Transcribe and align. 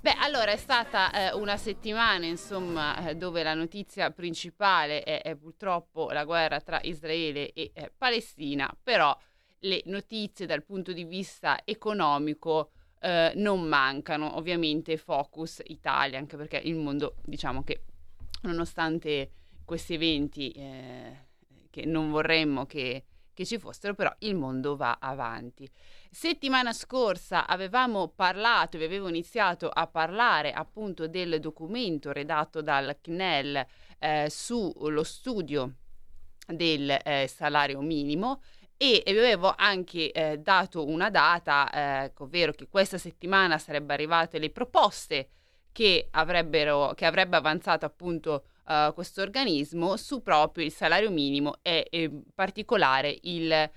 Beh, 0.00 0.14
allora 0.18 0.52
è 0.52 0.56
stata 0.56 1.10
eh, 1.10 1.34
una 1.34 1.56
settimana, 1.56 2.24
insomma, 2.24 3.08
eh, 3.08 3.16
dove 3.16 3.42
la 3.42 3.54
notizia 3.54 4.12
principale 4.12 5.02
è, 5.02 5.22
è, 5.22 5.34
purtroppo 5.34 6.10
la 6.12 6.24
guerra 6.24 6.60
tra 6.60 6.78
Israele 6.82 7.52
e 7.52 7.72
eh, 7.74 7.92
Palestina, 7.98 8.72
però 8.80 9.16
le 9.60 9.82
notizie 9.86 10.46
dal 10.46 10.62
punto 10.62 10.92
di 10.92 11.02
vista 11.02 11.58
economico 11.64 12.70
eh, 13.00 13.32
non 13.34 13.62
mancano, 13.62 14.36
ovviamente 14.36 14.96
focus 14.96 15.62
Italia, 15.64 16.16
anche 16.16 16.36
perché 16.36 16.58
il 16.58 16.76
mondo, 16.76 17.16
diciamo 17.24 17.64
che 17.64 17.82
nonostante 18.42 19.32
questi 19.64 19.94
eventi 19.94 20.52
eh, 20.52 21.26
che 21.70 21.84
non 21.86 22.10
vorremmo 22.10 22.66
che 22.66 23.04
che 23.38 23.46
ci 23.46 23.56
fossero, 23.56 23.94
però 23.94 24.12
il 24.18 24.34
mondo 24.34 24.74
va 24.74 24.98
avanti. 25.00 25.70
Settimana 26.10 26.72
scorsa 26.72 27.46
avevamo 27.46 28.08
parlato, 28.08 28.78
vi 28.78 28.84
avevo 28.84 29.08
iniziato 29.08 29.68
a 29.68 29.86
parlare 29.86 30.52
appunto 30.52 31.06
del 31.06 31.38
documento 31.38 32.12
redatto 32.12 32.62
dal 32.62 32.96
CNEL 33.00 33.66
eh, 33.98 34.26
sullo 34.30 35.04
studio 35.04 35.74
del 36.46 36.90
eh, 37.04 37.28
salario 37.28 37.82
minimo 37.82 38.40
e 38.76 39.02
vi 39.04 39.18
avevo 39.18 39.52
anche 39.54 40.10
eh, 40.10 40.38
dato 40.38 40.86
una 40.86 41.10
data, 41.10 41.70
eh, 42.04 42.12
ovvero 42.16 42.52
che 42.52 42.68
questa 42.68 42.96
settimana 42.96 43.58
sarebbero 43.58 43.94
arrivate 43.94 44.38
le 44.38 44.50
proposte 44.50 45.28
che, 45.72 46.08
che 46.10 47.04
avrebbe 47.06 47.36
avanzato 47.36 47.84
appunto 47.84 48.46
uh, 48.66 48.92
questo 48.94 49.20
organismo 49.20 49.96
su 49.96 50.22
proprio 50.22 50.64
il 50.64 50.72
salario 50.72 51.10
minimo 51.10 51.58
e 51.62 51.86
in 51.90 52.22
particolare 52.34 53.16
il, 53.22 53.70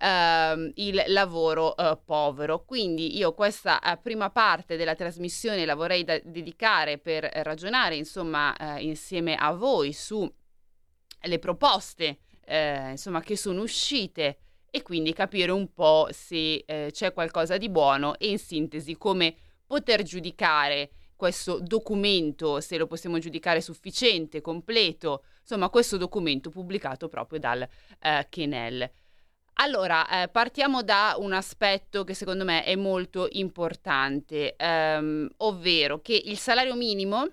Uh, 0.00 0.72
il 0.74 1.04
lavoro 1.06 1.72
uh, 1.76 1.98
povero. 2.04 2.64
Quindi 2.64 3.16
io 3.16 3.32
questa 3.32 3.80
uh, 3.80 4.02
prima 4.02 4.28
parte 4.28 4.76
della 4.76 4.96
trasmissione 4.96 5.64
la 5.64 5.76
vorrei 5.76 6.02
da- 6.02 6.20
dedicare 6.22 6.98
per 6.98 7.24
ragionare 7.24 7.94
insomma 7.94 8.54
insieme 8.78 9.36
a 9.36 9.52
voi 9.52 9.92
su 9.92 10.30
le 11.20 11.38
proposte 11.38 12.18
insomma 12.90 13.20
che 13.20 13.36
sono 13.36 13.62
uscite 13.62 14.38
e 14.68 14.82
quindi 14.82 15.12
capire 15.12 15.52
un 15.52 15.72
po' 15.72 16.08
se 16.10 16.64
c'è 16.66 17.12
qualcosa 17.12 17.56
di 17.56 17.70
buono 17.70 18.18
e 18.18 18.30
in 18.30 18.38
sintesi 18.38 18.96
come 18.96 19.34
poter 19.64 20.02
giudicare 20.02 20.90
questo 21.16 21.60
documento, 21.60 22.60
se 22.60 22.76
lo 22.76 22.86
possiamo 22.86 23.18
giudicare 23.18 23.60
sufficiente, 23.60 24.40
completo, 24.40 25.24
insomma 25.40 25.70
questo 25.70 25.96
documento 25.96 26.50
pubblicato 26.50 27.08
proprio 27.08 27.38
dal 27.38 27.66
eh, 28.00 28.26
Kenel. 28.28 28.90
Allora, 29.58 30.22
eh, 30.22 30.28
partiamo 30.28 30.82
da 30.82 31.14
un 31.18 31.32
aspetto 31.32 32.02
che 32.02 32.14
secondo 32.14 32.44
me 32.44 32.64
è 32.64 32.74
molto 32.74 33.28
importante, 33.30 34.56
ehm, 34.56 35.30
ovvero 35.38 36.00
che 36.00 36.20
il 36.24 36.38
salario 36.38 36.74
minimo 36.74 37.28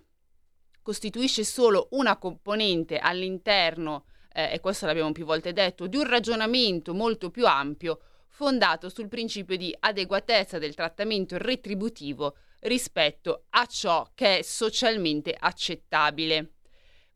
costituisce 0.84 1.44
solo 1.44 1.88
una 1.92 2.18
componente 2.18 3.00
all'interno, 3.00 4.06
eh, 4.34 4.54
e 4.54 4.60
questo 4.60 4.86
l'abbiamo 4.86 5.12
più 5.12 5.26
volte 5.26 5.52
detto, 5.52 5.88
di 5.88 5.98
un 5.98 6.08
ragionamento 6.08 6.94
molto 6.94 7.32
più 7.32 7.48
ampio 7.48 8.00
fondato 8.28 8.90
sul 8.90 9.08
principio 9.08 9.58
di 9.58 9.76
adeguatezza 9.80 10.60
del 10.60 10.76
trattamento 10.76 11.38
retributivo 11.38 12.36
rispetto 12.60 13.46
a 13.50 13.66
ciò 13.66 14.08
che 14.14 14.38
è 14.38 14.42
socialmente 14.44 15.36
accettabile. 15.38 16.52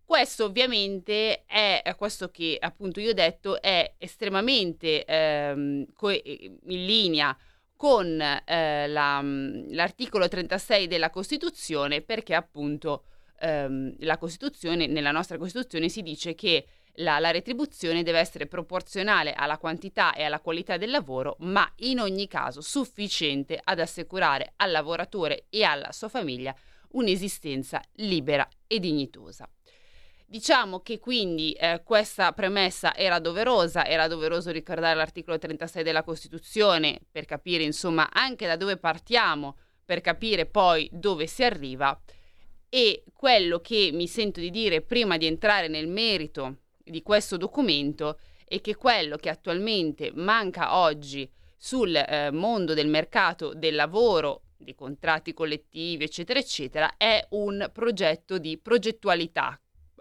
Questo 0.05 0.45
ovviamente 0.45 1.45
è 1.45 1.81
questo 1.97 2.29
che 2.29 2.57
appunto 2.59 2.99
io 2.99 3.09
ho 3.09 3.13
detto 3.13 3.59
è 3.59 3.95
estremamente 3.97 5.03
ehm, 5.03 5.87
co- 5.93 6.11
in 6.11 6.59
linea 6.61 7.35
con 7.75 8.21
eh, 8.21 8.87
la, 8.87 9.19
l'articolo 9.23 10.27
36 10.27 10.85
della 10.87 11.09
Costituzione 11.09 12.01
perché 12.01 12.35
appunto 12.35 13.05
ehm, 13.39 13.95
la 13.99 14.17
Costituzione, 14.17 14.85
nella 14.85 15.11
nostra 15.11 15.37
Costituzione 15.39 15.89
si 15.89 16.03
dice 16.03 16.35
che 16.35 16.65
la, 16.97 17.17
la, 17.19 17.31
retribuzione 17.31 18.03
deve 18.03 18.19
essere 18.19 18.45
proporzionale 18.45 19.33
alla 19.33 19.57
quantità 19.57 20.13
e 20.13 20.23
alla 20.23 20.39
qualità 20.39 20.77
del 20.77 20.91
lavoro, 20.91 21.35
ma 21.39 21.69
in 21.77 21.99
ogni 21.99 22.27
caso 22.27 22.61
sufficiente 22.61 23.59
ad 23.61 23.79
assicurare 23.79 24.53
al 24.57 24.71
lavoratore 24.71 25.47
e 25.49 25.63
alla 25.63 25.91
sua 25.91 26.09
famiglia 26.09 26.55
un'esistenza 26.91 27.81
libera 27.95 28.47
e 28.67 28.79
dignitosa. 28.79 29.49
Diciamo 30.27 30.79
che 30.79 30.99
quindi 30.99 31.53
eh, 31.53 31.83
questa 31.83 32.33
premessa 32.33 32.95
era 32.95 33.19
doverosa, 33.19 33.85
era 33.85 34.07
doveroso 34.07 34.49
ricordare 34.51 34.95
l'articolo 34.95 35.37
36 35.37 35.83
della 35.83 36.03
Costituzione 36.03 36.99
per 37.11 37.25
capire 37.25 37.63
insomma 37.63 38.09
anche 38.11 38.47
da 38.47 38.55
dove 38.55 38.77
partiamo, 38.77 39.57
per 39.85 40.01
capire 40.01 40.47
poi 40.47 40.89
dove 40.91 41.27
si 41.27 41.43
arriva. 41.43 41.97
E 42.69 43.03
quello 43.13 43.59
che 43.59 43.91
mi 43.93 44.07
sento 44.07 44.39
di 44.39 44.49
dire 44.49 44.81
prima 44.81 45.17
di 45.17 45.27
entrare 45.27 45.67
nel 45.67 45.87
merito 45.87 46.57
di 46.83 47.03
questo 47.03 47.37
documento 47.37 48.19
è 48.45 48.59
che 48.61 48.75
quello 48.75 49.17
che 49.17 49.29
attualmente 49.29 50.11
manca 50.13 50.77
oggi 50.77 51.29
sul 51.55 51.95
eh, 51.95 52.31
mondo 52.31 52.73
del 52.73 52.87
mercato 52.87 53.53
del 53.53 53.75
lavoro, 53.75 54.41
di 54.57 54.73
contratti 54.75 55.33
collettivi, 55.33 56.03
eccetera, 56.03 56.39
eccetera, 56.39 56.97
è 56.97 57.25
un 57.31 57.69
progetto 57.71 58.37
di 58.37 58.57
progettualità, 58.57 59.59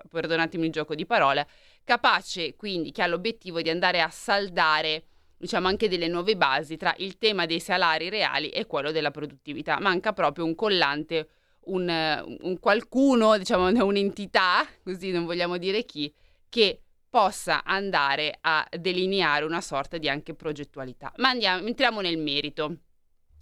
perdonatemi 0.09 0.67
il 0.67 0.73
gioco 0.73 0.95
di 0.95 1.07
parole, 1.07 1.47
capace 1.85 2.55
quindi 2.57 2.93
che 2.93 3.03
ha 3.03 3.07
l'obiettivo 3.07 3.61
di 3.63 3.71
andare 3.71 4.01
a 4.01 4.09
saldare 4.09 5.05
diciamo 5.37 5.69
anche 5.69 5.89
delle 5.89 6.09
nuove 6.09 6.37
basi 6.37 6.77
tra 6.77 6.95
il 6.99 7.19
tema 7.19 7.45
dei 7.45 7.61
salari 7.61 8.09
reali 8.09 8.49
e 8.49 8.67
quello 8.67 8.91
della 8.93 9.11
produttività. 9.11 9.79
Manca 9.81 10.13
proprio 10.13 10.45
un 10.45 10.55
collante, 10.55 11.29
un, 11.65 12.39
un 12.41 12.59
qualcuno, 12.59 13.37
diciamo 13.37 13.69
un'entità, 13.85 14.67
così 14.83 15.11
non 15.11 15.27
vogliamo 15.27 15.59
dire 15.59 15.85
chi, 15.85 16.13
che 16.49 16.81
possa 17.11 17.63
andare 17.63 18.39
a 18.41 18.67
delineare 18.77 19.45
una 19.45 19.61
sorta 19.61 19.99
di 19.99 20.09
anche 20.09 20.35
progettualità. 20.35 21.13
Ma 21.17 21.29
andiamo, 21.29 21.67
entriamo 21.67 22.01
nel 22.01 22.19
merito. 22.19 22.79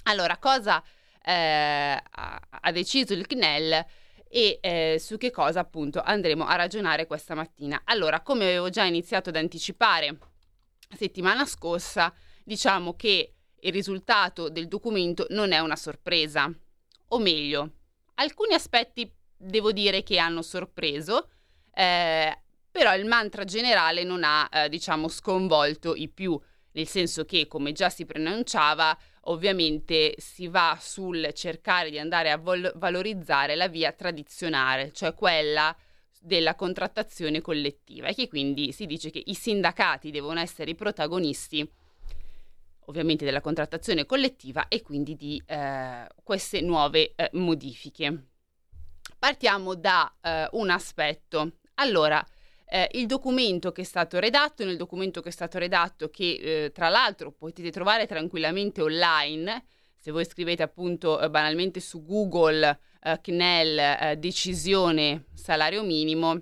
Allora, 0.04 0.36
cosa 0.38 0.82
eh, 1.24 2.02
ha, 2.10 2.72
deciso 2.72 3.14
il 3.14 3.26
CNEL 3.26 3.84
e 4.34 4.60
eh, 4.62 4.97
su 4.98 5.19
che 5.19 5.31
cosa 5.31 5.60
appunto 5.60 6.00
andremo 6.00 6.47
a 6.47 6.54
ragionare 6.54 7.06
questa 7.06 7.34
mattina? 7.34 7.82
Allora, 7.84 8.22
come 8.22 8.44
avevo 8.44 8.70
già 8.70 8.82
iniziato 8.84 9.28
ad 9.28 9.37
anticipare 9.37 10.16
settimana 10.97 11.44
scorsa, 11.44 12.10
diciamo 12.43 12.97
che 12.97 13.34
il 13.60 13.72
risultato 13.72 14.48
del 14.48 14.69
documento 14.69 15.26
non 15.31 15.53
è 15.53 15.59
una 15.59 15.76
sorpresa, 15.76 16.50
o 17.09 17.19
meglio, 17.19 17.72
alcuni 18.15 18.54
aspetti 18.54 19.12
devo 19.37 19.70
dire 19.70 20.03
che 20.03 20.16
hanno 20.16 20.41
sorpreso, 20.41 21.28
eh, 21.75 22.34
però 22.70 22.94
il 22.94 23.04
mantra 23.04 23.44
generale 23.44 24.03
non 24.03 24.25
ha, 24.25 24.49
eh, 24.50 24.70
diciamo, 24.70 25.09
sconvolto 25.09 25.94
i 25.94 26.09
più, 26.09 26.41
nel 26.72 26.88
senso 26.88 27.26
che, 27.26 27.47
come 27.47 27.72
già 27.72 27.91
si 27.91 28.06
preannunciava, 28.06 28.97
ovviamente 29.26 30.14
si 30.18 30.48
va 30.48 30.76
sul 30.80 31.30
cercare 31.34 31.90
di 31.90 31.98
andare 31.98 32.30
a 32.30 32.38
vol- 32.38 32.72
valorizzare 32.76 33.54
la 33.54 33.68
via 33.68 33.92
tradizionale, 33.92 34.92
cioè 34.92 35.14
quella 35.14 35.74
della 36.20 36.54
contrattazione 36.54 37.40
collettiva 37.40 38.06
e 38.06 38.14
che 38.14 38.28
quindi 38.28 38.72
si 38.72 38.86
dice 38.86 39.10
che 39.10 39.22
i 39.26 39.34
sindacati 39.34 40.10
devono 40.10 40.40
essere 40.40 40.70
i 40.70 40.76
protagonisti 40.76 41.69
ovviamente 42.86 43.24
della 43.24 43.40
contrattazione 43.40 44.06
collettiva 44.06 44.69
e 44.69 44.82
quindi 44.82 45.14
di 45.16 45.42
eh, 45.46 46.06
queste 46.22 46.60
nuove 46.60 47.12
eh, 47.14 47.30
modifiche. 47.34 48.26
Partiamo 49.18 49.75
da 49.75 50.12
eh, 50.20 50.48
un 50.52 50.70
aspetto. 50.70 51.58
Allora, 51.75 52.25
eh, 52.72 52.88
il 52.92 53.04
documento 53.04 53.70
che 53.70 53.82
è 53.82 53.84
stato 53.84 54.19
redatto, 54.19 54.64
nel 54.64 54.78
documento 54.78 55.20
che 55.20 55.28
è 55.28 55.32
stato 55.32 55.58
redatto, 55.58 56.08
che 56.08 56.64
eh, 56.64 56.72
tra 56.72 56.88
l'altro 56.88 57.30
potete 57.30 57.70
trovare 57.70 58.06
tranquillamente 58.06 58.80
online, 58.80 59.66
se 59.94 60.10
voi 60.10 60.24
scrivete 60.24 60.62
appunto 60.62 61.20
eh, 61.20 61.28
banalmente 61.28 61.80
su 61.80 62.02
Google 62.02 62.78
eh, 63.02 63.20
CNEL 63.20 63.78
eh, 63.78 64.16
decisione 64.16 65.26
salario 65.34 65.82
minimo, 65.82 66.40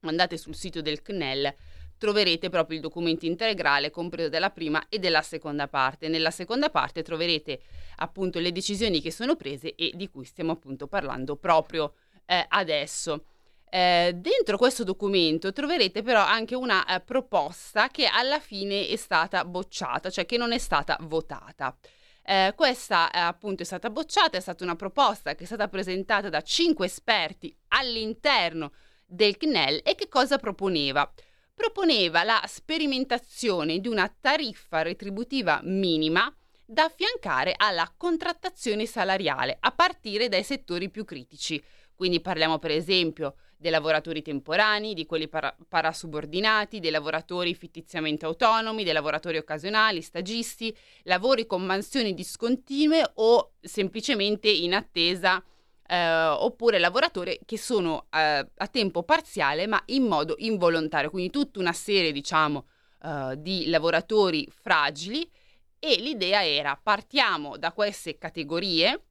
andate 0.00 0.38
sul 0.38 0.54
sito 0.54 0.80
del 0.80 1.02
CNEL, 1.02 1.54
troverete 1.98 2.48
proprio 2.48 2.76
il 2.76 2.82
documento 2.82 3.26
integrale 3.26 3.90
compreso 3.90 4.30
della 4.30 4.48
prima 4.48 4.82
e 4.88 4.98
della 4.98 5.20
seconda 5.20 5.68
parte. 5.68 6.08
Nella 6.08 6.30
seconda 6.30 6.70
parte 6.70 7.02
troverete 7.02 7.60
appunto 7.96 8.38
le 8.38 8.50
decisioni 8.50 9.02
che 9.02 9.10
sono 9.10 9.36
prese 9.36 9.74
e 9.74 9.92
di 9.94 10.08
cui 10.08 10.24
stiamo 10.24 10.52
appunto 10.52 10.86
parlando 10.86 11.36
proprio 11.36 11.92
eh, 12.24 12.46
adesso. 12.48 13.24
Eh, 13.72 14.12
dentro 14.16 14.56
questo 14.56 14.82
documento 14.82 15.52
troverete 15.52 16.02
però 16.02 16.20
anche 16.20 16.56
una 16.56 16.84
eh, 16.86 17.00
proposta 17.00 17.86
che 17.86 18.06
alla 18.06 18.40
fine 18.40 18.88
è 18.88 18.96
stata 18.96 19.44
bocciata, 19.44 20.10
cioè 20.10 20.26
che 20.26 20.36
non 20.36 20.50
è 20.50 20.58
stata 20.58 20.98
votata. 21.02 21.76
Eh, 22.24 22.52
questa 22.56 23.10
eh, 23.12 23.18
appunto 23.18 23.62
è 23.62 23.64
stata 23.64 23.88
bocciata, 23.88 24.36
è 24.36 24.40
stata 24.40 24.64
una 24.64 24.74
proposta 24.74 25.36
che 25.36 25.44
è 25.44 25.46
stata 25.46 25.68
presentata 25.68 26.28
da 26.28 26.42
cinque 26.42 26.86
esperti 26.86 27.56
all'interno 27.68 28.72
del 29.06 29.36
CNEL 29.36 29.82
e 29.84 29.94
che 29.94 30.08
cosa 30.08 30.38
proponeva? 30.38 31.08
Proponeva 31.54 32.24
la 32.24 32.42
sperimentazione 32.46 33.78
di 33.78 33.86
una 33.86 34.12
tariffa 34.20 34.82
retributiva 34.82 35.60
minima 35.62 36.32
da 36.64 36.84
affiancare 36.84 37.54
alla 37.56 37.92
contrattazione 37.96 38.86
salariale 38.86 39.56
a 39.60 39.70
partire 39.70 40.28
dai 40.28 40.42
settori 40.42 40.90
più 40.90 41.04
critici. 41.04 41.62
Quindi 41.94 42.20
parliamo 42.20 42.58
per 42.58 42.70
esempio 42.70 43.34
dei 43.60 43.70
lavoratori 43.70 44.22
temporanei, 44.22 44.94
di 44.94 45.04
quelli 45.04 45.28
para- 45.28 45.54
parasubordinati, 45.68 46.80
dei 46.80 46.90
lavoratori 46.90 47.54
fittiziamente 47.54 48.24
autonomi, 48.24 48.84
dei 48.84 48.94
lavoratori 48.94 49.36
occasionali, 49.36 50.00
stagisti, 50.00 50.74
lavori 51.02 51.44
con 51.44 51.62
mansioni 51.62 52.14
discontinue 52.14 53.04
o 53.16 53.52
semplicemente 53.60 54.48
in 54.48 54.72
attesa 54.72 55.44
eh, 55.86 56.26
oppure 56.26 56.78
lavoratori 56.78 57.38
che 57.44 57.58
sono 57.58 58.06
eh, 58.10 58.48
a 58.56 58.66
tempo 58.68 59.02
parziale 59.02 59.66
ma 59.66 59.82
in 59.86 60.04
modo 60.04 60.36
involontario, 60.38 61.10
quindi 61.10 61.30
tutta 61.30 61.58
una 61.58 61.74
serie 61.74 62.12
diciamo 62.12 62.66
eh, 63.02 63.34
di 63.36 63.68
lavoratori 63.68 64.48
fragili. 64.50 65.30
E 65.78 65.96
l'idea 65.96 66.46
era 66.46 66.80
partiamo 66.82 67.58
da 67.58 67.72
queste 67.72 68.16
categorie 68.16 69.04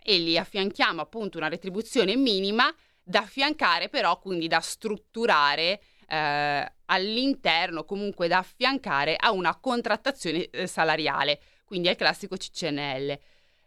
e 0.00 0.18
li 0.18 0.38
affianchiamo 0.38 1.00
appunto 1.00 1.38
una 1.38 1.48
retribuzione 1.48 2.16
minima 2.16 2.72
da 3.02 3.20
affiancare 3.20 3.88
però, 3.88 4.18
quindi 4.18 4.48
da 4.48 4.60
strutturare 4.60 5.80
eh, 6.08 6.72
all'interno, 6.86 7.84
comunque 7.84 8.28
da 8.28 8.38
affiancare 8.38 9.16
a 9.16 9.32
una 9.32 9.56
contrattazione 9.58 10.48
eh, 10.50 10.66
salariale, 10.66 11.40
quindi 11.64 11.88
al 11.88 11.96
classico 11.96 12.36
CCNL. 12.36 13.18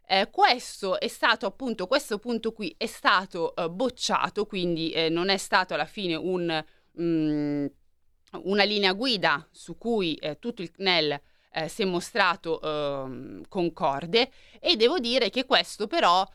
Eh, 0.07 0.29
questo 0.29 0.99
è 0.99 1.07
stato 1.07 1.47
appunto, 1.47 1.87
questo 1.87 2.19
punto 2.19 2.51
qui 2.51 2.73
è 2.77 2.85
stato 2.85 3.55
eh, 3.55 3.69
bocciato, 3.69 4.45
quindi 4.45 4.91
eh, 4.91 5.09
non 5.09 5.29
è 5.29 5.37
stato 5.37 5.73
alla 5.73 5.85
fine 5.85 6.15
un, 6.15 6.63
mm, 7.01 7.65
una 8.43 8.63
linea 8.63 8.93
guida 8.93 9.47
su 9.51 9.77
cui 9.77 10.13
eh, 10.15 10.37
tutto 10.37 10.61
il 10.61 10.71
CNEL 10.71 11.19
si 11.67 11.83
è 11.83 11.85
mostrato 11.85 12.61
ehm, 12.61 13.43
concorde 13.47 14.29
e 14.59 14.75
devo 14.75 14.99
dire 14.99 15.29
che 15.29 15.45
questo 15.45 15.87
però 15.87 16.27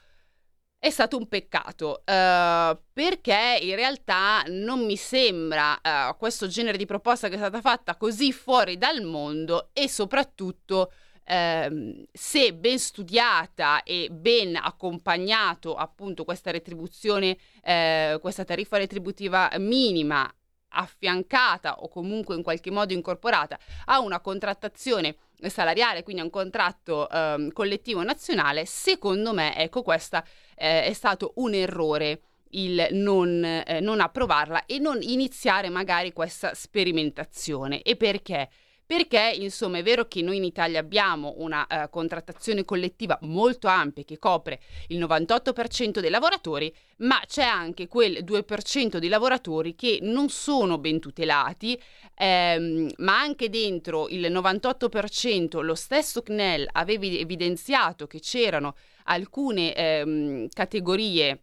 è 0.80 0.88
stato 0.88 1.18
un 1.18 1.28
peccato 1.28 2.02
uh, 2.06 2.78
perché 2.92 3.58
in 3.60 3.74
realtà 3.74 4.42
non 4.46 4.86
mi 4.86 4.96
sembra 4.96 5.74
uh, 5.74 6.16
questo 6.16 6.46
genere 6.46 6.78
di 6.78 6.86
proposta 6.86 7.28
che 7.28 7.34
è 7.34 7.38
stata 7.38 7.60
fatta 7.60 7.96
così 7.96 8.32
fuori 8.32 8.78
dal 8.78 9.02
mondo 9.02 9.68
e 9.74 9.90
soprattutto 9.90 10.90
uh, 11.26 12.06
se 12.10 12.54
ben 12.54 12.78
studiata 12.78 13.82
e 13.82 14.08
ben 14.10 14.56
accompagnato 14.56 15.74
appunto 15.74 16.24
questa 16.24 16.50
retribuzione, 16.50 17.36
eh, 17.62 18.16
questa 18.18 18.44
tariffa 18.44 18.78
retributiva 18.78 19.50
minima 19.58 20.32
affiancata 20.68 21.82
o 21.82 21.88
comunque 21.88 22.36
in 22.36 22.42
qualche 22.42 22.70
modo 22.70 22.94
incorporata 22.94 23.58
a 23.84 24.00
una 24.00 24.20
contrattazione 24.20 25.16
salariale, 25.48 26.02
quindi 26.02 26.22
a 26.22 26.24
un 26.24 26.30
contratto 26.30 27.08
eh, 27.08 27.50
collettivo 27.52 28.02
nazionale, 28.02 28.66
secondo 28.66 29.32
me, 29.32 29.56
ecco, 29.56 29.82
questo 29.82 30.22
eh, 30.56 30.84
è 30.84 30.92
stato 30.92 31.32
un 31.36 31.54
errore 31.54 32.20
il 32.52 32.88
non, 32.92 33.44
eh, 33.44 33.80
non 33.80 34.00
approvarla 34.00 34.66
e 34.66 34.78
non 34.78 34.98
iniziare 35.02 35.68
magari 35.68 36.12
questa 36.12 36.54
sperimentazione. 36.54 37.82
E 37.82 37.96
perché? 37.96 38.48
Perché 38.90 39.32
insomma 39.36 39.78
è 39.78 39.84
vero 39.84 40.08
che 40.08 40.20
noi 40.20 40.38
in 40.38 40.42
Italia 40.42 40.80
abbiamo 40.80 41.34
una 41.36 41.64
uh, 41.70 41.88
contrattazione 41.90 42.64
collettiva 42.64 43.16
molto 43.22 43.68
ampia 43.68 44.02
che 44.02 44.18
copre 44.18 44.58
il 44.88 44.98
98% 44.98 46.00
dei 46.00 46.10
lavoratori, 46.10 46.74
ma 46.96 47.22
c'è 47.24 47.44
anche 47.44 47.86
quel 47.86 48.24
2% 48.24 48.96
di 48.96 49.06
lavoratori 49.06 49.76
che 49.76 50.00
non 50.02 50.28
sono 50.28 50.78
ben 50.78 50.98
tutelati, 50.98 51.80
ehm, 52.16 52.90
ma 52.96 53.20
anche 53.20 53.48
dentro 53.48 54.08
il 54.08 54.28
98% 54.28 55.62
lo 55.62 55.76
stesso 55.76 56.22
CNEL 56.22 56.68
aveva 56.72 57.04
evidenziato 57.04 58.08
che 58.08 58.18
c'erano 58.18 58.74
alcune 59.04 59.72
ehm, 59.72 60.48
categorie 60.52 61.42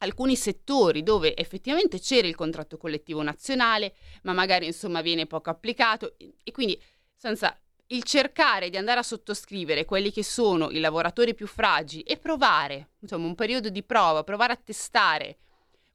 alcuni 0.00 0.36
settori 0.36 1.02
dove 1.02 1.36
effettivamente 1.36 1.98
c'era 1.98 2.26
il 2.26 2.34
contratto 2.34 2.76
collettivo 2.76 3.22
nazionale, 3.22 3.94
ma 4.22 4.32
magari 4.32 4.66
insomma 4.66 5.00
viene 5.00 5.26
poco 5.26 5.50
applicato 5.50 6.14
e 6.18 6.52
quindi 6.52 6.80
senza 7.14 7.58
il 7.92 8.04
cercare 8.04 8.70
di 8.70 8.76
andare 8.76 9.00
a 9.00 9.04
sottoscrivere 9.04 9.84
quelli 9.84 10.12
che 10.12 10.22
sono 10.22 10.70
i 10.70 10.78
lavoratori 10.78 11.34
più 11.34 11.46
fragili 11.46 12.02
e 12.02 12.16
provare, 12.16 12.90
insomma, 13.00 13.26
un 13.26 13.34
periodo 13.34 13.68
di 13.68 13.82
prova, 13.82 14.22
provare 14.22 14.52
a 14.52 14.60
testare 14.62 15.38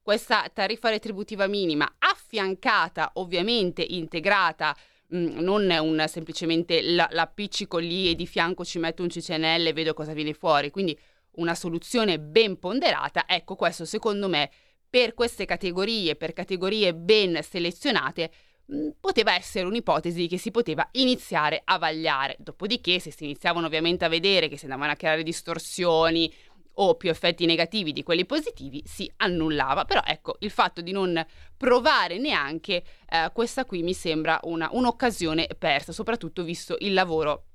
questa 0.01 0.47
tariffa 0.53 0.89
retributiva 0.89 1.47
minima, 1.47 1.95
affiancata, 1.97 3.11
ovviamente 3.15 3.81
integrata, 3.81 4.75
mm, 5.15 5.39
non 5.39 5.67
un, 5.69 6.05
semplicemente 6.07 6.81
la, 6.81 7.07
l'appiccico 7.11 7.77
lì 7.77 8.09
e 8.09 8.15
di 8.15 8.27
fianco 8.27 8.65
ci 8.65 8.77
metto 8.77 9.01
un 9.01 9.07
CCNL 9.07 9.65
e 9.65 9.73
vedo 9.73 9.93
cosa 9.93 10.13
viene 10.13 10.33
fuori. 10.33 10.69
Quindi 10.69 10.95
una 11.37 11.55
soluzione 11.55 12.19
ben 12.19 12.59
ponderata, 12.59 13.25
ecco 13.27 13.55
questo 13.55 13.85
secondo 13.85 14.27
me 14.27 14.49
per 14.89 15.13
queste 15.13 15.43
categorie, 15.43 16.15
per 16.15 16.31
categorie 16.31 16.95
ben 16.95 17.39
selezionate, 17.43 18.31
mm, 18.73 18.91
poteva 19.01 19.35
essere 19.35 19.65
un'ipotesi 19.65 20.27
che 20.27 20.37
si 20.37 20.51
poteva 20.51 20.87
iniziare 20.93 21.61
a 21.65 21.77
vagliare. 21.77 22.37
Dopodiché, 22.39 22.99
se 22.99 23.11
si 23.11 23.25
iniziavano 23.25 23.65
ovviamente 23.65 24.05
a 24.05 24.07
vedere 24.07 24.47
che 24.47 24.57
si 24.57 24.63
andavano 24.63 24.93
a 24.93 24.95
creare 24.95 25.23
distorsioni 25.23 26.31
o 26.75 26.95
più 26.95 27.09
effetti 27.09 27.45
negativi 27.45 27.91
di 27.91 28.03
quelli 28.03 28.25
positivi, 28.25 28.81
si 28.85 29.11
annullava. 29.17 29.83
Però 29.83 30.01
ecco, 30.05 30.37
il 30.39 30.49
fatto 30.49 30.79
di 30.79 30.93
non 30.93 31.25
provare 31.57 32.17
neanche 32.17 32.83
eh, 33.09 33.29
questa 33.33 33.65
qui 33.65 33.83
mi 33.83 33.93
sembra 33.93 34.39
una, 34.43 34.69
un'occasione 34.71 35.47
persa, 35.59 35.91
soprattutto 35.91 36.43
visto 36.43 36.75
il 36.79 36.93
lavoro 36.93 37.47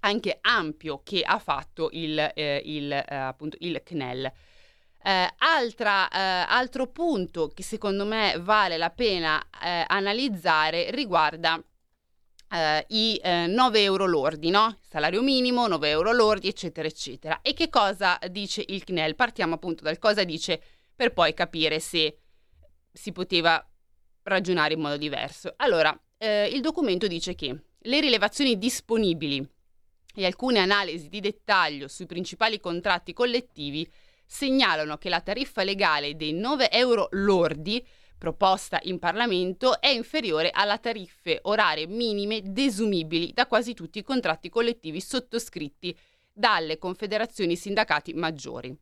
anche 0.00 0.38
ampio 0.40 1.00
che 1.02 1.22
ha 1.22 1.38
fatto 1.38 1.88
il, 1.92 2.18
eh, 2.34 2.62
il, 2.64 2.92
eh, 2.92 3.14
appunto, 3.14 3.56
il 3.60 3.80
CNEL. 3.84 4.32
Eh, 5.02 5.34
altra, 5.38 6.08
eh, 6.08 6.46
altro 6.48 6.88
punto 6.88 7.48
che 7.48 7.62
secondo 7.62 8.04
me 8.04 8.36
vale 8.40 8.76
la 8.76 8.90
pena 8.90 9.40
eh, 9.62 9.84
analizzare 9.86 10.90
riguarda 10.90 11.62
eh, 12.50 12.84
i 12.88 13.20
9 13.22 13.82
euro 13.82 14.06
lordi, 14.06 14.50
no? 14.50 14.78
Salario 14.82 15.22
minimo, 15.22 15.66
9 15.66 15.88
euro 15.88 16.12
lordi, 16.12 16.48
eccetera, 16.48 16.88
eccetera. 16.88 17.40
E 17.42 17.54
che 17.54 17.68
cosa 17.68 18.18
dice 18.30 18.64
il 18.66 18.84
CNEL? 18.84 19.14
Partiamo 19.14 19.54
appunto 19.54 19.82
dal 19.84 19.98
cosa 19.98 20.24
dice 20.24 20.60
per 20.94 21.12
poi 21.12 21.34
capire 21.34 21.78
se 21.78 22.18
si 22.92 23.12
poteva 23.12 23.64
ragionare 24.22 24.74
in 24.74 24.80
modo 24.80 24.96
diverso. 24.96 25.54
Allora, 25.56 25.96
il 26.18 26.60
documento 26.62 27.06
dice 27.06 27.34
che 27.34 27.60
le 27.78 28.00
rilevazioni 28.00 28.58
disponibili 28.58 29.46
e 30.16 30.24
alcune 30.24 30.58
analisi 30.58 31.08
di 31.08 31.20
dettaglio 31.20 31.88
sui 31.88 32.06
principali 32.06 32.58
contratti 32.58 33.12
collettivi 33.12 33.88
segnalano 34.24 34.96
che 34.96 35.08
la 35.08 35.20
tariffa 35.20 35.62
legale 35.62 36.16
dei 36.16 36.32
9 36.32 36.70
euro 36.70 37.08
lordi 37.12 37.84
proposta 38.18 38.80
in 38.84 38.98
Parlamento 38.98 39.80
è 39.80 39.88
inferiore 39.88 40.50
alla 40.50 40.78
tariffe 40.78 41.38
orarie 41.42 41.86
minime 41.86 42.40
desumibili 42.42 43.32
da 43.32 43.46
quasi 43.46 43.74
tutti 43.74 43.98
i 43.98 44.02
contratti 44.02 44.48
collettivi 44.48 45.00
sottoscritti 45.00 45.96
dalle 46.32 46.78
confederazioni 46.78 47.56
sindacati 47.56 48.14
maggiori. 48.14 48.76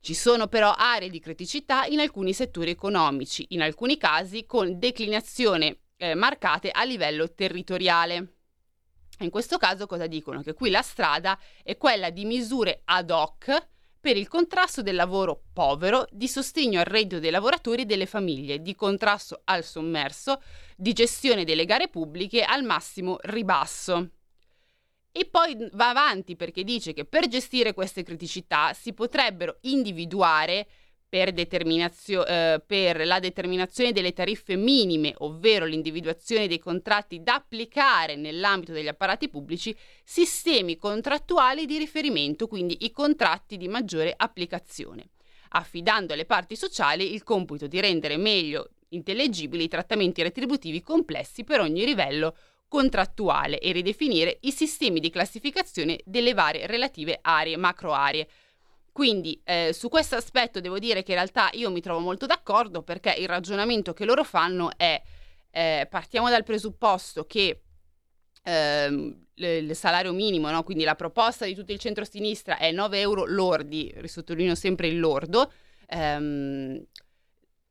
Ci 0.00 0.14
sono 0.14 0.48
però 0.48 0.74
aree 0.76 1.10
di 1.10 1.20
criticità 1.20 1.84
in 1.84 2.00
alcuni 2.00 2.32
settori 2.32 2.70
economici, 2.70 3.46
in 3.50 3.62
alcuni 3.62 3.96
casi 3.96 4.46
con 4.46 4.78
declinazione 4.78 5.78
eh, 5.96 6.16
marcate 6.16 6.70
a 6.70 6.82
livello 6.82 7.32
territoriale. 7.32 8.41
In 9.18 9.30
questo 9.30 9.56
caso 9.58 9.86
cosa 9.86 10.06
dicono? 10.06 10.42
Che 10.42 10.54
qui 10.54 10.70
la 10.70 10.82
strada 10.82 11.38
è 11.62 11.76
quella 11.76 12.10
di 12.10 12.24
misure 12.24 12.82
ad 12.84 13.10
hoc 13.10 13.68
per 14.00 14.16
il 14.16 14.26
contrasto 14.26 14.82
del 14.82 14.96
lavoro 14.96 15.44
povero, 15.52 16.06
di 16.10 16.26
sostegno 16.26 16.80
al 16.80 16.86
reddito 16.86 17.20
dei 17.20 17.30
lavoratori 17.30 17.82
e 17.82 17.86
delle 17.86 18.06
famiglie, 18.06 18.60
di 18.60 18.74
contrasto 18.74 19.42
al 19.44 19.62
sommerso, 19.62 20.42
di 20.76 20.92
gestione 20.92 21.44
delle 21.44 21.64
gare 21.64 21.88
pubbliche 21.88 22.42
al 22.42 22.64
massimo 22.64 23.18
ribasso. 23.20 24.10
E 25.12 25.26
poi 25.26 25.68
va 25.74 25.90
avanti 25.90 26.34
perché 26.34 26.64
dice 26.64 26.92
che 26.92 27.04
per 27.04 27.28
gestire 27.28 27.74
queste 27.74 28.02
criticità 28.02 28.72
si 28.72 28.92
potrebbero 28.92 29.58
individuare 29.62 30.66
per, 31.12 31.32
determinazio- 31.32 32.24
eh, 32.24 32.62
per, 32.66 33.04
la 33.04 33.20
determinazione 33.20 33.92
delle 33.92 34.14
tariffe 34.14 34.56
minime, 34.56 35.12
ovvero 35.18 35.66
l'individuazione 35.66 36.48
dei 36.48 36.58
contratti 36.58 37.22
da 37.22 37.34
applicare 37.34 38.16
nell'ambito 38.16 38.72
degli 38.72 38.88
apparati 38.88 39.28
pubblici, 39.28 39.76
sistemi 40.02 40.78
contrattuali 40.78 41.66
di 41.66 41.76
riferimento, 41.76 42.46
quindi 42.46 42.78
i 42.86 42.92
contratti 42.92 43.58
di 43.58 43.68
maggiore 43.68 44.14
applicazione. 44.16 45.10
affidando 45.54 46.14
alle 46.14 46.24
parti 46.24 46.56
sociali 46.56 47.12
il 47.12 47.22
compito 47.24 47.66
di 47.66 47.78
rendere 47.78 48.16
meglio 48.16 48.70
intellegibili 48.88 49.64
i 49.64 49.68
trattamenti 49.68 50.22
retributivi 50.22 50.80
complessi 50.80 51.44
per 51.44 51.60
ogni 51.60 51.84
livello 51.84 52.34
contrattuale 52.68 53.58
e 53.58 53.70
ridefinire 53.72 54.38
i 54.40 54.50
sistemi 54.50 54.98
di 54.98 55.10
classificazione 55.10 56.00
delle 56.06 56.32
varie 56.32 56.66
relative 56.66 57.18
aree, 57.20 57.58
macro 57.58 57.92
aree. 57.92 58.26
Quindi 58.92 59.40
eh, 59.44 59.70
su 59.72 59.88
questo 59.88 60.16
aspetto 60.16 60.60
devo 60.60 60.78
dire 60.78 61.02
che 61.02 61.12
in 61.12 61.16
realtà 61.16 61.48
io 61.54 61.70
mi 61.70 61.80
trovo 61.80 62.00
molto 62.00 62.26
d'accordo 62.26 62.82
perché 62.82 63.14
il 63.18 63.26
ragionamento 63.26 63.94
che 63.94 64.04
loro 64.04 64.22
fanno 64.22 64.70
è 64.76 65.00
eh, 65.50 65.86
partiamo 65.88 66.28
dal 66.28 66.44
presupposto 66.44 67.24
che 67.24 67.62
ehm, 68.42 69.26
il 69.34 69.74
salario 69.74 70.12
minimo, 70.12 70.50
no? 70.50 70.62
quindi 70.62 70.84
la 70.84 70.94
proposta 70.94 71.46
di 71.46 71.54
tutto 71.54 71.72
il 71.72 71.78
centro-sinistra 71.78 72.58
è 72.58 72.70
9 72.70 73.00
euro 73.00 73.24
lordi, 73.24 73.90
risottolineo 73.96 74.54
sempre 74.54 74.88
il 74.88 75.00
lordo, 75.00 75.50
ehm, 75.86 76.84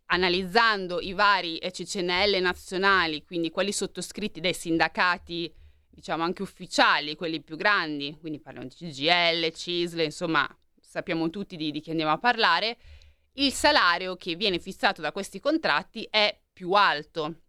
analizzando 0.08 1.00
i 1.00 1.14
vari 1.14 1.60
CCNL 1.60 2.40
nazionali, 2.42 3.24
quindi 3.24 3.52
quelli 3.52 3.72
sottoscritti 3.72 4.42
dai 4.42 4.54
sindacati, 4.54 5.54
diciamo 5.88 6.24
anche 6.24 6.42
ufficiali, 6.42 7.16
quelli 7.16 7.42
più 7.42 7.56
grandi, 7.56 8.18
quindi 8.20 8.40
parliamo 8.40 8.68
di 8.68 8.76
CGL, 8.76 9.52
CISL, 9.54 10.02
insomma 10.02 10.48
sappiamo 10.92 11.30
tutti 11.30 11.56
di, 11.56 11.72
di 11.72 11.80
chi 11.80 11.92
andiamo 11.92 12.12
a 12.12 12.18
parlare, 12.18 12.78
il 13.36 13.54
salario 13.54 14.18
che 14.18 14.36
viene 14.36 14.60
fissato 14.60 15.00
da 15.00 15.14
questi 15.14 15.40
contratti 15.40 16.06
è 16.12 16.38
più 16.52 16.74
alto. 16.74 17.44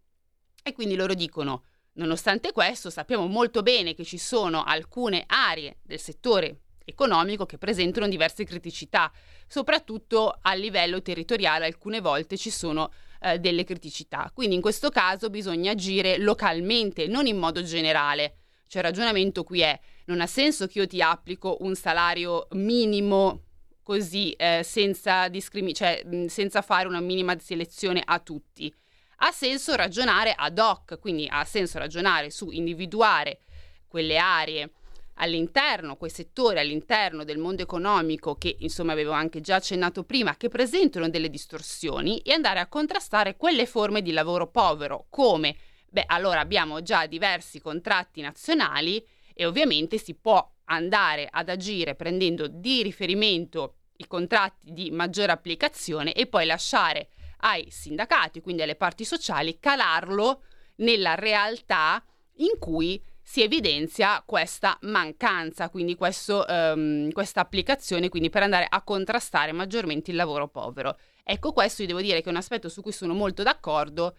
E 0.63 0.71
quindi 0.71 0.95
loro 0.95 1.13
dicono, 1.13 1.65
nonostante 1.95 2.53
questo, 2.53 2.89
sappiamo 2.89 3.27
molto 3.27 3.61
bene 3.61 3.95
che 3.95 4.05
ci 4.05 4.17
sono 4.17 4.63
alcune 4.63 5.25
aree 5.27 5.79
del 5.83 5.99
settore 5.99 6.61
economico 6.85 7.45
che 7.45 7.57
presentano 7.57 8.07
diverse 8.07 8.45
criticità, 8.45 9.11
soprattutto 9.45 10.39
a 10.41 10.53
livello 10.53 11.01
territoriale 11.01 11.65
alcune 11.65 11.99
volte 11.99 12.37
ci 12.37 12.49
sono 12.49 12.93
eh, 13.19 13.39
delle 13.39 13.65
criticità. 13.65 14.31
Quindi 14.33 14.55
in 14.55 14.61
questo 14.61 14.89
caso 14.89 15.29
bisogna 15.29 15.71
agire 15.71 16.17
localmente, 16.17 17.07
non 17.07 17.27
in 17.27 17.37
modo 17.37 17.61
generale. 17.61 18.37
Cioè 18.67 18.81
il 18.81 18.87
ragionamento 18.87 19.43
qui 19.43 19.59
è 19.59 19.77
non 20.05 20.21
ha 20.21 20.27
senso 20.27 20.67
che 20.67 20.79
io 20.79 20.87
ti 20.87 21.01
applico 21.01 21.57
un 21.61 21.75
salario 21.75 22.47
minimo 22.51 23.41
così 23.83 24.31
eh, 24.31 24.61
senza, 24.63 25.27
discrimi- 25.27 25.73
cioè, 25.73 26.03
mh, 26.05 26.25
senza 26.25 26.61
fare 26.61 26.87
una 26.87 27.01
minima 27.01 27.37
selezione 27.39 28.01
a 28.03 28.19
tutti. 28.19 28.73
Ha 29.17 29.31
senso 29.31 29.75
ragionare 29.75 30.33
ad 30.35 30.57
hoc, 30.57 30.99
quindi 30.99 31.27
ha 31.29 31.43
senso 31.45 31.77
ragionare 31.77 32.29
su 32.29 32.49
individuare 32.49 33.39
quelle 33.87 34.17
aree 34.17 34.71
all'interno, 35.15 35.95
quei 35.95 36.09
settori 36.09 36.59
all'interno 36.59 37.23
del 37.23 37.37
mondo 37.37 37.61
economico 37.61 38.35
che 38.35 38.55
insomma 38.59 38.93
avevo 38.93 39.11
anche 39.11 39.41
già 39.41 39.55
accennato 39.57 40.03
prima, 40.03 40.35
che 40.35 40.49
presentano 40.49 41.07
delle 41.09 41.29
distorsioni 41.29 42.19
e 42.19 42.33
andare 42.33 42.59
a 42.59 42.67
contrastare 42.67 43.37
quelle 43.37 43.65
forme 43.65 44.01
di 44.01 44.11
lavoro 44.11 44.47
povero, 44.49 45.05
come, 45.09 45.55
beh, 45.89 46.05
allora 46.07 46.39
abbiamo 46.39 46.81
già 46.81 47.05
diversi 47.05 47.61
contratti 47.61 48.21
nazionali 48.21 49.05
e 49.33 49.45
ovviamente 49.45 49.97
si 49.97 50.13
può 50.15 50.47
andare 50.65 51.27
ad 51.29 51.49
agire 51.49 51.95
prendendo 51.95 52.47
di 52.47 52.83
riferimento 52.83 53.75
i 53.97 54.07
contratti 54.07 54.71
di 54.71 54.91
maggiore 54.91 55.31
applicazione 55.31 56.13
e 56.13 56.25
poi 56.25 56.45
lasciare 56.45 57.09
ai 57.39 57.69
sindacati, 57.69 58.41
quindi 58.41 58.61
alle 58.61 58.75
parti 58.75 59.05
sociali, 59.05 59.59
calarlo 59.59 60.43
nella 60.77 61.15
realtà 61.15 62.03
in 62.37 62.57
cui 62.57 63.01
si 63.21 63.41
evidenzia 63.41 64.21
questa 64.25 64.77
mancanza, 64.81 65.69
quindi 65.69 65.95
questo, 65.95 66.45
um, 66.47 67.09
questa 67.11 67.41
applicazione, 67.41 68.09
quindi 68.09 68.29
per 68.29 68.43
andare 68.43 68.67
a 68.69 68.81
contrastare 68.81 69.51
maggiormente 69.51 70.11
il 70.11 70.17
lavoro 70.17 70.47
povero. 70.47 70.97
Ecco, 71.23 71.53
questo 71.53 71.83
io 71.83 71.87
devo 71.87 72.01
dire 72.01 72.19
che 72.19 72.27
è 72.27 72.29
un 72.29 72.37
aspetto 72.37 72.67
su 72.67 72.81
cui 72.81 72.91
sono 72.91 73.13
molto 73.13 73.43
d'accordo 73.43 74.17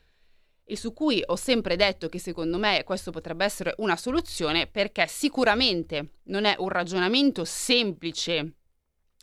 e 0.65 0.77
su 0.77 0.93
cui 0.93 1.23
ho 1.25 1.37
sempre 1.37 1.77
detto 1.77 2.09
che 2.09 2.19
secondo 2.19 2.59
me 2.59 2.83
questo 2.85 3.11
potrebbe 3.11 3.45
essere 3.45 3.75
una 3.79 3.97
soluzione 3.97 4.67
perché 4.67 5.07
sicuramente 5.07 6.21
non 6.25 6.45
è 6.45 6.55
un 6.59 6.69
ragionamento 6.69 7.45
semplice 7.45 8.55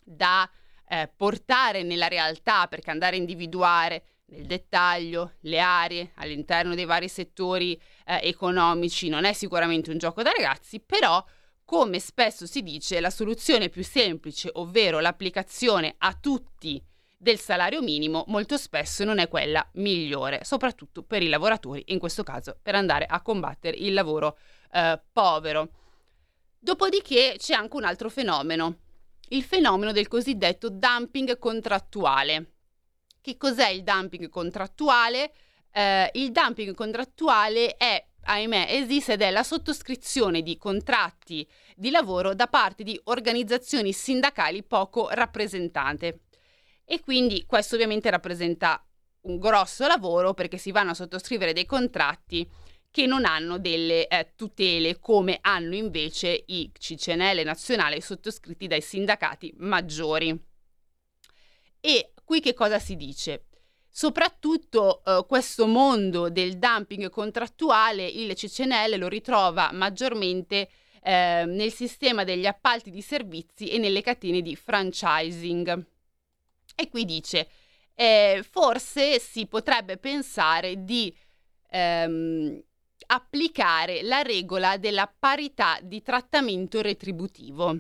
da 0.04 0.50
eh, 0.88 1.12
portare 1.16 1.84
nella 1.84 2.08
realtà 2.08 2.68
perché 2.68 2.92
andare 2.92 3.16
a 3.16 3.20
individuare 3.20 4.04
nel 4.32 4.46
dettaglio 4.46 5.34
le 5.42 5.60
aree 5.60 6.12
all'interno 6.16 6.76
dei 6.76 6.86
vari 6.86 7.08
settori 7.08 7.80
eh, 8.06 8.20
economici 8.24 9.10
non 9.10 9.26
è 9.26 9.34
sicuramente 9.34 9.92
un 9.92 9.98
gioco 9.98 10.22
da 10.22 10.32
ragazzi, 10.32 10.80
però 10.80 11.24
come 11.66 12.00
spesso 12.00 12.46
si 12.46 12.64
dice 12.64 13.00
la 13.00 13.10
soluzione 13.10 13.70
più 13.70 13.84
semplice, 13.84 14.50
ovvero 14.54 15.00
l'applicazione 15.00 15.96
a 16.00 16.14
tutti 16.14 16.82
del 17.22 17.38
salario 17.38 17.84
minimo 17.84 18.24
molto 18.30 18.58
spesso 18.58 19.04
non 19.04 19.20
è 19.20 19.28
quella 19.28 19.64
migliore, 19.74 20.40
soprattutto 20.44 21.04
per 21.04 21.22
i 21.22 21.28
lavoratori, 21.28 21.84
in 21.88 22.00
questo 22.00 22.24
caso 22.24 22.58
per 22.60 22.74
andare 22.74 23.06
a 23.06 23.22
combattere 23.22 23.78
il 23.78 23.94
lavoro 23.94 24.40
eh, 24.72 25.00
povero. 25.12 25.70
Dopodiché 26.58 27.36
c'è 27.38 27.54
anche 27.54 27.76
un 27.76 27.84
altro 27.84 28.10
fenomeno, 28.10 28.78
il 29.30 29.44
fenomeno 29.44 29.92
del 29.92 30.08
cosiddetto 30.08 30.70
dumping 30.70 31.38
contrattuale. 31.38 32.54
Che 33.22 33.38
cos'è 33.38 33.70
il 33.70 33.84
dumping 33.84 34.28
contrattuale? 34.28 35.32
Eh, 35.72 36.10
il 36.16 36.32
dumping 36.32 36.74
contrattuale 36.74 37.78
è 37.78 38.04
ahimè, 38.24 38.66
esiste 38.68 39.14
ed 39.14 39.22
è 39.22 39.30
la 39.30 39.44
sottoscrizione 39.44 40.42
di 40.42 40.58
contratti 40.58 41.48
di 41.76 41.92
lavoro 41.92 42.34
da 42.34 42.48
parte 42.48 42.82
di 42.82 43.00
organizzazioni 43.04 43.94
sindacali 43.94 44.64
poco 44.64 45.10
rappresentate. 45.12 46.22
E 46.92 47.00
quindi 47.00 47.46
questo 47.46 47.76
ovviamente 47.76 48.10
rappresenta 48.10 48.86
un 49.22 49.40
grosso 49.40 49.88
lavoro 49.88 50.34
perché 50.34 50.58
si 50.58 50.74
vanno 50.74 50.92
a 50.92 50.94
sottoscrivere 50.94 51.54
dei 51.54 51.66
contratti 51.66 52.46
che 52.92 53.06
non 53.06 53.24
hanno 53.24 53.60
delle 53.60 54.08
eh, 54.08 54.34
tutele 54.36 55.00
come 55.00 55.38
hanno 55.40 55.74
invece 55.74 56.44
i 56.48 56.70
CCNL 56.78 57.44
nazionali 57.46 58.02
sottoscritti 58.02 58.68
dai 58.68 58.82
sindacati 58.82 59.54
maggiori. 59.60 60.38
E 61.80 62.12
qui 62.26 62.42
che 62.42 62.54
cosa 62.54 62.78
si 62.78 62.98
dice? 62.98 63.46
Soprattutto 63.88 65.02
eh, 65.06 65.24
questo 65.26 65.68
mondo 65.68 66.30
del 66.30 66.58
dumping 66.58 67.10
contrattuale, 67.10 68.06
il 68.06 68.34
CCNL 68.34 68.98
lo 68.98 69.08
ritrova 69.08 69.72
maggiormente 69.72 70.68
eh, 71.02 71.46
nel 71.46 71.72
sistema 71.72 72.26
degli 72.26 72.46
appalti 72.46 72.92
di 72.92 73.02
servizi 73.02 73.70
e 73.70 73.78
nelle 73.78 74.02
catene 74.02 74.42
di 74.42 74.58
franchising. 74.58 75.86
E 76.82 76.90
qui 76.90 77.06
dice, 77.06 77.48
eh, 77.94 78.44
forse 78.50 79.20
si 79.20 79.46
potrebbe 79.46 79.98
pensare 79.98 80.84
di 80.84 81.16
ehm, 81.70 82.60
applicare 83.06 84.02
la 84.02 84.24
regola 84.24 84.78
della 84.78 85.06
parità 85.08 85.78
di 85.84 86.02
trattamento 86.02 86.82
retributivo. 86.82 87.80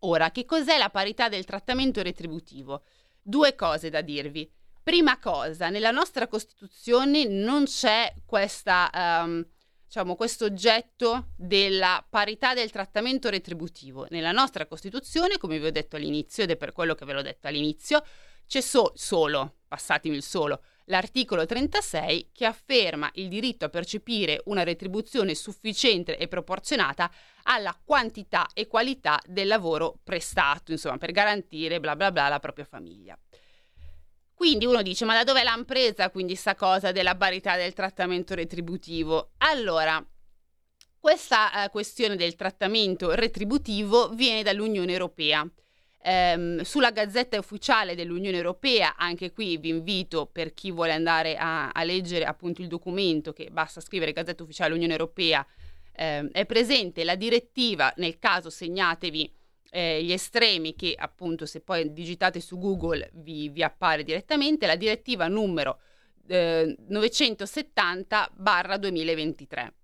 Ora, 0.00 0.30
che 0.30 0.44
cos'è 0.44 0.76
la 0.76 0.90
parità 0.90 1.30
del 1.30 1.46
trattamento 1.46 2.02
retributivo? 2.02 2.82
Due 3.22 3.54
cose 3.54 3.88
da 3.88 4.02
dirvi. 4.02 4.50
Prima 4.82 5.18
cosa, 5.18 5.70
nella 5.70 5.90
nostra 5.90 6.26
Costituzione 6.26 7.24
non 7.24 7.64
c'è 7.64 8.12
questa, 8.26 8.90
um, 9.24 9.46
diciamo, 9.90 10.14
questo 10.14 10.44
oggetto 10.44 11.30
della 11.34 12.06
parità 12.08 12.54
del 12.54 12.70
trattamento 12.70 13.28
retributivo. 13.28 14.06
Nella 14.10 14.30
nostra 14.30 14.66
Costituzione, 14.66 15.36
come 15.36 15.58
vi 15.58 15.66
ho 15.66 15.72
detto 15.72 15.96
all'inizio, 15.96 16.44
ed 16.44 16.52
è 16.52 16.56
per 16.56 16.70
quello 16.70 16.94
che 16.94 17.04
ve 17.04 17.12
l'ho 17.12 17.22
detto 17.22 17.48
all'inizio, 17.48 18.00
c'è 18.46 18.60
so- 18.60 18.92
solo, 18.94 19.56
passatemi 19.66 20.14
il 20.14 20.22
solo, 20.22 20.62
l'articolo 20.84 21.44
36 21.44 22.30
che 22.32 22.44
afferma 22.44 23.10
il 23.14 23.26
diritto 23.26 23.64
a 23.64 23.68
percepire 23.68 24.40
una 24.44 24.62
retribuzione 24.62 25.34
sufficiente 25.34 26.16
e 26.16 26.28
proporzionata 26.28 27.10
alla 27.44 27.76
quantità 27.84 28.46
e 28.54 28.68
qualità 28.68 29.20
del 29.26 29.48
lavoro 29.48 29.98
prestato, 30.04 30.70
insomma, 30.70 30.98
per 30.98 31.10
garantire 31.10 31.80
bla 31.80 31.96
bla 31.96 32.12
bla 32.12 32.28
la 32.28 32.38
propria 32.38 32.64
famiglia. 32.64 33.18
Quindi 34.40 34.64
uno 34.64 34.80
dice, 34.80 35.04
ma 35.04 35.12
da 35.12 35.22
dove 35.22 35.42
l'hanno 35.42 35.66
presa 35.66 36.08
quindi 36.08 36.34
sta 36.34 36.54
cosa 36.54 36.92
della 36.92 37.14
parità 37.14 37.56
del 37.56 37.74
trattamento 37.74 38.34
retributivo? 38.34 39.32
Allora, 39.36 40.02
questa 40.98 41.66
eh, 41.66 41.68
questione 41.68 42.16
del 42.16 42.36
trattamento 42.36 43.10
retributivo 43.10 44.08
viene 44.14 44.42
dall'Unione 44.42 44.92
Europea. 44.92 45.46
Ehm, 46.02 46.62
sulla 46.62 46.90
Gazzetta 46.90 47.38
Ufficiale 47.38 47.94
dell'Unione 47.94 48.38
Europea, 48.38 48.96
anche 48.96 49.30
qui 49.30 49.58
vi 49.58 49.68
invito 49.68 50.24
per 50.24 50.54
chi 50.54 50.70
vuole 50.70 50.92
andare 50.92 51.36
a, 51.36 51.68
a 51.68 51.84
leggere 51.84 52.24
appunto 52.24 52.62
il 52.62 52.68
documento, 52.68 53.34
che 53.34 53.50
basta 53.50 53.82
scrivere 53.82 54.14
Gazzetta 54.14 54.42
Ufficiale 54.42 54.70
dell'Unione 54.70 54.98
Europea, 54.98 55.46
ehm, 55.92 56.30
è 56.32 56.46
presente 56.46 57.04
la 57.04 57.14
direttiva, 57.14 57.92
nel 57.96 58.18
caso 58.18 58.48
segnatevi 58.48 59.39
eh, 59.70 60.02
gli 60.02 60.12
estremi 60.12 60.74
che 60.74 60.94
appunto 60.96 61.46
se 61.46 61.60
poi 61.60 61.92
digitate 61.92 62.40
su 62.40 62.58
Google 62.58 63.10
vi, 63.14 63.48
vi 63.48 63.62
appare 63.62 64.02
direttamente, 64.02 64.66
la 64.66 64.76
direttiva 64.76 65.28
numero 65.28 65.80
eh, 66.26 66.76
970 66.88 68.32
2023 68.78 69.74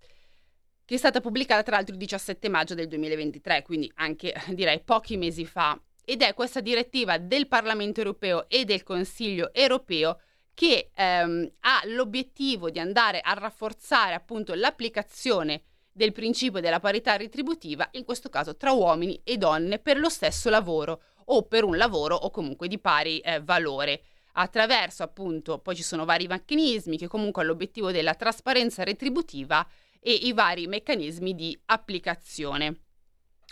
che 0.87 0.95
è 0.95 0.97
stata 0.97 1.19
pubblicata 1.19 1.63
tra 1.63 1.75
l'altro 1.75 1.95
il 1.95 1.99
17 1.99 2.47
maggio 2.47 2.73
del 2.73 2.87
2023, 2.87 3.61
quindi 3.61 3.91
anche 3.95 4.33
direi 4.55 4.79
pochi 4.79 5.17
mesi 5.17 5.45
fa. 5.45 5.77
ed 6.05 6.21
è 6.21 6.33
questa 6.33 6.61
direttiva 6.61 7.17
del 7.17 7.49
Parlamento 7.49 7.99
europeo 7.99 8.47
e 8.47 8.63
del 8.63 8.83
Consiglio 8.83 9.53
europeo 9.53 10.21
che 10.53 10.91
ehm, 10.95 11.51
ha 11.59 11.81
l'obiettivo 11.87 12.69
di 12.69 12.79
andare 12.79 13.19
a 13.19 13.33
rafforzare 13.33 14.13
appunto 14.13 14.53
l'applicazione 14.53 15.63
del 15.97 16.11
principio 16.11 16.61
della 16.61 16.79
parità 16.79 17.17
retributiva, 17.17 17.89
in 17.93 18.05
questo 18.05 18.29
caso 18.29 18.55
tra 18.55 18.71
uomini 18.71 19.19
e 19.23 19.37
donne, 19.37 19.79
per 19.79 19.97
lo 19.97 20.09
stesso 20.09 20.51
lavoro 20.51 21.01
o 21.25 21.41
per 21.41 21.63
un 21.63 21.75
lavoro 21.75 22.15
o 22.15 22.29
comunque 22.29 22.67
di 22.67 22.77
pari 22.77 23.19
eh, 23.19 23.41
valore. 23.41 24.03
Attraverso 24.33 25.01
appunto, 25.01 25.57
poi 25.57 25.75
ci 25.75 25.81
sono 25.81 26.05
vari 26.05 26.27
meccanismi 26.27 26.99
che 26.99 27.07
comunque 27.07 27.41
hanno 27.41 27.51
l'obiettivo 27.51 27.91
della 27.91 28.13
trasparenza 28.13 28.83
retributiva 28.83 29.67
e 29.99 30.13
i 30.13 30.33
vari 30.33 30.67
meccanismi 30.67 31.33
di 31.33 31.59
applicazione. 31.65 32.81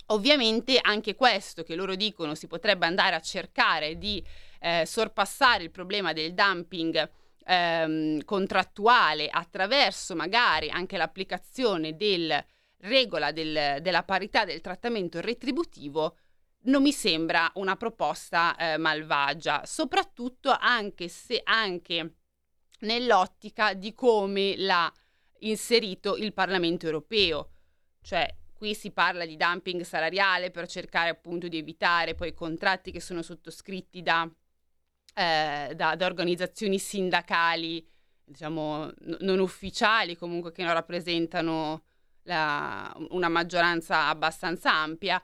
Ovviamente 0.09 0.77
anche 0.79 1.15
questo 1.15 1.63
che 1.63 1.73
loro 1.73 1.95
dicono 1.95 2.35
si 2.35 2.45
potrebbe 2.45 2.85
andare 2.85 3.15
a 3.15 3.21
cercare 3.21 3.97
di 3.97 4.23
eh, 4.59 4.83
sorpassare 4.85 5.63
il 5.63 5.71
problema 5.71 6.13
del 6.13 6.35
dumping 6.35 7.09
ehm, 7.45 8.23
contrattuale 8.25 9.29
attraverso 9.29 10.15
magari 10.15 10.69
anche 10.69 10.97
l'applicazione 10.97 11.95
del 11.95 12.43
regola 12.79 13.31
del, 13.31 13.81
della 13.81 14.03
parità 14.03 14.45
del 14.45 14.61
trattamento 14.61 15.21
retributivo 15.21 16.17
non 16.65 16.81
mi 16.81 16.91
sembra 16.91 17.49
una 17.55 17.75
proposta 17.75 18.55
eh, 18.55 18.77
malvagia, 18.77 19.63
soprattutto 19.65 20.55
anche 20.59 21.07
se 21.07 21.41
anche 21.43 22.15
nell'ottica 22.79 23.73
di 23.73 23.93
come 23.93 24.55
l'ha 24.57 24.91
inserito 25.39 26.15
il 26.15 26.33
Parlamento 26.33 26.85
europeo. 26.85 27.51
Cioè, 28.01 28.27
qui 28.53 28.73
si 28.73 28.91
parla 28.91 29.25
di 29.25 29.35
dumping 29.37 29.83
salariale 29.83 30.49
per 30.49 30.67
cercare 30.67 31.09
appunto 31.09 31.47
di 31.47 31.57
evitare 31.57 32.15
poi 32.15 32.33
contratti 32.33 32.91
che 32.91 32.99
sono 32.99 33.21
sottoscritti 33.21 34.01
da 34.01 34.27
eh, 35.15 35.71
da, 35.75 35.95
da, 35.95 36.05
organizzazioni 36.05 36.77
sindacali, 36.77 37.87
diciamo, 38.23 38.85
n- 38.85 39.17
non 39.21 39.39
ufficiali, 39.39 40.17
comunque 40.17 40.51
che 40.51 40.61
non 40.61 40.73
rappresentano 40.73 41.83
la, 42.23 42.93
una 43.11 43.29
maggioranza 43.29 44.07
abbastanza 44.07 44.73
ampia, 44.73 45.21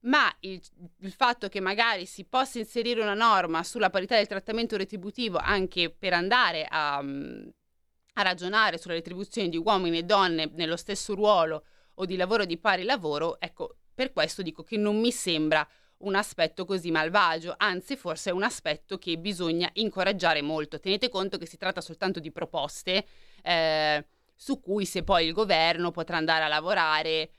ma 0.00 0.32
il, 0.40 0.60
il, 1.00 1.12
fatto 1.12 1.48
che 1.48 1.60
magari 1.60 2.04
si 2.04 2.24
possa 2.24 2.58
inserire 2.58 3.00
una 3.00 3.14
norma 3.14 3.62
sulla 3.62 3.90
parità 3.90 4.16
del 4.16 4.26
trattamento 4.26 4.76
retributivo 4.76 5.38
anche 5.38 5.90
per 5.90 6.14
andare 6.14 6.66
a, 6.68 6.98
a 6.98 8.22
ragionare 8.22 8.78
sulle 8.78 8.94
retribuzioni 8.94 9.48
di 9.48 9.56
uomini 9.56 9.98
e 9.98 10.02
donne 10.02 10.50
nello 10.54 10.76
stesso 10.76 11.14
ruolo 11.14 11.64
o 11.94 12.04
di 12.04 12.16
lavoro 12.16 12.44
di 12.44 12.58
pari 12.58 12.82
lavoro, 12.84 13.38
ecco, 13.40 13.76
per 13.94 14.12
questo 14.12 14.42
dico 14.42 14.62
che 14.62 14.76
non 14.76 14.98
mi 14.98 15.10
sembra 15.12 15.68
un 15.98 16.14
aspetto 16.14 16.64
così 16.64 16.90
malvagio, 16.90 17.54
anzi 17.56 17.96
forse 17.96 18.30
è 18.30 18.32
un 18.32 18.42
aspetto 18.42 18.98
che 18.98 19.18
bisogna 19.18 19.68
incoraggiare 19.74 20.42
molto. 20.42 20.78
Tenete 20.78 21.08
conto 21.08 21.38
che 21.38 21.46
si 21.46 21.56
tratta 21.56 21.80
soltanto 21.80 22.20
di 22.20 22.30
proposte 22.30 23.06
eh, 23.42 24.06
su 24.34 24.60
cui 24.60 24.84
se 24.84 25.02
poi 25.02 25.26
il 25.26 25.32
governo 25.32 25.90
potrà 25.90 26.16
andare 26.16 26.44
a 26.44 26.48
lavorare, 26.48 27.30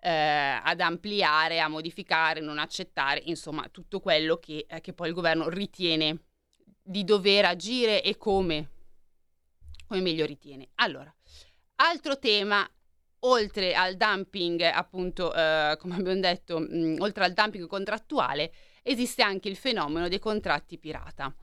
eh, 0.00 0.60
ad 0.62 0.80
ampliare, 0.80 1.60
a 1.60 1.68
modificare, 1.68 2.40
non 2.40 2.58
accettare, 2.58 3.22
insomma 3.24 3.68
tutto 3.70 4.00
quello 4.00 4.36
che, 4.36 4.66
eh, 4.68 4.80
che 4.80 4.92
poi 4.92 5.08
il 5.08 5.14
governo 5.14 5.48
ritiene 5.48 6.24
di 6.82 7.02
dover 7.02 7.46
agire 7.46 8.02
e 8.02 8.16
come, 8.16 8.70
come 9.86 10.00
meglio 10.02 10.26
ritiene. 10.26 10.68
Allora, 10.76 11.12
altro 11.76 12.18
tema 12.18 12.68
oltre 13.26 13.74
al 13.74 13.96
dumping, 13.96 14.60
appunto, 14.62 15.34
eh, 15.34 15.76
come 15.78 15.96
abbiamo 15.96 16.20
detto, 16.20 16.58
mh, 16.58 16.96
oltre 16.98 17.24
al 17.24 17.32
dumping 17.32 17.66
contrattuale, 17.66 18.52
esiste 18.82 19.22
anche 19.22 19.48
il 19.48 19.56
fenomeno 19.56 20.08
dei 20.08 20.18
contratti 20.18 20.78
pirata. 20.78 21.34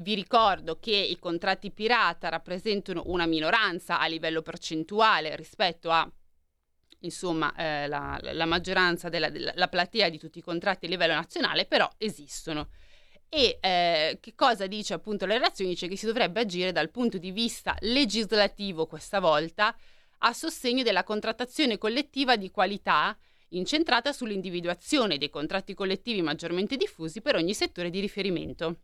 Vi 0.00 0.14
ricordo 0.14 0.78
che 0.78 0.94
i 0.94 1.18
contratti 1.18 1.70
pirata 1.70 2.28
rappresentano 2.28 3.02
una 3.06 3.26
minoranza 3.26 3.98
a 3.98 4.06
livello 4.06 4.42
percentuale 4.42 5.34
rispetto 5.36 5.90
a 5.90 6.08
insomma, 7.00 7.54
eh, 7.54 7.86
la, 7.86 8.18
la, 8.20 8.46
maggioranza 8.46 9.08
della, 9.08 9.28
della 9.28 9.52
la 9.54 9.68
platea 9.68 10.08
di 10.08 10.18
tutti 10.18 10.38
i 10.38 10.42
contratti 10.42 10.86
a 10.86 10.88
livello 10.88 11.14
nazionale, 11.14 11.66
però 11.66 11.88
esistono. 11.98 12.68
E 13.28 13.58
eh, 13.60 14.18
che 14.20 14.34
cosa 14.34 14.66
dice 14.66 14.94
appunto 14.94 15.26
la 15.26 15.34
relazione? 15.34 15.70
Dice 15.70 15.86
che 15.88 15.96
si 15.96 16.06
dovrebbe 16.06 16.40
agire 16.40 16.72
dal 16.72 16.90
punto 16.90 17.18
di 17.18 17.30
vista 17.30 17.76
legislativo 17.80 18.86
questa 18.86 19.20
volta 19.20 19.76
a 20.18 20.32
sostegno 20.32 20.82
della 20.82 21.04
contrattazione 21.04 21.78
collettiva 21.78 22.36
di 22.36 22.50
qualità 22.50 23.16
incentrata 23.50 24.12
sull'individuazione 24.12 25.18
dei 25.18 25.30
contratti 25.30 25.74
collettivi 25.74 26.22
maggiormente 26.22 26.76
diffusi 26.76 27.20
per 27.20 27.36
ogni 27.36 27.54
settore 27.54 27.90
di 27.90 28.00
riferimento. 28.00 28.80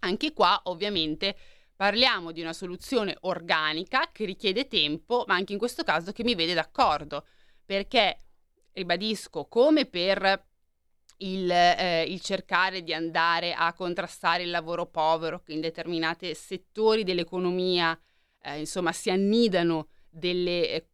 Anche 0.00 0.32
qua, 0.32 0.60
ovviamente, 0.64 1.36
parliamo 1.74 2.30
di 2.30 2.40
una 2.40 2.52
soluzione 2.52 3.16
organica 3.20 4.10
che 4.12 4.24
richiede 4.24 4.68
tempo, 4.68 5.24
ma 5.26 5.34
anche 5.34 5.52
in 5.52 5.58
questo 5.58 5.82
caso 5.82 6.12
che 6.12 6.24
mi 6.24 6.34
vede 6.34 6.54
d'accordo, 6.54 7.26
perché, 7.64 8.18
ribadisco, 8.72 9.46
come 9.46 9.86
per 9.86 10.46
il, 11.18 11.50
eh, 11.50 12.04
il, 12.08 12.20
cercare 12.20 12.82
di 12.82 12.92
andare 12.92 13.54
a 13.54 13.72
contrastare 13.72 14.42
il 14.42 14.50
lavoro 14.50 14.86
povero 14.86 15.40
che 15.42 15.52
in 15.52 15.60
determinati 15.60 16.34
settori 16.34 17.04
dell'economia 17.04 17.98
eh, 18.42 18.58
insomma 18.58 18.92
si 18.92 19.10
annidano 19.10 19.88
delle, 20.14 20.70
eh, 20.70 20.88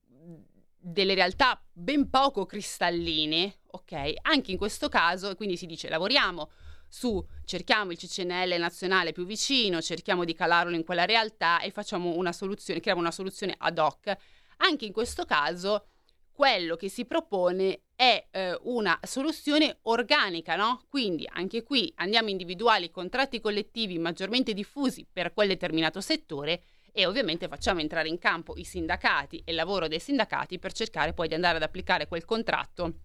delle 0.79 1.15
realtà 1.15 1.63
ben 1.73 2.09
poco 2.09 2.47
cristalline, 2.47 3.59
ok? 3.67 4.15
Anche 4.23 4.51
in 4.51 4.57
questo 4.57 4.89
caso, 4.89 5.35
quindi 5.35 5.57
si 5.57 5.67
dice 5.67 5.89
lavoriamo 5.89 6.51
su 6.89 7.25
cerchiamo 7.45 7.93
il 7.93 7.99
CCNL 7.99 8.57
nazionale 8.59 9.13
più 9.13 9.25
vicino, 9.25 9.81
cerchiamo 9.81 10.25
di 10.25 10.35
calarlo 10.35 10.75
in 10.75 10.85
quella 10.85 11.05
realtà 11.05 11.61
e 11.61 11.71
facciamo 11.71 12.17
una 12.17 12.33
soluzione, 12.33 12.81
creiamo 12.81 13.01
una 13.01 13.13
soluzione 13.13 13.55
ad 13.57 13.79
hoc. 13.79 14.17
Anche 14.59 14.87
in 14.87 14.93
questo 14.93 15.25
caso 15.25 15.87
quello 16.33 16.75
che 16.75 16.89
si 16.89 17.05
propone 17.05 17.83
è 17.95 18.27
eh, 18.31 18.59
una 18.63 18.99
soluzione 19.03 19.79
organica, 19.83 20.57
no? 20.57 20.83
Quindi 20.89 21.29
anche 21.31 21.63
qui 21.63 21.93
andiamo 21.97 22.29
a 22.29 22.31
individuare 22.31 22.87
i 22.87 22.91
contratti 22.91 23.41
collettivi 23.41 23.99
maggiormente 23.99 24.55
diffusi 24.55 25.07
per 25.11 25.33
quel 25.35 25.49
determinato 25.49 26.01
settore 26.01 26.63
e 26.93 27.07
ovviamente 27.07 27.49
facciamo 27.49 27.81
entrare 27.81 28.09
in 28.09 28.19
campo 28.19 28.57
i 28.57 28.65
sindacati 28.65 29.43
e 29.45 29.51
il 29.51 29.57
lavoro 29.57 29.89
dei 29.89 30.01
sindacati 30.01 30.59
per 30.59 30.73
cercare 30.73 31.13
poi 31.13 31.29
di 31.29 31.35
andare 31.35 31.57
ad 31.57 31.63
applicare 31.63 32.07
quel 32.09 32.25
contratto 32.25 33.01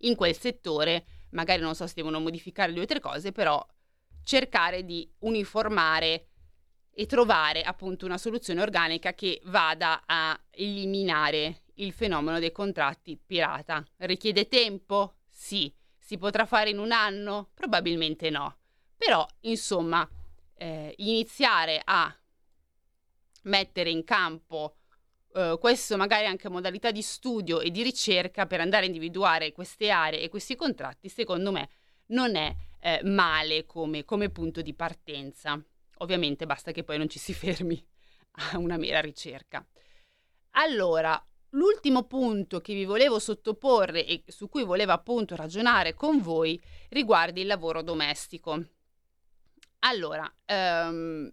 in 0.00 0.14
quel 0.14 0.36
settore, 0.36 1.04
magari 1.30 1.62
non 1.62 1.74
so 1.74 1.86
se 1.86 1.94
devono 1.96 2.20
modificare 2.20 2.72
due 2.72 2.82
o 2.82 2.86
tre 2.86 3.00
cose, 3.00 3.32
però 3.32 3.64
cercare 4.24 4.84
di 4.84 5.10
uniformare 5.20 6.28
e 6.90 7.06
trovare 7.06 7.62
appunto 7.62 8.06
una 8.06 8.18
soluzione 8.18 8.62
organica 8.62 9.14
che 9.14 9.40
vada 9.44 10.02
a 10.06 10.38
eliminare 10.50 11.62
il 11.74 11.92
fenomeno 11.92 12.38
dei 12.38 12.52
contratti 12.52 13.18
pirata. 13.24 13.84
Richiede 13.98 14.48
tempo? 14.48 15.16
Sì. 15.28 15.72
Si 15.98 16.18
potrà 16.18 16.46
fare 16.46 16.70
in 16.70 16.78
un 16.78 16.92
anno? 16.92 17.50
Probabilmente 17.52 18.30
no. 18.30 18.58
Però, 18.96 19.26
insomma, 19.40 20.08
eh, 20.54 20.94
iniziare 20.98 21.82
a 21.84 22.14
mettere 23.46 23.90
in 23.90 24.04
campo 24.04 24.76
eh, 25.36 25.58
questo 25.60 25.98
magari 25.98 26.26
anche 26.26 26.48
modalità 26.48 26.90
di 26.90 27.02
studio 27.02 27.60
e 27.60 27.70
di 27.70 27.82
ricerca 27.82 28.46
per 28.46 28.60
andare 28.60 28.84
a 28.84 28.86
individuare 28.86 29.52
queste 29.52 29.90
aree 29.90 30.22
e 30.22 30.28
questi 30.30 30.56
contratti, 30.56 31.10
secondo 31.10 31.52
me 31.52 31.68
non 32.06 32.36
è 32.36 32.54
eh, 32.80 33.00
male 33.04 33.66
come, 33.66 34.04
come 34.04 34.30
punto 34.30 34.62
di 34.62 34.72
partenza. 34.74 35.62
Ovviamente 35.98 36.46
basta 36.46 36.72
che 36.72 36.84
poi 36.84 36.96
non 36.96 37.08
ci 37.08 37.18
si 37.18 37.34
fermi 37.34 37.84
a 38.50 38.58
una 38.58 38.78
mera 38.78 39.00
ricerca. 39.00 39.66
Allora, 40.52 41.22
l'ultimo 41.50 42.04
punto 42.04 42.60
che 42.60 42.72
vi 42.72 42.86
volevo 42.86 43.18
sottoporre 43.18 44.06
e 44.06 44.24
su 44.26 44.48
cui 44.48 44.64
volevo 44.64 44.92
appunto 44.92 45.36
ragionare 45.36 45.92
con 45.92 46.22
voi 46.22 46.58
riguarda 46.88 47.40
il 47.40 47.46
lavoro 47.46 47.82
domestico. 47.82 48.64
Allora, 49.80 50.32
um, 50.46 51.30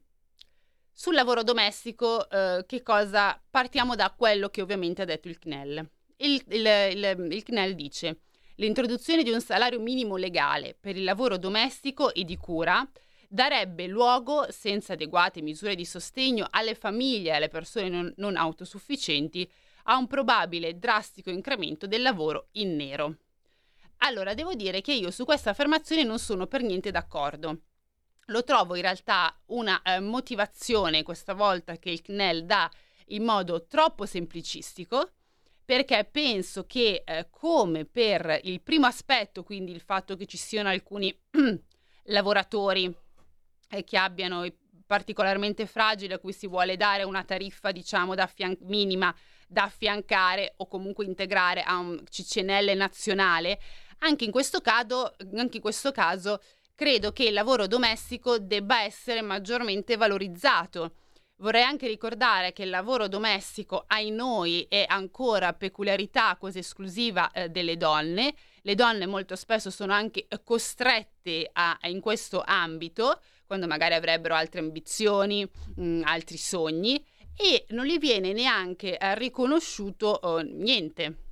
sul 0.93 1.15
lavoro 1.15 1.41
domestico, 1.41 2.29
eh, 2.29 2.63
che 2.67 2.83
cosa? 2.83 3.41
Partiamo 3.49 3.95
da 3.95 4.13
quello 4.15 4.49
che 4.49 4.61
ovviamente 4.61 5.01
ha 5.01 5.05
detto 5.05 5.27
il 5.27 5.39
CNEL. 5.39 5.89
Il, 6.17 6.43
il, 6.49 6.65
il, 6.93 7.27
il 7.31 7.43
CNEL 7.43 7.73
dice 7.73 8.19
l'introduzione 8.57 9.23
di 9.23 9.31
un 9.31 9.41
salario 9.41 9.79
minimo 9.79 10.15
legale 10.15 10.77
per 10.79 10.95
il 10.95 11.03
lavoro 11.03 11.37
domestico 11.37 12.13
e 12.13 12.23
di 12.23 12.37
cura 12.37 12.87
darebbe 13.27 13.87
luogo, 13.87 14.45
senza 14.51 14.93
adeguate 14.93 15.41
misure 15.41 15.73
di 15.73 15.85
sostegno 15.85 16.45
alle 16.51 16.75
famiglie 16.75 17.31
e 17.31 17.33
alle 17.33 17.47
persone 17.47 17.89
non, 17.89 18.13
non 18.17 18.37
autosufficienti, 18.37 19.49
a 19.85 19.97
un 19.97 20.05
probabile 20.05 20.77
drastico 20.77 21.31
incremento 21.31 21.87
del 21.87 22.03
lavoro 22.03 22.49
in 22.53 22.75
nero. 22.75 23.17
Allora, 23.97 24.35
devo 24.35 24.53
dire 24.53 24.81
che 24.81 24.93
io 24.93 25.09
su 25.09 25.25
questa 25.25 25.49
affermazione 25.49 26.03
non 26.03 26.19
sono 26.19 26.45
per 26.45 26.61
niente 26.61 26.91
d'accordo 26.91 27.61
lo 28.27 28.43
trovo 28.43 28.75
in 28.75 28.81
realtà 28.81 29.35
una 29.47 29.81
eh, 29.81 29.99
motivazione 29.99 31.03
questa 31.03 31.33
volta 31.33 31.77
che 31.77 31.89
il 31.89 32.01
CNEL 32.01 32.45
dà 32.45 32.69
in 33.07 33.23
modo 33.23 33.65
troppo 33.65 34.05
semplicistico 34.05 35.11
perché 35.65 36.07
penso 36.09 36.65
che 36.65 37.03
eh, 37.05 37.27
come 37.29 37.85
per 37.85 38.39
il 38.43 38.61
primo 38.61 38.85
aspetto, 38.85 39.43
quindi 39.43 39.71
il 39.71 39.79
fatto 39.79 40.15
che 40.15 40.25
ci 40.25 40.37
siano 40.37 40.69
alcuni 40.69 41.17
lavoratori 42.07 42.93
eh, 43.69 43.83
che 43.83 43.97
abbiano 43.97 44.45
particolarmente 44.85 45.65
fragili 45.65 46.13
a 46.13 46.19
cui 46.19 46.33
si 46.33 46.47
vuole 46.47 46.75
dare 46.75 47.03
una 47.03 47.23
tariffa 47.23 47.71
diciamo 47.71 48.13
da 48.13 48.23
affian- 48.23 48.57
minima 48.61 49.15
da 49.47 49.63
affiancare 49.63 50.53
o 50.57 50.67
comunque 50.67 51.05
integrare 51.05 51.61
a 51.61 51.77
un 51.77 52.03
CCNL 52.03 52.75
nazionale, 52.75 53.59
anche 53.99 54.25
in 54.25 54.31
questo 54.31 54.59
caso, 54.59 55.15
anche 55.35 55.57
in 55.57 55.61
questo 55.61 55.91
caso 55.91 56.41
credo 56.75 57.11
che 57.11 57.25
il 57.25 57.33
lavoro 57.33 57.67
domestico 57.67 58.39
debba 58.39 58.81
essere 58.81 59.21
maggiormente 59.21 59.95
valorizzato. 59.95 60.95
Vorrei 61.37 61.63
anche 61.63 61.87
ricordare 61.87 62.53
che 62.53 62.63
il 62.63 62.69
lavoro 62.69 63.07
domestico, 63.07 63.83
ai 63.87 64.11
noi, 64.11 64.65
è 64.69 64.85
ancora 64.87 65.53
peculiarità 65.53 66.37
quasi 66.39 66.59
esclusiva 66.59 67.31
eh, 67.31 67.49
delle 67.49 67.75
donne. 67.75 68.33
Le 68.61 68.75
donne 68.75 69.05
molto 69.05 69.35
spesso 69.35 69.69
sono 69.69 69.93
anche 69.93 70.27
costrette 70.43 71.49
a, 71.51 71.77
in 71.83 71.99
questo 71.99 72.41
ambito, 72.45 73.19
quando 73.45 73.67
magari 73.67 73.93
avrebbero 73.93 74.35
altre 74.35 74.61
ambizioni, 74.61 75.43
mh, 75.43 75.83
mm, 75.83 76.01
altri 76.05 76.37
sogni, 76.37 77.03
e 77.35 77.65
non 77.69 77.85
gli 77.85 77.97
viene 77.97 78.31
neanche 78.31 78.97
eh, 78.97 79.15
riconosciuto 79.15 80.39
eh, 80.39 80.43
niente. 80.43 81.22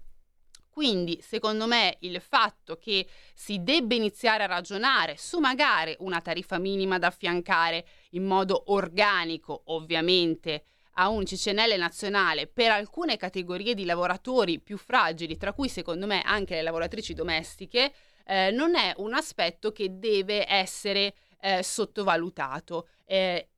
Quindi, 0.71 1.19
secondo 1.21 1.67
me, 1.67 1.97
il 1.99 2.21
fatto 2.21 2.77
che 2.77 3.05
si 3.33 3.61
debba 3.61 3.93
iniziare 3.93 4.43
a 4.43 4.47
ragionare 4.47 5.17
su 5.17 5.39
magari 5.39 5.93
una 5.99 6.21
tariffa 6.21 6.59
minima 6.59 6.97
da 6.97 7.07
affiancare 7.07 7.85
in 8.11 8.23
modo 8.23 8.63
organico, 8.67 9.63
ovviamente, 9.65 10.63
a 10.93 11.09
un 11.09 11.25
CCNL 11.25 11.77
nazionale 11.77 12.47
per 12.47 12.71
alcune 12.71 13.17
categorie 13.17 13.73
di 13.73 13.83
lavoratori 13.83 14.59
più 14.59 14.77
fragili, 14.77 15.35
tra 15.35 15.51
cui 15.51 15.67
secondo 15.67 16.07
me 16.07 16.21
anche 16.21 16.55
le 16.55 16.61
lavoratrici 16.61 17.13
domestiche, 17.13 17.93
eh, 18.25 18.51
non 18.51 18.75
è 18.75 18.93
un 18.97 19.13
aspetto 19.13 19.73
che 19.73 19.99
deve 19.99 20.49
essere 20.49 21.13
eh, 21.41 21.63
sottovalutato. 21.63 22.87
Eh, 23.05 23.49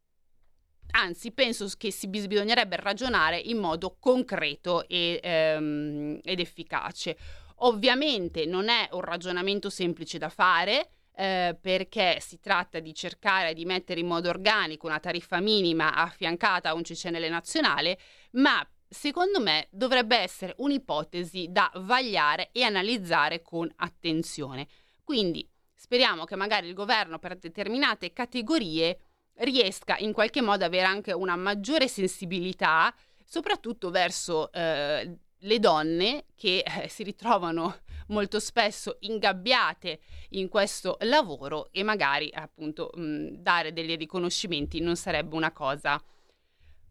anzi 0.95 1.31
penso 1.31 1.69
che 1.77 1.91
si 1.91 2.07
bisognerebbe 2.07 2.75
ragionare 2.77 3.37
in 3.37 3.57
modo 3.57 3.97
concreto 3.99 4.87
e, 4.87 5.19
ehm, 5.21 6.19
ed 6.23 6.39
efficace. 6.39 7.17
Ovviamente 7.57 8.45
non 8.45 8.69
è 8.69 8.89
un 8.91 9.01
ragionamento 9.01 9.69
semplice 9.69 10.17
da 10.17 10.29
fare. 10.29 10.89
Eh, 11.15 11.55
perché 11.61 12.17
si 12.19 12.39
tratta 12.39 12.79
di 12.79 12.91
cercare 12.91 13.53
di 13.53 13.65
mettere 13.65 13.99
in 13.99 14.07
modo 14.07 14.29
organico 14.29 14.87
una 14.87 14.99
tariffa 14.99 15.39
minima 15.39 15.93
affiancata 15.93 16.69
a 16.69 16.73
un 16.73 16.81
CCNL 16.81 17.29
nazionale, 17.29 17.99
ma 18.31 18.67
secondo 18.89 19.39
me 19.39 19.67
dovrebbe 19.69 20.17
essere 20.17 20.55
un'ipotesi 20.57 21.49
da 21.51 21.69
vagliare 21.75 22.49
e 22.51 22.63
analizzare 22.63 23.43
con 23.43 23.71
attenzione. 23.75 24.67
Quindi 25.03 25.47
speriamo 25.75 26.23
che 26.25 26.35
magari 26.35 26.67
il 26.67 26.73
governo 26.73 27.19
per 27.19 27.35
determinate 27.35 28.11
categorie 28.11 28.97
riesca 29.37 29.97
in 29.97 30.13
qualche 30.13 30.41
modo 30.41 30.65
ad 30.65 30.73
avere 30.73 30.85
anche 30.85 31.11
una 31.11 31.35
maggiore 31.35 31.87
sensibilità, 31.87 32.93
soprattutto 33.25 33.89
verso 33.89 34.51
eh, 34.51 35.17
le 35.37 35.59
donne 35.59 36.25
che 36.35 36.63
eh, 36.65 36.87
si 36.87 37.03
ritrovano 37.03 37.79
molto 38.07 38.39
spesso 38.39 38.97
ingabbiate 39.01 39.99
in 40.31 40.49
questo 40.49 40.97
lavoro 41.01 41.69
e 41.71 41.83
magari 41.83 42.29
appunto 42.33 42.91
mh, 42.93 43.37
dare 43.37 43.73
dei 43.73 43.95
riconoscimenti 43.95 44.79
non 44.79 44.95
sarebbe 44.95 45.35
una 45.35 45.51
cosa 45.51 46.01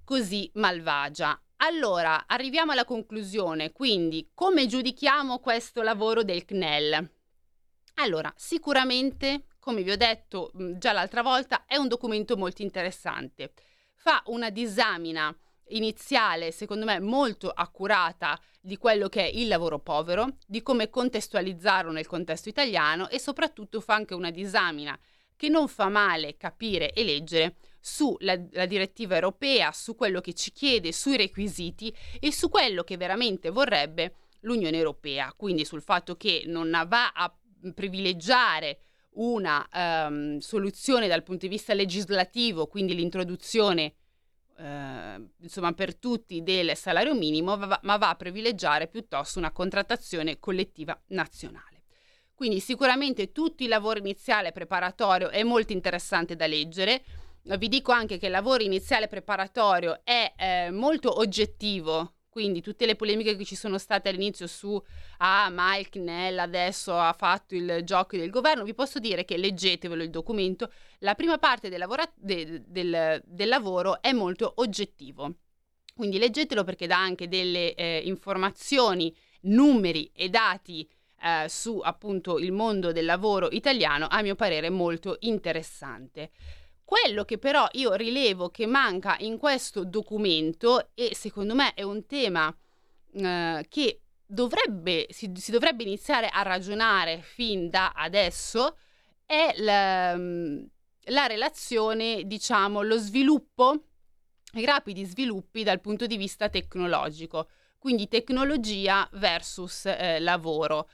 così 0.05 0.51
malvagia. 0.55 1.41
Allora, 1.57 2.25
arriviamo 2.27 2.73
alla 2.73 2.85
conclusione, 2.85 3.71
quindi 3.71 4.31
come 4.35 4.67
giudichiamo 4.67 5.39
questo 5.39 5.83
lavoro 5.83 6.25
del 6.25 6.45
CNEL? 6.45 7.11
Allora, 7.97 8.33
sicuramente 8.37 9.45
come 9.63 9.85
vi 9.85 9.93
ho 9.93 9.97
detto 9.97 10.51
già 10.77 10.91
l'altra 10.91 11.23
volta, 11.23 11.67
è 11.67 11.77
un 11.77 11.87
documento 11.87 12.37
molto 12.37 12.63
interessante. 12.63 13.53
Fa 13.95 14.21
una 14.27 14.51
disamina 14.51 15.33
iniziale, 15.69 16.51
secondo 16.51 16.85
me, 16.85 16.99
molto 16.99 17.49
accurata 17.49 18.37
di 18.61 18.77
quello 18.77 19.09
che 19.09 19.23
è 19.23 19.31
il 19.33 19.47
lavoro 19.47 19.79
povero, 19.79 20.39
di 20.49 20.63
come 20.63 20.91
contestualizzarlo 20.91 21.93
nel 21.93 22.09
contesto 22.09 22.49
italiano 22.49 23.09
e 23.09 23.21
soprattutto 23.21 23.81
fa 23.81 23.95
anche 23.95 24.15
una 24.15 24.33
disamina 24.33 24.99
che 25.37 25.49
non 25.49 25.69
fa 25.69 25.89
male 25.89 26.37
capire 26.37 26.93
e 26.93 27.05
leggere 27.05 27.55
sulla 27.79 28.35
direttiva 28.35 29.15
europea, 29.15 29.71
su 29.71 29.95
quello 29.95 30.21
che 30.21 30.35
ci 30.35 30.51
chiede, 30.51 30.91
sui 30.91 31.17
requisiti 31.17 31.95
e 32.19 32.33
su 32.33 32.49
quello 32.49 32.83
che 32.83 32.97
veramente 32.97 33.51
vorrebbe 33.51 34.17
l'Unione 34.41 34.77
Europea, 34.77 35.33
quindi 35.37 35.65
sul 35.65 35.83
fatto 35.83 36.17
che 36.17 36.43
non 36.47 36.69
va 36.89 37.13
a 37.13 37.33
privilegiare 37.73 38.81
una 39.15 39.67
um, 39.73 40.39
soluzione 40.39 41.09
dal 41.09 41.23
punto 41.23 41.47
di 41.47 41.53
vista 41.53 41.75
legislativo, 41.75 42.67
quindi 42.67 42.95
l'introduzione 42.95 43.95
uh, 44.57 45.31
insomma 45.41 45.73
per 45.73 45.97
tutti 45.97 46.43
del 46.43 46.77
salario 46.77 47.15
minimo, 47.15 47.57
va, 47.57 47.79
ma 47.83 47.97
va 47.97 48.11
a 48.11 48.17
privilegiare 48.17 48.89
piuttosto 48.89 49.39
una 49.39 49.51
contrattazione 49.51 50.39
collettiva 50.39 50.99
nazionale. 51.09 51.83
Quindi 52.35 52.61
sicuramente 52.61 53.31
tutto 53.31 53.63
il 53.63 53.69
lavoro 53.69 53.99
iniziale 53.99 54.53
preparatorio 54.53 55.31
è 55.31 55.43
molto 55.43 55.73
interessante 55.73 56.35
da 56.35 56.47
leggere. 56.47 57.05
Vi 57.43 57.69
dico 57.69 57.93
anche 57.93 58.19
che 58.19 58.27
il 58.27 58.33
lavoro 58.33 58.63
iniziale 58.63 59.07
preparatorio 59.07 60.01
è 60.03 60.33
eh, 60.37 60.71
molto 60.71 61.19
oggettivo, 61.19 62.15
quindi 62.33 62.63
tutte 62.63 62.87
le 62.87 62.97
polemiche 62.97 63.37
che 63.37 63.45
ci 63.45 63.55
sono 63.55 63.77
state 63.77 64.09
all'inizio 64.09 64.47
su 64.47 64.83
ah, 65.19 65.51
ma 65.51 65.77
il 65.77 65.91
CNEL 65.91 66.39
adesso 66.39 66.97
ha 66.97 67.13
fatto 67.13 67.55
il 67.55 67.83
gioco 67.85 68.17
del 68.17 68.31
governo, 68.31 68.65
vi 68.65 68.73
posso 68.73 68.99
dire 68.99 69.27
che 69.27 69.37
leggetevelo 69.37 70.03
il 70.03 70.09
documento, 70.09 70.73
la 71.01 71.15
prima 71.15 71.37
parte 71.37 71.69
del, 71.69 71.79
lavora- 71.79 72.11
de- 72.15 72.63
del, 72.67 73.23
del 73.23 73.49
lavoro 73.49 74.01
è 74.01 74.13
molto 74.13 74.51
oggettivo. 74.57 75.35
Quindi 75.95 76.17
leggetelo 76.17 76.65
perché 76.65 76.87
dà 76.87 76.97
anche 76.97 77.29
delle 77.29 77.75
eh, 77.75 78.01
informazioni, 78.03 79.15
numeri 79.43 80.11
e 80.15 80.31
dati 80.31 80.89
eh, 81.23 81.51
su 81.51 81.81
appunto 81.85 82.39
il 82.39 82.53
mondo 82.53 82.93
del 82.93 83.05
lavoro 83.05 83.49
italiano, 83.51 84.07
a 84.09 84.23
mio 84.23 84.37
parere 84.37 84.71
molto 84.71 85.19
interessante. 85.21 86.31
Quello 86.93 87.25
che 87.25 87.39
però 87.39 87.67
io 87.73 87.95
rilevo 87.95 88.51
che 88.51 88.67
manca 88.67 89.17
in 89.21 89.39
questo 89.39 89.83
documento, 89.83 90.91
e 90.93 91.15
secondo 91.15 91.55
me 91.55 91.73
è 91.73 91.81
un 91.81 92.05
tema 92.05 92.55
eh, 93.15 93.65
che 93.67 94.03
dovrebbe, 94.27 95.07
si, 95.09 95.33
si, 95.35 95.53
dovrebbe 95.53 95.85
iniziare 95.85 96.29
a 96.29 96.43
ragionare 96.43 97.23
fin 97.23 97.71
da 97.71 97.93
adesso, 97.93 98.77
è 99.25 99.55
la, 99.57 100.15
la 100.15 101.27
relazione, 101.27 102.25
diciamo, 102.27 102.83
lo 102.83 102.99
sviluppo, 102.99 103.85
i 104.53 104.65
rapidi 104.67 105.07
sviluppi 105.07 105.63
dal 105.63 105.81
punto 105.81 106.05
di 106.05 106.19
vista 106.19 106.51
tecnologico, 106.51 107.49
quindi 107.79 108.07
tecnologia 108.07 109.09
versus 109.15 109.87
eh, 109.87 110.21
lavoro. 110.21 110.91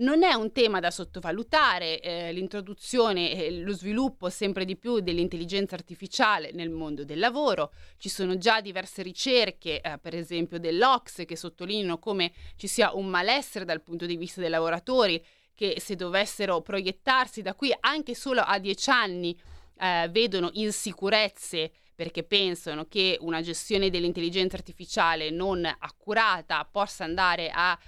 Non 0.00 0.22
è 0.22 0.32
un 0.32 0.50
tema 0.50 0.80
da 0.80 0.90
sottovalutare, 0.90 2.00
eh, 2.00 2.32
l'introduzione 2.32 3.32
e 3.32 3.50
lo 3.60 3.74
sviluppo 3.74 4.30
sempre 4.30 4.64
di 4.64 4.76
più 4.76 5.00
dell'intelligenza 5.00 5.74
artificiale 5.74 6.52
nel 6.52 6.70
mondo 6.70 7.04
del 7.04 7.18
lavoro. 7.18 7.72
Ci 7.98 8.08
sono 8.08 8.38
già 8.38 8.62
diverse 8.62 9.02
ricerche, 9.02 9.82
eh, 9.82 9.98
per 9.98 10.14
esempio 10.14 10.58
dell'Ox, 10.58 11.26
che 11.26 11.36
sottolineano 11.36 11.98
come 11.98 12.32
ci 12.56 12.66
sia 12.66 12.94
un 12.94 13.08
malessere 13.08 13.66
dal 13.66 13.82
punto 13.82 14.06
di 14.06 14.16
vista 14.16 14.40
dei 14.40 14.48
lavoratori 14.48 15.22
che 15.54 15.78
se 15.80 15.96
dovessero 15.96 16.62
proiettarsi 16.62 17.42
da 17.42 17.54
qui 17.54 17.70
anche 17.80 18.14
solo 18.14 18.40
a 18.40 18.58
dieci 18.58 18.88
anni 18.88 19.38
eh, 19.78 20.08
vedono 20.10 20.48
insicurezze 20.54 21.72
perché 22.00 22.22
pensano 22.22 22.86
che 22.86 23.18
una 23.20 23.42
gestione 23.42 23.90
dell'intelligenza 23.90 24.56
artificiale 24.56 25.28
non 25.28 25.66
accurata 25.66 26.64
possa 26.64 27.04
andare 27.04 27.50
a, 27.52 27.78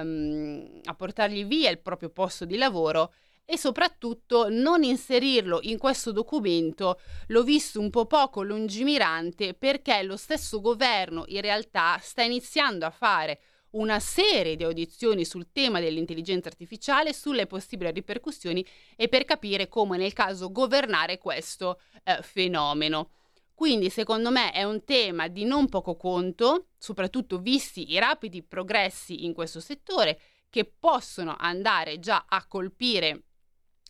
um, 0.00 0.80
a 0.82 0.94
portargli 0.94 1.44
via 1.44 1.70
il 1.70 1.78
proprio 1.78 2.10
posto 2.10 2.44
di 2.44 2.56
lavoro 2.56 3.12
e 3.44 3.56
soprattutto 3.56 4.48
non 4.48 4.82
inserirlo 4.82 5.60
in 5.62 5.78
questo 5.78 6.10
documento 6.10 6.98
l'ho 7.28 7.44
visto 7.44 7.78
un 7.78 7.90
po' 7.90 8.06
poco 8.06 8.42
lungimirante 8.42 9.54
perché 9.54 10.02
lo 10.02 10.16
stesso 10.16 10.60
governo 10.60 11.22
in 11.28 11.40
realtà 11.40 12.00
sta 12.02 12.22
iniziando 12.22 12.84
a 12.84 12.90
fare 12.90 13.38
una 13.74 14.00
serie 14.00 14.56
di 14.56 14.64
audizioni 14.64 15.24
sul 15.24 15.52
tema 15.52 15.78
dell'intelligenza 15.78 16.48
artificiale, 16.48 17.12
sulle 17.12 17.46
possibili 17.46 17.92
ripercussioni 17.92 18.66
e 18.96 19.06
per 19.06 19.24
capire 19.24 19.68
come 19.68 19.96
nel 19.98 20.12
caso 20.12 20.50
governare 20.50 21.18
questo 21.18 21.78
eh, 22.02 22.18
fenomeno. 22.22 23.10
Quindi 23.62 23.90
secondo 23.90 24.32
me 24.32 24.50
è 24.50 24.64
un 24.64 24.82
tema 24.82 25.28
di 25.28 25.44
non 25.44 25.68
poco 25.68 25.94
conto, 25.94 26.70
soprattutto 26.76 27.38
visti 27.38 27.92
i 27.92 27.98
rapidi 28.00 28.42
progressi 28.42 29.24
in 29.24 29.32
questo 29.32 29.60
settore, 29.60 30.18
che 30.50 30.64
possono 30.64 31.36
andare 31.38 32.00
già 32.00 32.24
a 32.28 32.44
colpire 32.48 33.22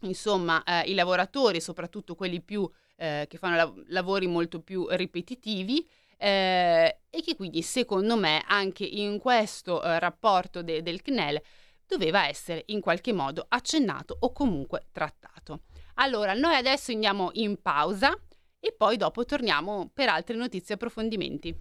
insomma, 0.03 0.63
eh, 0.63 0.91
i 0.91 0.93
lavoratori, 0.93 1.59
soprattutto 1.59 2.15
quelli 2.15 2.43
più, 2.43 2.71
eh, 2.97 3.25
che 3.27 3.39
fanno 3.39 3.57
lav- 3.57 3.83
lavori 3.87 4.27
molto 4.27 4.61
più 4.61 4.87
ripetitivi. 4.91 5.89
Eh, 6.19 6.99
e 7.09 7.23
che 7.23 7.35
quindi 7.35 7.63
secondo 7.63 8.19
me 8.19 8.45
anche 8.47 8.85
in 8.85 9.19
questo 9.19 9.83
eh, 9.83 9.99
rapporto 9.99 10.63
de- 10.63 10.83
del 10.83 11.01
CNEL 11.01 11.41
doveva 11.87 12.29
essere 12.29 12.65
in 12.67 12.83
qualche 12.83 13.15
modo 13.15 13.47
accennato 13.49 14.19
o 14.21 14.33
comunque 14.33 14.89
trattato. 14.93 15.63
Allora, 15.95 16.35
noi 16.35 16.57
adesso 16.57 16.93
andiamo 16.93 17.31
in 17.33 17.61
pausa, 17.63 18.15
e 18.65 18.73
poi 18.73 18.97
dopo 18.97 19.25
torniamo 19.25 19.91
per 19.93 20.09
altre 20.09 20.37
notizie 20.37 20.75
e 20.75 20.79
approfondimenti. 20.79 21.59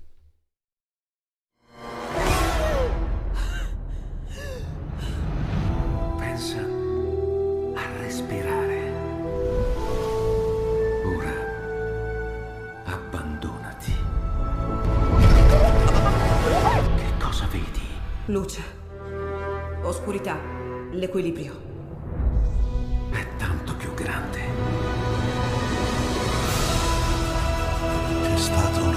Pensa 6.19 6.59
a 7.73 7.97
respirare. 7.97 8.91
Ora 11.05 11.33
abbandonati. 12.85 13.93
Che 16.97 17.17
cosa 17.19 17.47
vedi? 17.47 17.81
Luce, 18.27 18.61
oscurità, 19.81 20.39
l'equilibrio. 20.91 21.70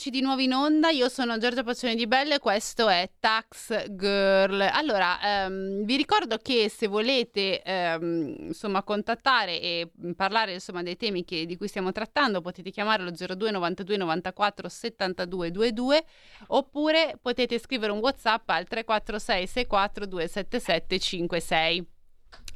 Eccoci 0.00 0.16
di 0.16 0.22
nuovo 0.22 0.40
in 0.40 0.54
onda. 0.54 0.88
Io 0.88 1.10
sono 1.10 1.36
Giorgia 1.36 1.62
Pacione 1.62 1.94
di 1.94 2.06
Belle 2.06 2.36
e 2.36 2.38
questo 2.38 2.88
è 2.88 3.10
Tax 3.20 3.90
Girl. 3.90 4.58
Allora, 4.72 5.20
ehm, 5.22 5.84
vi 5.84 5.96
ricordo 5.96 6.38
che 6.38 6.70
se 6.70 6.86
volete 6.86 7.60
ehm, 7.60 8.46
insomma 8.46 8.82
contattare 8.82 9.60
e 9.60 9.90
parlare 10.16 10.54
insomma 10.54 10.82
dei 10.82 10.96
temi 10.96 11.22
che, 11.22 11.44
di 11.44 11.58
cui 11.58 11.68
stiamo 11.68 11.92
trattando, 11.92 12.40
potete 12.40 12.70
chiamare 12.70 13.02
lo 13.02 13.10
02 13.10 13.50
92 13.50 13.96
94 13.98 14.68
72 14.70 15.50
22 15.50 16.04
oppure 16.46 17.18
potete 17.20 17.58
scrivere 17.58 17.92
un 17.92 17.98
WhatsApp 17.98 18.48
al 18.48 18.66
346 18.66 19.46
64 19.46 20.06
277 20.06 20.98
56. 20.98 21.86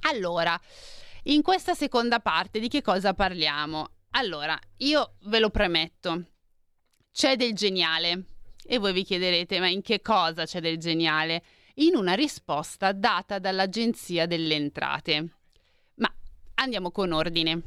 Allora, 0.09 0.59
in 1.24 1.42
questa 1.42 1.74
seconda 1.74 2.20
parte 2.20 2.59
di 2.59 2.68
che 2.68 2.80
cosa 2.80 3.12
parliamo? 3.12 3.90
Allora, 4.12 4.59
io 4.78 5.16
ve 5.24 5.40
lo 5.40 5.50
premetto, 5.50 6.22
c'è 7.14 7.37
del 7.37 7.55
geniale. 7.55 8.24
E 8.66 8.79
voi 8.79 8.92
vi 8.92 9.05
chiederete, 9.05 9.61
ma 9.61 9.68
in 9.68 9.83
che 9.83 10.00
cosa 10.00 10.44
c'è 10.44 10.61
del 10.61 10.79
geniale? 10.79 11.42
In 11.74 11.94
una 11.94 12.14
risposta 12.14 12.92
data 12.92 13.38
dall'Agenzia 13.38 14.27
delle 14.27 14.55
Entrate. 14.55 15.29
Ma 15.96 16.12
andiamo 16.55 16.90
con 16.90 17.12
ordine. 17.12 17.62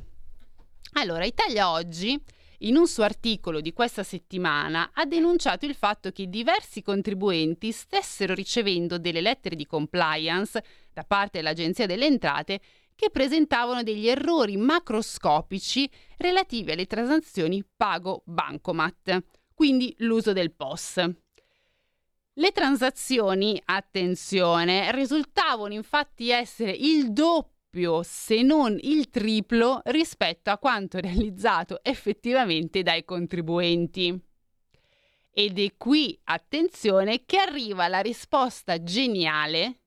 Allora, 0.94 1.24
Italia 1.24 1.72
Oggi, 1.72 2.22
in 2.60 2.76
un 2.76 2.88
suo 2.88 3.04
articolo 3.04 3.62
di 3.62 3.72
questa 3.72 4.04
settimana, 4.04 4.92
ha 4.94 5.06
denunciato 5.06 5.66
il 5.66 5.76
fatto 5.76 6.12
che 6.12 6.28
diversi 6.28 6.82
contribuenti 6.82 7.72
stessero 7.72 8.34
ricevendo 8.34 8.98
delle 8.98 9.22
lettere 9.22 9.56
di 9.56 9.66
compliance 9.66 10.62
da 10.92 11.04
parte 11.04 11.38
dell'Agenzia 11.38 11.86
delle 11.86 12.06
Entrate 12.06 12.60
che 12.96 13.12
presentavano 13.12 13.84
degli 13.84 14.08
errori 14.08 14.58
macroscopici 14.58 15.90
relativi 16.18 16.72
alle 16.72 16.88
transazioni 16.88 17.64
pago 17.78 18.24
bancomat 18.26 19.24
quindi 19.58 19.92
l'uso 20.02 20.34
del 20.34 20.52
POS. 20.52 21.04
Le 22.34 22.52
transazioni, 22.52 23.60
attenzione, 23.66 24.92
risultavano 24.92 25.74
infatti 25.74 26.30
essere 26.30 26.70
il 26.74 27.12
doppio, 27.12 28.04
se 28.04 28.44
non 28.44 28.78
il 28.80 29.10
triplo, 29.10 29.82
rispetto 29.86 30.52
a 30.52 30.60
quanto 30.60 31.00
realizzato 31.02 31.80
effettivamente 31.82 32.84
dai 32.84 33.04
contribuenti. 33.04 34.16
Ed 35.32 35.58
è 35.58 35.74
qui, 35.76 36.20
attenzione, 36.26 37.26
che 37.26 37.40
arriva 37.40 37.88
la 37.88 38.02
risposta 38.02 38.84
geniale 38.84 39.80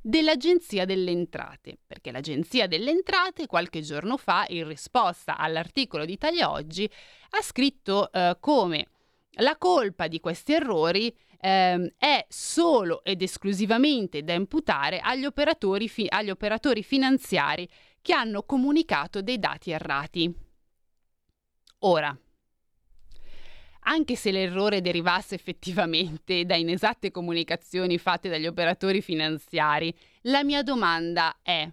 dell'Agenzia 0.00 0.84
delle 0.84 1.10
Entrate, 1.10 1.78
perché 1.84 2.12
l'Agenzia 2.12 2.68
delle 2.68 2.92
Entrate 2.92 3.48
qualche 3.48 3.80
giorno 3.80 4.16
fa, 4.16 4.44
in 4.50 4.68
risposta 4.68 5.36
all'articolo 5.36 6.04
di 6.04 6.12
Italia 6.12 6.52
Oggi, 6.52 6.88
ha 7.30 7.42
scritto 7.42 8.12
eh, 8.12 8.36
come 8.38 8.86
la 9.34 9.56
colpa 9.56 10.08
di 10.08 10.20
questi 10.20 10.52
errori 10.52 11.14
ehm, 11.40 11.92
è 11.96 12.24
solo 12.28 13.02
ed 13.04 13.22
esclusivamente 13.22 14.22
da 14.22 14.32
imputare 14.32 14.98
agli 15.00 15.24
operatori, 15.24 15.88
fi- 15.88 16.06
agli 16.08 16.30
operatori 16.30 16.82
finanziari 16.82 17.68
che 18.02 18.12
hanno 18.12 18.42
comunicato 18.42 19.22
dei 19.22 19.38
dati 19.38 19.70
errati. 19.70 20.32
Ora, 21.80 22.16
anche 23.84 24.16
se 24.16 24.30
l'errore 24.30 24.80
derivasse 24.82 25.34
effettivamente 25.34 26.44
da 26.44 26.54
inesatte 26.54 27.10
comunicazioni 27.10 27.98
fatte 27.98 28.28
dagli 28.28 28.46
operatori 28.46 29.00
finanziari, 29.00 29.94
la 30.22 30.44
mia 30.44 30.62
domanda 30.62 31.38
è 31.42 31.68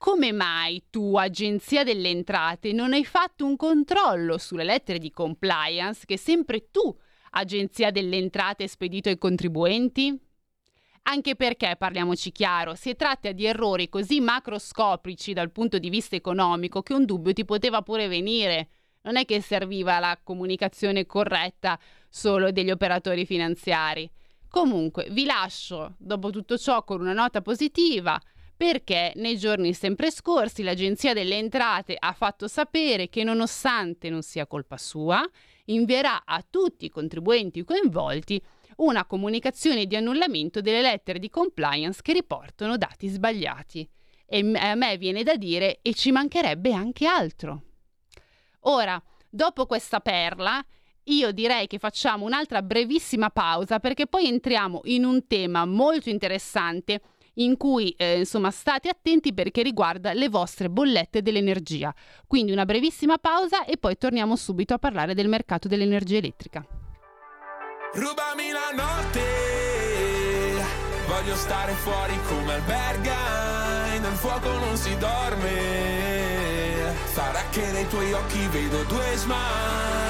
come 0.00 0.32
mai 0.32 0.84
tu, 0.88 1.14
Agenzia 1.16 1.84
delle 1.84 2.08
Entrate, 2.08 2.72
non 2.72 2.94
hai 2.94 3.04
fatto 3.04 3.44
un 3.44 3.54
controllo 3.54 4.38
sulle 4.38 4.64
lettere 4.64 4.98
di 4.98 5.10
compliance 5.10 6.06
che 6.06 6.16
sempre 6.16 6.70
tu, 6.70 6.98
Agenzia 7.32 7.90
delle 7.90 8.16
Entrate, 8.16 8.62
hai 8.62 8.70
spedito 8.70 9.10
ai 9.10 9.18
contribuenti? 9.18 10.18
Anche 11.02 11.36
perché, 11.36 11.76
parliamoci 11.76 12.32
chiaro, 12.32 12.74
si 12.76 12.96
tratta 12.96 13.32
di 13.32 13.44
errori 13.44 13.90
così 13.90 14.20
macroscopici 14.20 15.34
dal 15.34 15.50
punto 15.50 15.78
di 15.78 15.90
vista 15.90 16.16
economico 16.16 16.80
che 16.80 16.94
un 16.94 17.04
dubbio 17.04 17.34
ti 17.34 17.44
poteva 17.44 17.82
pure 17.82 18.08
venire. 18.08 18.68
Non 19.02 19.18
è 19.18 19.26
che 19.26 19.42
serviva 19.42 19.98
la 19.98 20.18
comunicazione 20.22 21.04
corretta 21.04 21.78
solo 22.08 22.50
degli 22.50 22.70
operatori 22.70 23.26
finanziari. 23.26 24.10
Comunque, 24.48 25.08
vi 25.10 25.26
lascio 25.26 25.96
dopo 25.98 26.30
tutto 26.30 26.56
ciò 26.56 26.84
con 26.84 27.02
una 27.02 27.12
nota 27.12 27.42
positiva 27.42 28.18
perché 28.60 29.12
nei 29.14 29.38
giorni 29.38 29.72
sempre 29.72 30.10
scorsi 30.10 30.62
l'Agenzia 30.62 31.14
delle 31.14 31.38
Entrate 31.38 31.96
ha 31.98 32.12
fatto 32.12 32.46
sapere 32.46 33.08
che 33.08 33.24
nonostante 33.24 34.10
non 34.10 34.20
sia 34.20 34.46
colpa 34.46 34.76
sua, 34.76 35.26
invierà 35.64 36.26
a 36.26 36.44
tutti 36.46 36.84
i 36.84 36.90
contribuenti 36.90 37.64
coinvolti 37.64 38.38
una 38.76 39.06
comunicazione 39.06 39.86
di 39.86 39.96
annullamento 39.96 40.60
delle 40.60 40.82
lettere 40.82 41.18
di 41.18 41.30
compliance 41.30 42.02
che 42.02 42.12
riportano 42.12 42.76
dati 42.76 43.08
sbagliati. 43.08 43.88
E 44.26 44.52
a 44.58 44.74
me 44.74 44.98
viene 44.98 45.22
da 45.22 45.36
dire 45.36 45.78
e 45.80 45.94
ci 45.94 46.12
mancherebbe 46.12 46.74
anche 46.74 47.06
altro. 47.06 47.62
Ora, 48.64 49.02
dopo 49.30 49.64
questa 49.64 50.00
perla, 50.00 50.62
io 51.04 51.32
direi 51.32 51.66
che 51.66 51.78
facciamo 51.78 52.26
un'altra 52.26 52.60
brevissima 52.60 53.30
pausa 53.30 53.80
perché 53.80 54.06
poi 54.06 54.26
entriamo 54.26 54.82
in 54.84 55.06
un 55.06 55.26
tema 55.26 55.64
molto 55.64 56.10
interessante 56.10 57.00
in 57.42 57.56
cui 57.56 57.90
eh, 57.96 58.18
insomma 58.18 58.50
state 58.50 58.88
attenti 58.88 59.32
perché 59.34 59.62
riguarda 59.62 60.12
le 60.12 60.28
vostre 60.28 60.68
bollette 60.68 61.22
dell'energia. 61.22 61.94
Quindi 62.26 62.52
una 62.52 62.64
brevissima 62.64 63.18
pausa 63.18 63.64
e 63.64 63.76
poi 63.76 63.96
torniamo 63.96 64.36
subito 64.36 64.74
a 64.74 64.78
parlare 64.78 65.14
del 65.14 65.28
mercato 65.28 65.68
dell'energia 65.68 66.18
elettrica. 66.18 66.64
Rubami 67.92 68.50
la 68.50 68.70
notte, 68.76 69.20
voglio 71.08 71.34
stare 71.34 71.72
fuori 71.72 72.14
come 72.28 72.52
alberga, 72.54 73.98
nel 73.98 74.12
fuoco 74.12 74.48
non 74.58 74.76
si 74.76 74.96
dorme, 74.96 76.94
sarà 77.12 77.42
che 77.50 77.66
nei 77.72 77.88
tuoi 77.88 78.12
occhi 78.12 78.46
vedo 78.46 78.84
due 78.84 79.16
smile. 79.16 80.09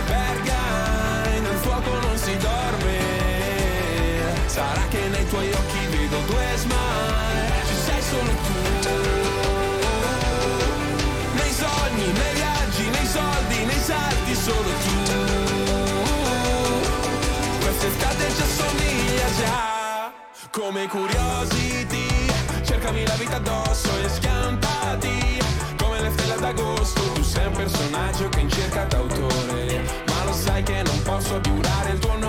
Sarà 4.51 4.85
che 4.89 5.07
nei 5.07 5.25
tuoi 5.27 5.49
occhi 5.49 5.85
vedo 5.91 6.17
due 6.27 6.45
smile. 6.57 7.63
Ci 7.67 7.75
sei 7.85 8.01
solo 8.01 8.31
tu. 8.45 8.53
Nei 11.35 11.51
sogni, 11.53 12.11
nei 12.11 12.33
viaggi, 12.33 12.89
nei 12.89 13.05
soldi, 13.05 13.63
nei 13.63 13.79
salti 13.79 14.35
solo 14.35 14.69
tu. 14.83 14.95
Quest'estate 17.61 18.23
ci 18.35 18.41
assomiglia 18.41 19.27
già. 19.39 20.11
Come 20.51 20.85
curiosity 20.89 22.07
Cercami 22.61 23.05
la 23.07 23.15
vita 23.15 23.37
addosso 23.37 23.89
e 24.03 24.09
schiampati. 24.09 25.39
Come 25.77 26.01
le 26.01 26.11
stelle 26.11 26.35
d'agosto 26.37 27.01
Tu 27.13 27.23
sei 27.23 27.45
un 27.45 27.53
personaggio 27.53 28.27
che 28.27 28.41
in 28.41 28.49
cerca 28.49 28.83
d'autore. 28.83 30.09
Lo 30.25 30.33
sai 30.33 30.61
che 30.63 30.81
non 30.83 31.01
posso 31.03 31.39
giurare 31.39 31.91
il 31.91 31.99
tuo 31.99 32.11
nome 32.11 32.20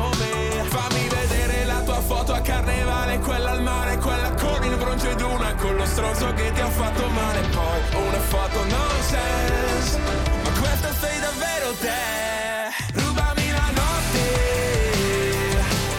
che 6.35 6.53
ti 6.53 6.61
ha 6.61 6.69
fatto 6.69 7.07
male 7.09 7.41
Poi 7.41 7.81
una 8.07 8.21
foto 8.21 8.65
nonsense. 8.65 9.99
Ma 10.45 10.51
questa 10.61 10.93
sei 11.01 11.21
davvero 11.21 11.73
te. 11.81 13.01
Rubami 13.01 13.51
la 13.51 13.71
notte. 13.81 14.25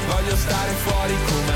Voglio 0.07 0.35
stare 0.35 0.71
fuori 0.85 1.15
come 1.25 1.52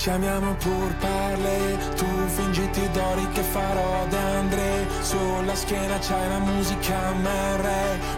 Chiamiamo 0.00 0.54
pur 0.54 0.94
parle, 0.94 1.76
tu 1.94 2.06
fingiti 2.28 2.88
d'ori 2.90 3.28
che 3.32 3.42
farò 3.42 4.06
da 4.08 4.38
Andre 4.38 4.86
Sulla 5.02 5.54
schiena 5.54 5.98
c'hai 5.98 6.26
la 6.26 6.38
musica 6.38 7.12
MR 7.12 7.68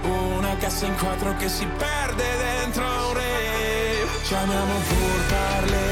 Una 0.02 0.56
cassa 0.58 0.86
in 0.86 0.94
quattro 0.96 1.34
che 1.38 1.48
si 1.48 1.66
perde 1.66 2.24
dentro 2.36 2.84
un 2.84 3.14
re. 3.14 4.06
Chiamiamo 4.22 4.74
pur 4.86 5.26
parle, 5.28 5.91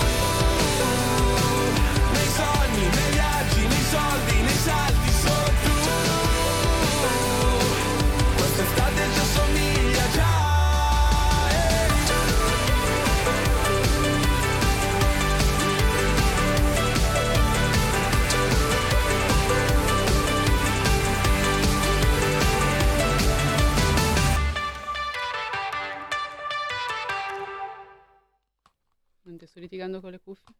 Niente, 29.41 29.47
sto 29.47 29.59
litigando 29.59 30.01
con 30.01 30.11
le 30.11 30.19
cuffie. 30.19 30.53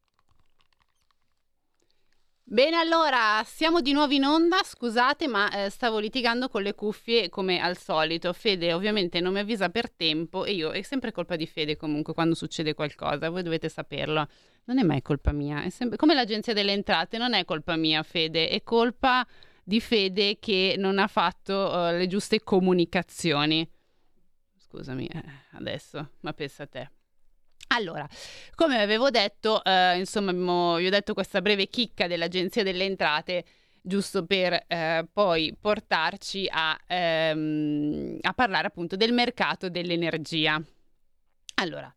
Bene, 2.44 2.78
allora 2.78 3.44
siamo 3.46 3.80
di 3.80 3.94
nuovo 3.94 4.14
in 4.14 4.26
onda. 4.26 4.62
Scusate, 4.64 5.28
ma 5.28 5.52
eh, 5.52 5.70
stavo 5.70 6.00
litigando 6.00 6.50
con 6.50 6.64
le 6.64 6.74
cuffie 6.74 7.30
come 7.30 7.62
al 7.62 7.78
solito. 7.78 8.34
Fede 8.34 8.74
ovviamente 8.74 9.20
non 9.20 9.34
mi 9.34 9.40
avvisa 9.40 9.70
per 9.70 9.90
tempo 9.92 10.46
e 10.46 10.54
io 10.54 10.72
è 10.72 10.82
sempre 10.82 11.12
colpa 11.12 11.36
di 11.36 11.46
Fede 11.46 11.78
comunque 11.78 12.14
quando 12.14 12.34
succede 12.34 12.74
qualcosa. 12.74 13.30
Voi 13.30 13.44
dovete 13.44 13.70
saperlo. 13.70 14.28
Non 14.66 14.80
è 14.80 14.84
mai 14.84 15.02
colpa 15.02 15.32
mia, 15.32 15.64
è 15.64 15.70
sempre 15.70 15.98
come 15.98 16.14
l'agenzia 16.14 16.54
delle 16.54 16.72
entrate, 16.72 17.18
non 17.18 17.34
è 17.34 17.46
colpa 17.46 17.76
mia, 17.76 18.04
Fede, 18.04 18.48
è 18.50 18.62
colpa 18.64 19.26
di 19.64 19.80
Fede 19.80 20.38
che 20.40 20.76
non 20.78 21.00
ha 21.00 21.08
fatto 21.08 21.88
eh, 21.88 21.98
le 21.98 22.08
giuste 22.08 22.42
comunicazioni. 22.42 23.68
Scusami, 24.58 25.08
eh, 25.08 25.24
adesso, 25.52 26.12
ma 26.22 26.34
pensa 26.34 26.64
a 26.64 26.68
te. 26.68 26.92
Allora, 27.74 28.06
come 28.56 28.82
avevo 28.82 29.10
detto, 29.10 29.64
eh, 29.64 29.98
insomma, 29.98 30.32
abbiamo, 30.32 30.76
vi 30.76 30.88
ho 30.88 30.90
detto 30.90 31.14
questa 31.14 31.42
breve 31.42 31.68
chicca 31.68 32.06
dell'Agenzia 32.06 32.64
delle 32.64 32.84
Entrate, 32.84 33.46
giusto 33.82 34.26
per 34.26 34.66
eh, 34.68 35.08
poi 35.12 35.56
portarci 35.60 36.50
a, 36.52 36.78
ehm, 36.86 38.18
a 38.22 38.34
parlare 38.34 38.68
appunto 38.68 38.98
del 38.98 39.14
mercato 39.14 39.70
dell'energia. 39.70 40.62
Allora, 41.56 41.94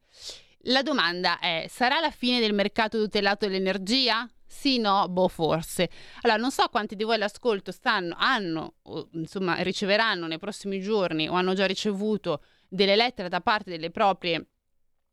la 0.67 0.83
domanda 0.83 1.41
è, 1.41 1.67
sarà 1.69 1.99
la 1.99 2.11
fine 2.13 2.39
del 2.39 2.55
mercato 2.55 3.03
tutelato 3.03 3.47
dell'energia? 3.47 4.29
Sì, 4.47 4.79
no, 4.79 5.09
boh, 5.09 5.27
forse. 5.27 5.91
Allora, 6.21 6.39
non 6.39 6.53
so 6.53 6.69
quanti 6.69 6.95
di 6.95 7.03
voi 7.03 7.17
all'ascolto 7.17 7.73
stanno, 7.73 8.15
hanno, 8.17 8.75
o, 8.83 9.09
insomma, 9.15 9.57
riceveranno 9.63 10.29
nei 10.29 10.39
prossimi 10.39 10.81
giorni 10.81 11.29
o 11.29 11.33
hanno 11.33 11.55
già 11.55 11.67
ricevuto 11.67 12.45
delle 12.69 12.95
lettere 12.95 13.29
da 13.29 13.41
parte 13.41 13.71
delle 13.71 13.91
proprie 13.91 14.51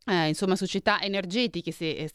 eh, 0.05 0.29
insomma, 0.29 0.55
società 0.55 1.01
energetiche, 1.01 1.71
se 1.71 2.09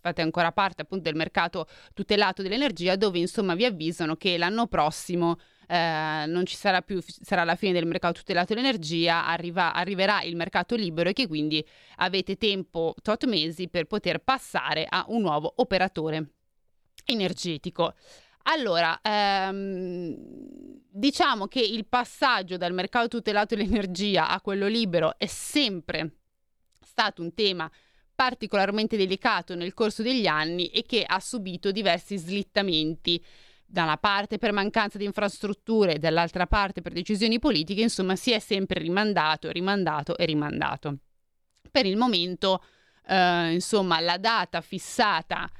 fate 0.00 0.22
ancora 0.22 0.52
parte 0.52 0.82
appunto 0.82 1.04
del 1.04 1.16
mercato 1.16 1.66
tutelato 1.92 2.40
dell'energia, 2.42 2.94
dove 2.96 3.18
insomma 3.18 3.54
vi 3.54 3.64
avvisano 3.64 4.16
che 4.16 4.38
l'anno 4.38 4.68
prossimo 4.68 5.38
eh, 5.66 6.24
non 6.26 6.46
ci 6.46 6.54
sarà 6.54 6.82
più, 6.82 7.00
sarà 7.02 7.42
la 7.44 7.56
fine 7.56 7.72
del 7.72 7.86
mercato 7.86 8.20
tutelato 8.20 8.54
dell'energia, 8.54 9.26
arriva, 9.26 9.72
arriverà 9.72 10.22
il 10.22 10.36
mercato 10.36 10.76
libero 10.76 11.08
e 11.08 11.12
che 11.14 11.26
quindi 11.26 11.66
avete 11.96 12.36
tempo, 12.36 12.94
tot 13.02 13.24
mesi, 13.26 13.68
per 13.68 13.86
poter 13.86 14.20
passare 14.20 14.86
a 14.88 15.04
un 15.08 15.22
nuovo 15.22 15.52
operatore 15.56 16.34
energetico. 17.04 17.94
Allora, 18.44 19.00
ehm, 19.02 20.16
diciamo 20.88 21.46
che 21.46 21.60
il 21.60 21.86
passaggio 21.86 22.56
dal 22.56 22.72
mercato 22.72 23.08
tutelato 23.08 23.54
dell'energia 23.54 24.28
a 24.28 24.40
quello 24.40 24.66
libero 24.66 25.18
è 25.18 25.26
sempre 25.26 26.21
stato 26.92 27.22
un 27.22 27.32
tema 27.32 27.70
particolarmente 28.14 28.98
delicato 28.98 29.54
nel 29.54 29.72
corso 29.72 30.02
degli 30.02 30.26
anni 30.26 30.68
e 30.68 30.82
che 30.82 31.04
ha 31.06 31.18
subito 31.18 31.72
diversi 31.72 32.18
slittamenti 32.18 33.24
da 33.64 33.84
una 33.84 33.96
parte 33.96 34.36
per 34.36 34.52
mancanza 34.52 34.98
di 34.98 35.06
infrastrutture, 35.06 35.98
dall'altra 35.98 36.46
parte 36.46 36.82
per 36.82 36.92
decisioni 36.92 37.38
politiche, 37.38 37.80
insomma 37.80 38.14
si 38.16 38.30
è 38.30 38.38
sempre 38.38 38.80
rimandato, 38.80 39.50
rimandato 39.50 40.18
e 40.18 40.26
rimandato. 40.26 40.98
Per 41.70 41.86
il 41.86 41.96
momento, 41.96 42.62
eh, 43.06 43.54
insomma, 43.54 43.98
la 44.00 44.18
data 44.18 44.60
fissata 44.60 45.50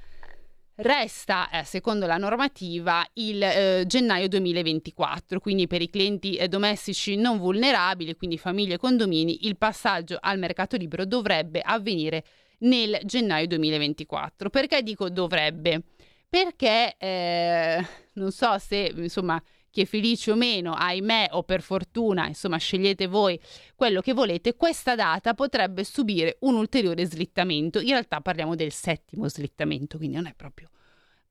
resta, 0.76 1.50
eh, 1.50 1.64
secondo 1.64 2.06
la 2.06 2.16
normativa, 2.16 3.06
il 3.14 3.42
eh, 3.42 3.84
gennaio 3.86 4.28
2024, 4.28 5.40
quindi 5.40 5.66
per 5.66 5.82
i 5.82 5.90
clienti 5.90 6.36
eh, 6.36 6.48
domestici 6.48 7.16
non 7.16 7.38
vulnerabili, 7.38 8.16
quindi 8.16 8.38
famiglie 8.38 8.74
e 8.74 8.78
condomini, 8.78 9.46
il 9.46 9.56
passaggio 9.56 10.18
al 10.20 10.38
mercato 10.38 10.76
libero 10.76 11.04
dovrebbe 11.04 11.60
avvenire 11.60 12.24
nel 12.60 13.00
gennaio 13.04 13.46
2024. 13.46 14.50
Perché 14.50 14.82
dico 14.82 15.08
dovrebbe? 15.08 15.82
Perché 16.28 16.94
eh, 16.98 17.86
non 18.14 18.30
so 18.30 18.56
se, 18.58 18.92
insomma, 18.96 19.42
chi 19.72 19.80
è 19.80 19.84
felice 19.86 20.30
o 20.30 20.36
meno, 20.36 20.74
ahimè 20.74 21.30
o 21.32 21.42
per 21.42 21.62
fortuna, 21.62 22.28
insomma 22.28 22.58
scegliete 22.58 23.06
voi 23.06 23.40
quello 23.74 24.02
che 24.02 24.12
volete, 24.12 24.54
questa 24.54 24.94
data 24.94 25.32
potrebbe 25.34 25.82
subire 25.82 26.36
un 26.40 26.54
ulteriore 26.54 27.04
slittamento. 27.06 27.80
In 27.80 27.88
realtà 27.88 28.20
parliamo 28.20 28.54
del 28.54 28.70
settimo 28.70 29.28
slittamento, 29.28 29.96
quindi 29.96 30.16
non 30.16 30.26
è 30.26 30.34
proprio 30.36 30.68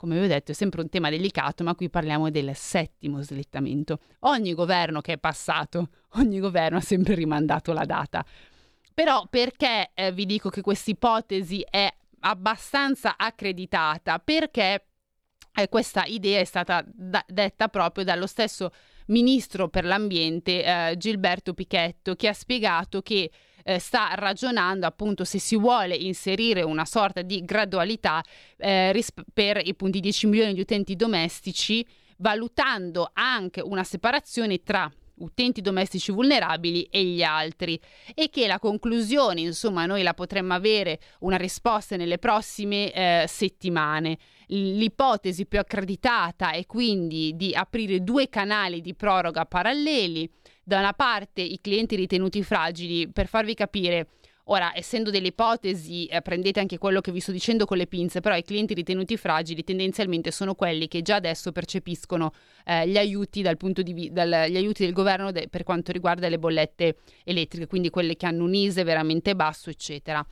come 0.02 0.18
vi 0.18 0.26
ho 0.26 0.28
detto, 0.28 0.50
è 0.50 0.56
sempre 0.56 0.82
un 0.82 0.90
tema 0.90 1.12
delicato, 1.12 1.64
ma 1.64 1.76
qui 1.76 1.88
parliamo 1.88 2.32
del 2.32 2.56
settimo 2.56 3.22
slittamento. 3.22 4.00
Ogni 4.22 4.56
governo 4.56 5.00
che 5.00 5.14
è 5.14 5.18
passato, 5.20 5.90
ogni 6.18 6.40
governo 6.40 6.78
ha 6.78 6.82
sempre 6.82 7.14
rimandato 7.14 7.72
la 7.72 7.86
data. 7.86 8.26
Però 8.96 9.28
perché 9.30 9.92
eh, 9.94 10.12
vi 10.12 10.26
dico 10.26 10.50
che 10.50 10.62
questa 10.62 10.90
ipotesi 10.90 11.64
è 11.70 11.88
abbastanza 12.22 13.14
accreditata? 13.16 14.18
Perché 14.18 14.88
eh, 15.54 15.68
questa 15.70 16.04
idea 16.06 16.40
è 16.40 16.46
stata 16.46 16.84
da- 16.86 17.26
detta 17.28 17.68
proprio 17.68 18.04
dallo 18.04 18.28
stesso 18.28 18.72
ministro 19.08 19.68
per 19.68 19.86
l'ambiente 19.86 20.64
eh, 20.64 20.98
Gilberto 20.98 21.54
Pichetto 21.54 22.16
che 22.16 22.28
ha 22.28 22.34
spiegato 22.34 23.02
che 23.02 23.30
eh, 23.64 23.80
sta 23.80 24.14
ragionando 24.16 24.86
appunto 24.86 25.24
se 25.24 25.40
si 25.40 25.58
vuole 25.58 25.96
inserire 25.96 26.62
una 26.62 26.86
sorta 26.86 27.22
di 27.22 27.44
gradualità 27.44 28.24
eh, 28.58 28.92
risp- 28.92 29.24
per 29.34 29.62
i 29.64 29.76
punti 29.76 30.00
10 30.00 30.28
milioni 30.28 30.54
di 30.54 30.62
utenti 30.62 30.96
domestici 30.96 31.86
valutando 32.18 33.10
anche 33.14 33.62
una 33.62 33.84
separazione 33.84 34.62
tra 34.64 34.92
utenti 35.22 35.62
domestici 35.62 36.12
vulnerabili 36.12 36.84
e 36.84 37.04
gli 37.04 37.24
altri. 37.24 37.80
E 38.14 38.30
che 38.30 38.48
la 38.48 38.60
conclusione 38.60 39.42
insomma 39.42 39.86
noi 39.86 40.04
la 40.04 40.14
potremmo 40.14 40.54
avere 40.54 41.00
una 41.20 41.38
risposta 41.38 41.96
nelle 41.96 42.18
prossime 42.18 42.92
eh, 42.92 43.26
settimane 43.28 44.18
l'ipotesi 44.54 45.46
più 45.46 45.60
accreditata 45.60 46.52
è 46.52 46.66
quindi 46.66 47.36
di 47.36 47.54
aprire 47.54 48.04
due 48.04 48.30
canali 48.30 48.82
di 48.82 48.94
proroga 48.94 49.46
paralleli 49.46 50.30
da 50.64 50.80
una 50.80 50.94
parte 50.94 51.42
i 51.42 51.60
clienti 51.62 51.96
ritenuti 51.96 52.44
fragili 52.44 53.10
per 53.10 53.28
farvi 53.28 53.54
capire 53.54 54.08
Ora, 54.46 54.76
essendo 54.76 55.12
delle 55.12 55.28
ipotesi, 55.28 56.08
eh, 56.08 56.22
prendete 56.22 56.60
anche 56.60 56.78
quello 56.78 57.00
che 57.00 57.12
vi 57.12 57.20
sto 57.20 57.32
dicendo 57.32 57.66
con 57.66 57.78
le 57.78 57.86
pinze, 57.88 58.22
però 58.22 58.36
i 58.36 58.44
clienti 58.44 58.74
ritenuti 58.74 59.16
fragili 59.16 59.64
tendenzialmente 59.64 60.32
sono 60.32 60.56
quelli 60.56 60.88
che 60.88 61.02
già 61.02 61.16
adesso 61.16 61.52
percepiscono 61.52 62.34
eh, 62.66 62.88
gli, 62.88 62.98
aiuti 62.98 63.42
dal 63.42 63.56
vi- 63.58 64.12
dal, 64.12 64.48
gli 64.50 64.58
aiuti 64.58 64.84
del 64.84 64.94
governo 64.94 65.32
de- 65.32 65.48
per 65.48 65.64
quanto 65.64 65.92
riguarda 65.92 66.28
le 66.28 66.40
bollette 66.40 66.98
elettriche, 67.24 67.68
quindi 67.68 67.90
quelle 67.90 68.18
che 68.18 68.26
hanno 68.26 68.44
un 68.44 68.54
ISE 68.54 68.84
veramente 68.84 69.36
basso, 69.36 69.70
eccetera. 69.70 70.26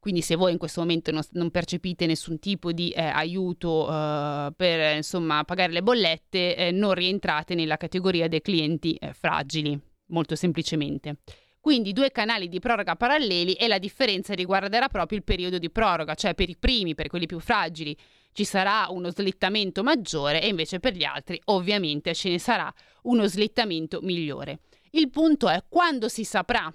Quindi 0.00 0.22
se 0.22 0.36
voi 0.36 0.52
in 0.52 0.58
questo 0.58 0.80
momento 0.80 1.10
non, 1.10 1.22
non 1.32 1.50
percepite 1.50 2.06
nessun 2.06 2.38
tipo 2.38 2.72
di 2.72 2.90
eh, 2.90 3.02
aiuto 3.02 3.88
eh, 3.90 4.52
per 4.56 4.96
insomma, 4.96 5.44
pagare 5.44 5.72
le 5.72 5.82
bollette, 5.82 6.56
eh, 6.56 6.70
non 6.70 6.94
rientrate 6.94 7.54
nella 7.54 7.76
categoria 7.76 8.28
dei 8.28 8.40
clienti 8.40 8.94
eh, 8.94 9.12
fragili, 9.12 9.78
molto 10.06 10.36
semplicemente. 10.36 11.16
Quindi 11.60 11.92
due 11.92 12.10
canali 12.10 12.48
di 12.48 12.60
proroga 12.60 12.96
paralleli 12.96 13.52
e 13.54 13.66
la 13.66 13.78
differenza 13.78 14.32
riguarderà 14.32 14.88
proprio 14.88 15.18
il 15.18 15.24
periodo 15.24 15.58
di 15.58 15.70
proroga, 15.70 16.14
cioè 16.14 16.34
per 16.34 16.48
i 16.48 16.56
primi, 16.56 16.94
per 16.94 17.08
quelli 17.08 17.26
più 17.26 17.40
fragili, 17.40 17.96
ci 18.32 18.44
sarà 18.44 18.86
uno 18.90 19.10
slittamento 19.10 19.82
maggiore 19.82 20.40
e 20.40 20.48
invece 20.48 20.78
per 20.78 20.94
gli 20.94 21.04
altri 21.04 21.40
ovviamente 21.46 22.14
ce 22.14 22.30
ne 22.30 22.38
sarà 22.38 22.72
uno 23.02 23.26
slittamento 23.26 23.98
migliore. 24.00 24.60
Il 24.90 25.10
punto 25.10 25.48
è 25.48 25.62
quando 25.68 26.08
si 26.08 26.24
saprà 26.24 26.72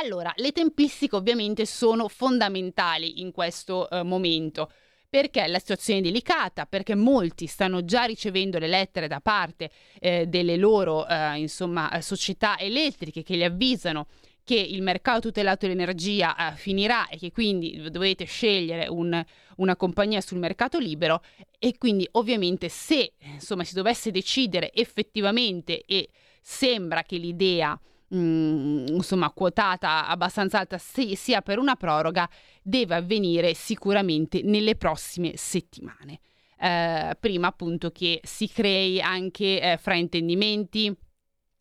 allora, 0.00 0.32
le 0.36 0.52
tempistiche 0.52 1.16
ovviamente 1.16 1.66
sono 1.66 2.08
fondamentali 2.08 3.20
in 3.20 3.30
questo 3.30 3.88
eh, 3.90 4.02
momento 4.02 4.70
perché 5.12 5.46
la 5.46 5.58
situazione 5.58 6.00
è 6.00 6.02
delicata, 6.02 6.64
perché 6.64 6.94
molti 6.94 7.46
stanno 7.46 7.84
già 7.84 8.04
ricevendo 8.04 8.58
le 8.58 8.66
lettere 8.66 9.08
da 9.08 9.20
parte 9.20 9.70
eh, 10.00 10.26
delle 10.26 10.56
loro 10.56 11.06
eh, 11.06 11.38
insomma, 11.38 12.00
società 12.00 12.58
elettriche 12.58 13.22
che 13.22 13.36
li 13.36 13.44
avvisano 13.44 14.06
che 14.44 14.54
il 14.54 14.82
mercato 14.82 15.20
tutelato 15.20 15.66
dell'energia 15.66 16.34
eh, 16.34 16.56
finirà 16.56 17.08
e 17.08 17.18
che 17.18 17.30
quindi 17.30 17.90
dovete 17.90 18.24
scegliere 18.24 18.88
un, 18.88 19.22
una 19.56 19.76
compagnia 19.76 20.22
sul 20.22 20.38
mercato 20.38 20.78
libero 20.78 21.22
e 21.58 21.76
quindi 21.76 22.08
ovviamente 22.12 22.70
se 22.70 23.12
insomma, 23.20 23.64
si 23.64 23.74
dovesse 23.74 24.10
decidere 24.10 24.72
effettivamente 24.72 25.82
e 25.84 26.08
sembra 26.40 27.02
che 27.02 27.18
l'idea 27.18 27.78
mm, 28.14 28.86
insomma 28.88 29.30
quotata 29.30 30.06
abbastanza 30.06 30.58
alta 30.58 30.78
sia 30.78 31.42
per 31.42 31.58
una 31.58 31.76
proroga 31.76 32.28
deve 32.62 32.94
avvenire 32.94 33.54
sicuramente 33.54 34.42
nelle 34.42 34.76
prossime 34.76 35.36
settimane. 35.36 36.20
Eh, 36.58 37.16
prima 37.18 37.48
appunto 37.48 37.90
che 37.90 38.20
si 38.22 38.48
crei 38.48 39.00
anche 39.00 39.60
eh, 39.60 39.76
fraintendimenti, 39.78 40.96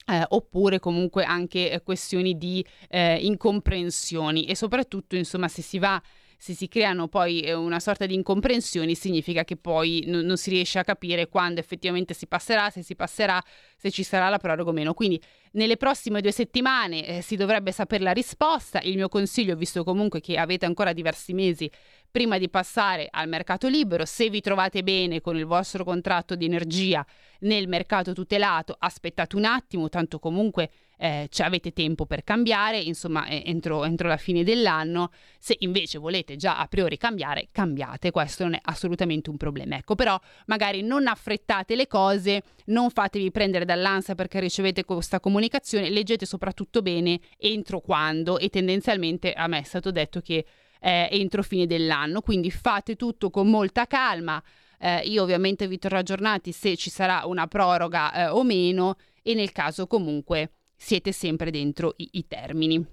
eh, 0.06 0.26
oppure 0.30 0.80
comunque 0.80 1.24
anche 1.24 1.72
eh, 1.72 1.82
questioni 1.84 2.38
di 2.38 2.66
eh, 2.90 3.16
incomprensioni 3.16 4.46
e 4.46 4.56
soprattutto 4.56 5.16
insomma 5.16 5.48
se 5.48 5.62
si 5.62 5.80
va 5.80 6.02
se 6.42 6.56
si 6.56 6.68
creano 6.68 7.08
poi 7.08 7.42
eh, 7.42 7.54
una 7.54 7.80
sorta 7.80 8.08
di 8.08 8.16
incomprensioni 8.16 8.96
significa 8.96 9.44
che 9.44 9.58
poi 9.58 10.04
n- 10.08 10.26
non 10.26 10.38
si 10.38 10.50
riesce 10.50 10.80
a 10.80 10.84
capire 10.84 11.28
quando 11.28 11.60
effettivamente 11.60 12.16
si 12.16 12.26
passerà, 12.26 12.72
se 12.72 12.82
si 12.82 12.96
passerà, 12.96 13.40
se 13.78 13.92
ci 13.92 14.02
sarà 14.02 14.28
la 14.28 14.40
proroga 14.40 14.72
o 14.72 14.74
meno. 14.74 14.96
Quindi 14.96 15.22
nelle 15.52 15.78
prossime 15.78 16.20
due 16.20 16.32
settimane 16.32 17.06
eh, 17.06 17.22
si 17.22 17.36
dovrebbe 17.36 17.72
sapere 17.72 18.04
la 18.04 18.12
risposta. 18.12 18.80
Il 18.82 18.96
mio 18.96 19.08
consiglio, 19.08 19.56
visto 19.56 19.84
comunque 19.84 20.20
che 20.20 20.40
avete 20.40 20.66
ancora 20.66 20.94
diversi 20.94 21.34
mesi 21.34 21.70
prima 22.10 22.40
di 22.40 22.50
passare 22.50 23.08
al 23.12 23.28
mercato 23.28 23.68
libero, 23.68 24.04
se 24.06 24.32
vi 24.32 24.42
trovate 24.42 24.82
bene 24.82 25.22
con 25.22 25.38
il 25.38 25.46
vostro 25.46 25.84
contratto 25.84 26.34
di 26.34 26.46
energia 26.46 27.06
nel 27.42 27.68
mercato 27.68 28.14
tutelato, 28.14 28.76
aspettate 28.80 29.36
un 29.36 29.46
attimo, 29.46 29.90
tanto 29.90 30.18
comunque 30.18 30.72
eh, 31.02 31.28
cioè 31.32 31.48
avete 31.48 31.74
tempo 31.74 32.06
per 32.06 32.24
cambiare, 32.24 32.80
insomma 32.80 33.26
eh, 33.26 33.42
entro, 33.48 33.86
entro, 33.86 34.08
la 34.08 34.18
fine 34.18 34.44
dell'anno. 34.44 35.10
Se 35.40 35.56
invece 35.62 35.98
volete 35.98 36.36
già 36.36 36.60
a 36.60 36.68
priori 36.68 36.96
cambiare, 36.98 37.48
cambiate, 37.52 38.12
questo 38.12 38.44
non 38.44 38.54
è 38.54 38.60
assolutamente 38.62 39.32
un 39.32 39.38
problema. 39.38 39.78
Ecco, 39.78 39.96
però 39.96 40.20
magari 40.46 40.84
non 40.84 41.08
affrettate 41.08 41.76
le 41.76 41.88
cose, 41.88 42.44
non 42.66 42.92
fatevi 42.92 43.32
prendere 43.32 43.66
dall'ansia 43.66 44.14
perché 44.14 44.40
ricevete 44.40 44.86
questa 44.86 45.20
comunicazione, 45.20 45.90
leggete 45.90 46.28
soprattutto 46.28 46.84
bene 46.84 47.20
entro 47.38 47.80
quando 47.80 48.38
e 48.38 48.50
tendenzialmente 48.50 49.34
a 49.34 49.48
me 49.48 49.58
è 49.58 49.64
stato 49.64 49.90
detto 49.90 50.22
che 50.22 50.46
eh, 50.80 51.10
entro 51.12 51.42
fine 51.42 51.66
dell'anno, 51.66 52.22
quindi 52.22 52.52
fate 52.52 52.96
tutto 52.96 53.32
con 53.32 53.50
molta 53.50 53.88
calma. 53.88 54.42
Eh, 54.78 55.00
io 55.06 55.24
ovviamente 55.24 55.68
vi 55.68 55.80
terrò 55.80 55.98
aggiornati 55.98 56.52
se 56.52 56.76
ci 56.78 56.92
sarà 56.92 57.26
una 57.26 57.48
proroga 57.48 58.14
eh, 58.14 58.28
o 58.28 58.44
meno 58.44 58.98
e 59.24 59.34
nel 59.34 59.52
caso 59.52 59.88
comunque 59.88 60.52
siete 60.82 61.12
sempre 61.12 61.52
dentro 61.52 61.94
i, 61.98 62.10
i 62.14 62.28
termini. 62.28 62.84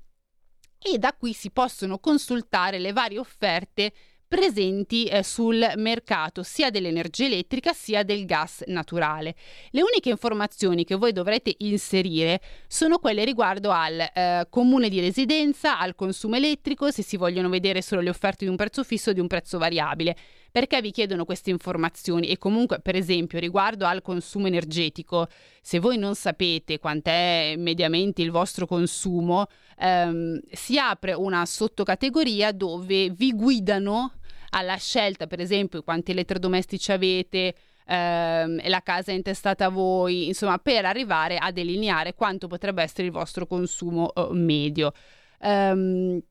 e 0.79 0.97
da 0.97 1.13
qui 1.13 1.33
si 1.33 1.51
possono 1.51 1.99
consultare 1.99 2.79
le 2.79 2.93
varie 2.93 3.19
offerte 3.19 3.91
presenti 4.27 5.05
eh, 5.05 5.23
sul 5.23 5.73
mercato 5.77 6.43
sia 6.43 6.69
dell'energia 6.69 7.25
elettrica 7.25 7.73
sia 7.73 8.03
del 8.03 8.25
gas 8.25 8.63
naturale. 8.67 9.35
Le 9.71 9.81
uniche 9.81 10.09
informazioni 10.09 10.83
che 10.83 10.95
voi 10.95 11.11
dovrete 11.11 11.53
inserire 11.59 12.41
sono 12.67 12.97
quelle 12.97 13.23
riguardo 13.23 13.71
al 13.71 13.99
eh, 13.99 14.47
comune 14.49 14.89
di 14.89 14.99
residenza, 14.99 15.79
al 15.79 15.95
consumo 15.95 16.35
elettrico, 16.35 16.91
se 16.91 17.03
si 17.03 17.17
vogliono 17.17 17.49
vedere 17.49 17.81
solo 17.81 18.01
le 18.01 18.09
offerte 18.09 18.45
di 18.45 18.51
un 18.51 18.57
prezzo 18.57 18.83
fisso 18.83 19.11
o 19.11 19.13
di 19.13 19.19
un 19.19 19.27
prezzo 19.27 19.57
variabile. 19.57 20.15
Perché 20.55 20.79
vi 20.79 20.91
chiedono 20.91 21.25
queste 21.25 21.49
informazioni? 21.49 22.29
E 22.29 22.37
comunque, 22.37 22.79
per 22.79 22.95
esempio, 22.95 23.39
riguardo 23.39 23.85
al 23.85 24.01
consumo 24.01 24.47
energetico, 24.47 25.27
se 25.61 25.79
voi 25.79 25.97
non 25.97 26.15
sapete 26.15 26.79
quant'è 26.79 27.55
mediamente 27.57 28.21
il 28.21 28.31
vostro 28.31 28.65
consumo, 28.65 29.47
ehm, 29.77 30.39
si 30.49 30.79
apre 30.79 31.11
una 31.11 31.45
sottocategoria 31.45 32.53
dove 32.53 33.09
vi 33.09 33.33
guidano 33.33 34.13
alla 34.51 34.77
scelta, 34.77 35.27
per 35.27 35.41
esempio, 35.41 35.83
quanti 35.83 36.11
elettrodomestici 36.11 36.89
avete, 36.93 37.53
ehm, 37.85 38.69
la 38.69 38.81
casa 38.81 39.11
è 39.11 39.13
intestata 39.13 39.65
a 39.65 39.69
voi, 39.69 40.27
insomma, 40.27 40.57
per 40.57 40.85
arrivare 40.85 41.35
a 41.37 41.51
delineare 41.51 42.13
quanto 42.13 42.47
potrebbe 42.47 42.81
essere 42.81 43.07
il 43.07 43.11
vostro 43.11 43.45
consumo 43.45 44.13
eh, 44.13 44.29
medio. 44.31 44.93
Um, 45.41 46.21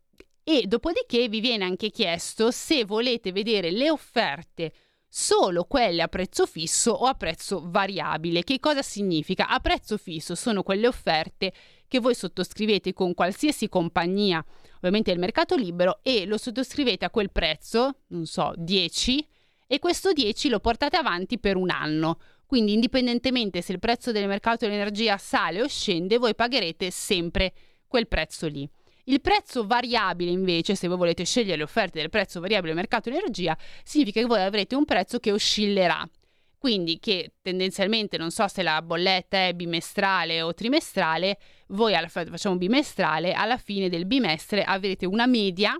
e 0.44 0.66
dopodiché 0.66 1.28
vi 1.28 1.40
viene 1.40 1.64
anche 1.64 1.90
chiesto 1.90 2.50
se 2.50 2.84
volete 2.84 3.32
vedere 3.32 3.70
le 3.70 3.90
offerte 3.90 4.72
solo 5.08 5.64
quelle 5.64 6.02
a 6.02 6.08
prezzo 6.08 6.44
fisso 6.44 6.90
o 6.90 7.06
a 7.06 7.14
prezzo 7.14 7.62
variabile. 7.64 8.44
Che 8.44 8.60
cosa 8.60 8.82
significa? 8.82 9.48
A 9.48 9.60
prezzo 9.60 9.96
fisso 9.96 10.34
sono 10.34 10.62
quelle 10.62 10.86
offerte 10.86 11.52
che 11.88 12.00
voi 12.00 12.14
sottoscrivete 12.14 12.92
con 12.92 13.14
qualsiasi 13.14 13.68
compagnia, 13.68 14.44
ovviamente 14.76 15.12
del 15.12 15.20
mercato 15.20 15.54
libero, 15.54 16.00
e 16.02 16.26
lo 16.26 16.36
sottoscrivete 16.36 17.04
a 17.04 17.10
quel 17.10 17.30
prezzo, 17.30 18.00
non 18.08 18.26
so, 18.26 18.52
10, 18.56 19.26
e 19.66 19.78
questo 19.78 20.12
10 20.12 20.48
lo 20.48 20.60
portate 20.60 20.96
avanti 20.96 21.38
per 21.38 21.56
un 21.56 21.70
anno. 21.70 22.18
Quindi 22.44 22.72
indipendentemente 22.72 23.62
se 23.62 23.72
il 23.72 23.78
prezzo 23.78 24.12
del 24.12 24.26
mercato 24.26 24.66
dell'energia 24.66 25.16
sale 25.16 25.62
o 25.62 25.68
scende, 25.68 26.18
voi 26.18 26.34
pagherete 26.34 26.90
sempre 26.90 27.52
quel 27.86 28.08
prezzo 28.08 28.46
lì. 28.48 28.68
Il 29.04 29.20
prezzo 29.20 29.66
variabile 29.66 30.30
invece, 30.30 30.74
se 30.74 30.88
voi 30.88 30.96
volete 30.96 31.24
scegliere 31.24 31.58
le 31.58 31.62
offerte 31.64 32.00
del 32.00 32.10
prezzo 32.10 32.40
variabile 32.40 32.72
del 32.72 32.80
mercato 32.80 33.10
dell'energia, 33.10 33.56
significa 33.82 34.20
che 34.20 34.26
voi 34.26 34.40
avrete 34.40 34.74
un 34.74 34.84
prezzo 34.84 35.18
che 35.18 35.30
oscillerà. 35.30 36.08
Quindi 36.56 36.98
che 36.98 37.34
tendenzialmente 37.42 38.16
non 38.16 38.30
so 38.30 38.48
se 38.48 38.62
la 38.62 38.80
bolletta 38.80 39.48
è 39.48 39.52
bimestrale 39.52 40.40
o 40.40 40.54
trimestrale, 40.54 41.38
voi 41.68 41.94
alla, 41.94 42.08
facciamo 42.08 42.56
bimestrale, 42.56 43.32
alla 43.32 43.58
fine 43.58 43.90
del 43.90 44.06
bimestre 44.06 44.64
avrete 44.64 45.04
una 45.04 45.26
media 45.26 45.78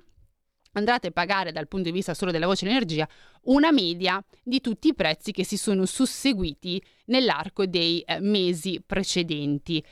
andrete 0.75 1.09
a 1.09 1.11
pagare 1.11 1.53
dal 1.53 1.69
punto 1.69 1.89
di 1.89 1.95
vista 1.95 2.15
solo 2.15 2.31
della 2.31 2.47
voce 2.47 2.65
dell'energia 2.65 3.09
una 3.45 3.71
media 3.71 4.23
di 4.43 4.61
tutti 4.61 4.89
i 4.89 4.95
prezzi 4.95 5.33
che 5.33 5.45
si 5.45 5.57
sono 5.57 5.87
susseguiti 5.87 6.83
nell'arco 7.07 7.67
dei 7.67 8.01
eh, 8.01 8.21
mesi 8.21 8.83
precedenti. 8.85 9.85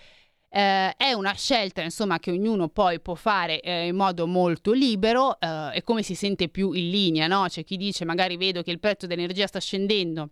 Eh, 0.55 0.95
è 0.97 1.13
una 1.15 1.33
scelta 1.33 1.81
insomma 1.81 2.19
che 2.19 2.31
ognuno 2.31 2.69
poi 2.69 3.01
può 3.01 3.15
fare 3.15 3.61
eh, 3.61 3.87
in 3.87 3.97
modo 3.97 4.27
molto 4.27 4.73
libero 4.73 5.41
eh, 5.41 5.71
e 5.77 5.83
come 5.83 6.03
si 6.03 6.15
sente 6.15 6.51
più 6.51 6.73
in 6.73 6.91
linea, 6.91 7.27
no? 7.27 7.47
C'è 7.49 7.65
chi 7.65 7.79
dice 7.79 8.05
magari 8.05 8.37
vedo 8.37 8.63
che 8.63 8.71
il 8.71 8.79
prezzo 8.79 9.07
dell'energia 9.07 9.47
sta 9.47 9.59
scendendo 9.61 10.29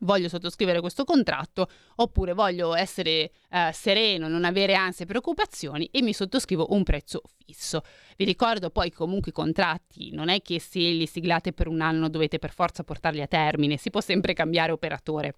voglio 0.00 0.28
sottoscrivere 0.28 0.80
questo 0.80 1.04
contratto 1.04 1.68
oppure 1.96 2.32
voglio 2.32 2.74
essere 2.74 3.32
eh, 3.50 3.70
sereno, 3.74 4.26
non 4.26 4.46
avere 4.46 4.74
ansie 4.74 5.04
e 5.04 5.08
preoccupazioni 5.08 5.88
e 5.92 6.00
mi 6.00 6.14
sottoscrivo 6.14 6.68
un 6.70 6.82
prezzo 6.82 7.20
fisso. 7.44 7.82
Vi 8.16 8.24
ricordo 8.24 8.70
poi 8.70 8.90
comunque 8.90 9.32
i 9.32 9.34
contratti 9.34 10.12
non 10.12 10.30
è 10.30 10.40
che 10.40 10.60
se 10.60 10.78
li 10.78 11.06
siglate 11.06 11.52
per 11.52 11.68
un 11.68 11.82
anno 11.82 12.08
dovete 12.08 12.38
per 12.38 12.52
forza 12.52 12.84
portarli 12.84 13.20
a 13.20 13.26
termine, 13.26 13.76
si 13.76 13.90
può 13.90 14.00
sempre 14.00 14.32
cambiare 14.32 14.72
operatore. 14.72 15.34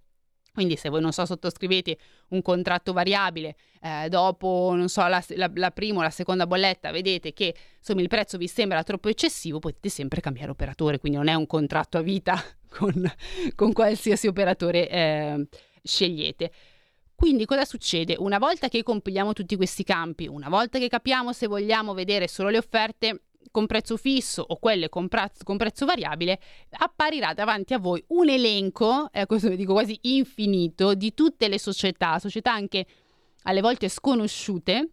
Quindi 0.53 0.77
se 0.77 0.91
voi 0.91 1.01
non 1.01 1.13
so 1.13 1.25
sottoscrivete 1.25 1.97
un 2.29 2.43
contratto 2.43 2.93
variabile, 2.93 3.57
eh, 3.81 4.09
dopo 4.11 4.73
non 4.77 4.89
so 4.89 5.07
la, 5.07 5.23
la, 5.29 5.51
la, 5.55 5.71
prima 5.71 6.01
o 6.01 6.03
la 6.03 6.11
seconda 6.11 6.47
bolletta 6.47 6.91
vedete 6.91 7.33
che 7.33 7.55
insomma 7.79 8.03
il 8.03 8.09
prezzo 8.09 8.37
vi 8.37 8.47
sembra 8.49 8.83
troppo 8.83 9.09
eccessivo, 9.09 9.59
potete 9.61 9.89
sempre 9.89 10.21
cambiare 10.21 10.51
operatore, 10.51 10.99
quindi 10.99 11.17
non 11.17 11.29
è 11.29 11.35
un 11.35 11.47
contratto 11.47 11.97
a 11.97 12.03
vita 12.03 12.39
con, 12.69 13.11
con 13.55 13.73
qualsiasi 13.73 14.27
operatore 14.27 14.89
eh, 14.91 15.47
scegliete. 15.83 16.51
Quindi 17.15 17.47
cosa 17.47 17.65
succede? 17.65 18.17
Una 18.19 18.39
volta 18.39 18.69
che 18.69 18.83
compiliamo 18.83 19.33
tutti 19.33 19.57
questi 19.57 19.85
campi, 19.85 20.27
una 20.27 20.49
volta 20.49 20.79
che 20.79 20.89
capiamo 20.89 21.33
se 21.33 21.47
vogliamo 21.47 21.95
vedere 21.95 22.29
solo 22.29 22.51
le 22.51 22.59
offerte 22.59 23.23
con 23.51 23.67
prezzo 23.67 23.97
fisso 23.97 24.45
o 24.47 24.57
quelle 24.57 24.89
con, 24.89 25.09
prezzo, 25.09 25.45
con 25.45 25.57
prezzo 25.57 25.85
variabile, 25.85 26.41
apparirà 26.71 27.35
davanti 27.35 27.75
a 27.75 27.79
voi 27.79 28.03
un 28.09 28.29
elenco, 28.29 29.11
eh, 29.13 29.27
questo 29.27 29.49
vi 29.49 29.57
dico 29.57 29.73
quasi 29.73 29.99
infinito, 30.03 30.95
di 30.95 31.15
tutte 31.15 31.49
le 31.49 31.59
società, 31.59 32.19
società 32.19 32.53
anche 32.53 32.87
alle 33.43 33.61
volte 33.61 33.89
sconosciute, 33.89 34.91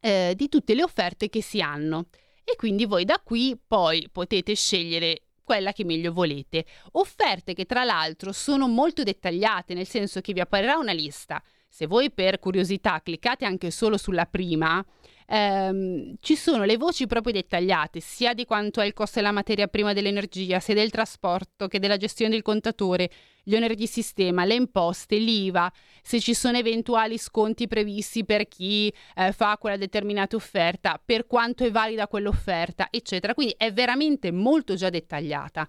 eh, 0.00 0.34
di 0.36 0.48
tutte 0.48 0.74
le 0.74 0.82
offerte 0.82 1.28
che 1.28 1.42
si 1.42 1.60
hanno. 1.60 2.06
E 2.44 2.56
quindi 2.56 2.84
voi 2.84 3.04
da 3.04 3.20
qui 3.24 3.58
poi 3.66 4.08
potete 4.12 4.54
scegliere 4.54 5.22
quella 5.42 5.72
che 5.72 5.84
meglio 5.84 6.12
volete. 6.12 6.64
Offerte 6.92 7.54
che 7.54 7.64
tra 7.64 7.84
l'altro 7.84 8.32
sono 8.32 8.66
molto 8.68 9.02
dettagliate, 9.02 9.74
nel 9.74 9.86
senso 9.86 10.20
che 10.20 10.32
vi 10.32 10.40
apparirà 10.40 10.76
una 10.76 10.92
lista. 10.92 11.42
Se 11.68 11.86
voi 11.86 12.10
per 12.10 12.38
curiosità 12.38 13.00
cliccate 13.02 13.44
anche 13.44 13.70
solo 13.70 13.96
sulla 13.96 14.26
prima, 14.26 14.84
ehm, 15.26 16.14
ci 16.20 16.36
sono 16.36 16.64
le 16.64 16.76
voci 16.76 17.06
proprio 17.06 17.32
dettagliate, 17.32 18.00
sia 18.00 18.34
di 18.34 18.44
quanto 18.44 18.80
è 18.80 18.86
il 18.86 18.92
costo 18.92 19.20
della 19.20 19.32
materia 19.32 19.66
prima 19.68 19.92
dell'energia, 19.92 20.60
sia 20.60 20.74
del 20.74 20.90
trasporto 20.90 21.68
che 21.68 21.78
della 21.78 21.96
gestione 21.96 22.32
del 22.32 22.42
contatore, 22.42 23.10
gli 23.42 23.54
oneri 23.54 23.74
di 23.74 23.86
sistema, 23.86 24.44
le 24.44 24.54
imposte, 24.54 25.16
l'IVA, 25.16 25.70
se 26.02 26.20
ci 26.20 26.34
sono 26.34 26.56
eventuali 26.56 27.18
sconti 27.18 27.68
previsti 27.68 28.24
per 28.24 28.48
chi 28.48 28.92
eh, 29.16 29.32
fa 29.32 29.58
quella 29.58 29.76
determinata 29.76 30.36
offerta, 30.36 31.00
per 31.04 31.26
quanto 31.26 31.64
è 31.64 31.70
valida 31.70 32.08
quell'offerta, 32.08 32.88
eccetera. 32.90 33.34
Quindi 33.34 33.54
è 33.56 33.72
veramente 33.72 34.32
molto 34.32 34.74
già 34.74 34.88
dettagliata. 34.88 35.68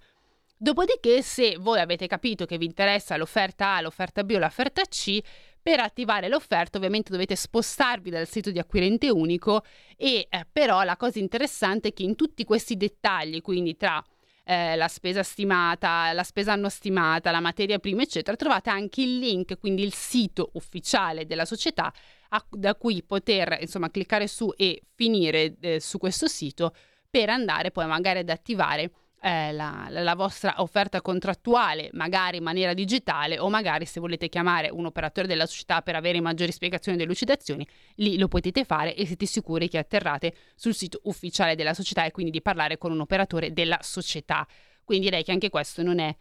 Dopodiché, 0.57 1.21
se 1.21 1.57
voi 1.59 1.79
avete 1.79 2.07
capito 2.07 2.45
che 2.45 2.57
vi 2.57 2.65
interessa 2.65 3.17
l'offerta 3.17 3.75
A, 3.75 3.81
l'offerta 3.81 4.23
B 4.23 4.31
o 4.35 4.39
l'offerta 4.39 4.83
C, 4.83 5.19
per 5.65 5.79
attivare 5.79 6.29
l'offerta 6.29 6.77
ovviamente 6.77 7.11
dovete 7.11 7.35
spostarvi 7.35 8.11
dal 8.11 8.27
sito 8.27 8.51
di 8.51 8.59
acquirente 8.59 9.09
unico 9.09 9.63
e 9.97 10.27
eh, 10.29 10.45
però 10.51 10.83
la 10.83 10.95
cosa 10.95 11.17
interessante 11.17 11.87
è 11.87 11.93
che 11.93 12.03
in 12.03 12.13
tutti 12.13 12.43
questi 12.43 12.77
dettagli, 12.77 13.41
quindi 13.41 13.75
tra 13.75 13.99
eh, 14.43 14.75
la 14.75 14.87
spesa 14.87 15.23
stimata, 15.23 16.13
la 16.13 16.21
spesa 16.21 16.51
anno 16.51 16.69
stimata, 16.69 17.31
la 17.31 17.39
materia 17.39 17.79
prima, 17.79 18.03
eccetera, 18.03 18.37
trovate 18.37 18.69
anche 18.69 19.01
il 19.01 19.17
link, 19.17 19.57
quindi 19.57 19.81
il 19.81 19.95
sito 19.95 20.51
ufficiale 20.53 21.25
della 21.25 21.45
società 21.45 21.91
a, 22.29 22.45
da 22.51 22.75
cui 22.75 23.01
poter 23.01 23.57
insomma 23.59 23.89
cliccare 23.89 24.27
su 24.27 24.53
e 24.55 24.83
finire 24.93 25.55
eh, 25.61 25.79
su 25.79 25.97
questo 25.97 26.27
sito 26.27 26.75
per 27.09 27.31
andare 27.31 27.71
poi 27.71 27.87
magari 27.87 28.19
ad 28.19 28.29
attivare 28.29 28.91
eh, 29.25 29.51
la, 29.53 29.87
la, 29.89 30.13
vostra 30.13 30.61
offerta 30.61 31.01
contrattuale, 31.01 31.89
magari 31.93 32.37
in 32.37 32.43
maniera 32.43 32.75
digitale 32.75 33.39
o 33.39 33.49
magari 33.49 33.85
se 33.85 33.99
volete 33.99 34.29
chiamare 34.29 34.69
un 34.69 34.85
operatore 34.85 35.25
della 35.25 35.47
società 35.47 35.81
per 35.81 35.95
avere 35.95 36.21
maggiori 36.21 36.51
spiegazioni 36.51 36.95
e 36.95 37.01
delucidazioni, 37.01 37.67
lì 37.95 38.19
lo 38.19 38.27
potete 38.27 38.65
fare 38.65 38.93
e 38.93 39.03
siete 39.07 39.25
sicuri 39.25 39.67
che 39.67 39.79
atterrate 39.79 40.35
sul 40.53 40.75
sito 40.75 40.99
ufficiale 41.05 41.55
della 41.55 41.73
società 41.73 42.05
e 42.05 42.11
quindi 42.11 42.31
di 42.31 42.43
parlare 42.43 42.77
con 42.77 42.91
un 42.91 42.99
operatore 42.99 43.51
della 43.51 43.79
società. 43.81 44.45
Quindi 44.83 45.05
direi 45.05 45.23
che 45.23 45.31
anche 45.31 45.49
questo 45.49 45.81
non 45.81 45.97
è 45.97 46.15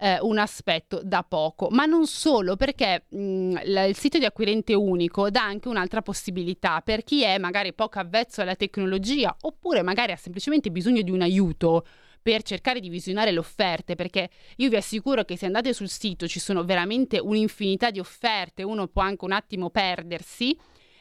eh, 0.00 0.18
un 0.20 0.36
aspetto 0.36 1.00
da 1.02 1.22
poco, 1.22 1.68
ma 1.70 1.86
non 1.86 2.06
solo 2.06 2.56
perché 2.56 3.06
mh, 3.08 3.60
la, 3.64 3.84
il 3.84 3.96
sito 3.96 4.18
di 4.18 4.26
acquirente 4.26 4.74
unico 4.74 5.30
dà 5.30 5.44
anche 5.44 5.68
un'altra 5.68 6.02
possibilità 6.02 6.82
per 6.82 7.04
chi 7.04 7.22
è 7.22 7.38
magari 7.38 7.72
poco 7.72 7.98
avvezzo 7.98 8.42
alla 8.42 8.54
tecnologia 8.54 9.34
oppure 9.40 9.80
magari 9.80 10.12
ha 10.12 10.16
semplicemente 10.16 10.70
bisogno 10.70 11.00
di 11.00 11.10
un 11.10 11.22
aiuto 11.22 11.86
per 12.28 12.42
cercare 12.42 12.78
di 12.78 12.90
visionare 12.90 13.32
le 13.32 13.38
offerte, 13.38 13.94
perché 13.94 14.28
io 14.56 14.68
vi 14.68 14.76
assicuro 14.76 15.24
che 15.24 15.38
se 15.38 15.46
andate 15.46 15.72
sul 15.72 15.88
sito 15.88 16.28
ci 16.28 16.38
sono 16.38 16.62
veramente 16.62 17.18
un'infinità 17.18 17.90
di 17.90 18.00
offerte, 18.00 18.62
uno 18.62 18.86
può 18.86 19.00
anche 19.00 19.24
un 19.24 19.32
attimo 19.32 19.70
perdersi. 19.70 20.54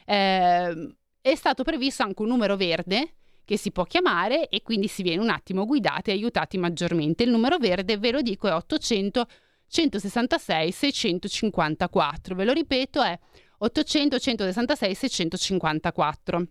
Eh, 0.05 0.95
è 1.19 1.35
stato 1.35 1.63
previsto 1.63 2.03
anche 2.03 2.21
un 2.21 2.29
numero 2.29 2.55
verde 2.55 3.15
che 3.43 3.57
si 3.57 3.71
può 3.71 3.83
chiamare 3.83 4.47
e 4.47 4.61
quindi 4.61 4.87
si 4.87 5.03
viene 5.03 5.21
un 5.21 5.27
attimo 5.27 5.65
guidati 5.65 6.11
e 6.11 6.13
aiutati 6.13 6.57
maggiormente. 6.57 7.23
Il 7.23 7.29
numero 7.29 7.57
verde, 7.57 7.97
ve 7.97 8.11
lo 8.11 8.21
dico, 8.21 8.47
è 8.47 8.53
800 8.53 9.27
166 9.67 10.71
654. 10.71 12.35
Ve 12.35 12.45
lo 12.45 12.53
ripeto, 12.53 13.01
è 13.01 13.19
800 13.57 14.17
166 14.17 14.95
654. 14.95 16.47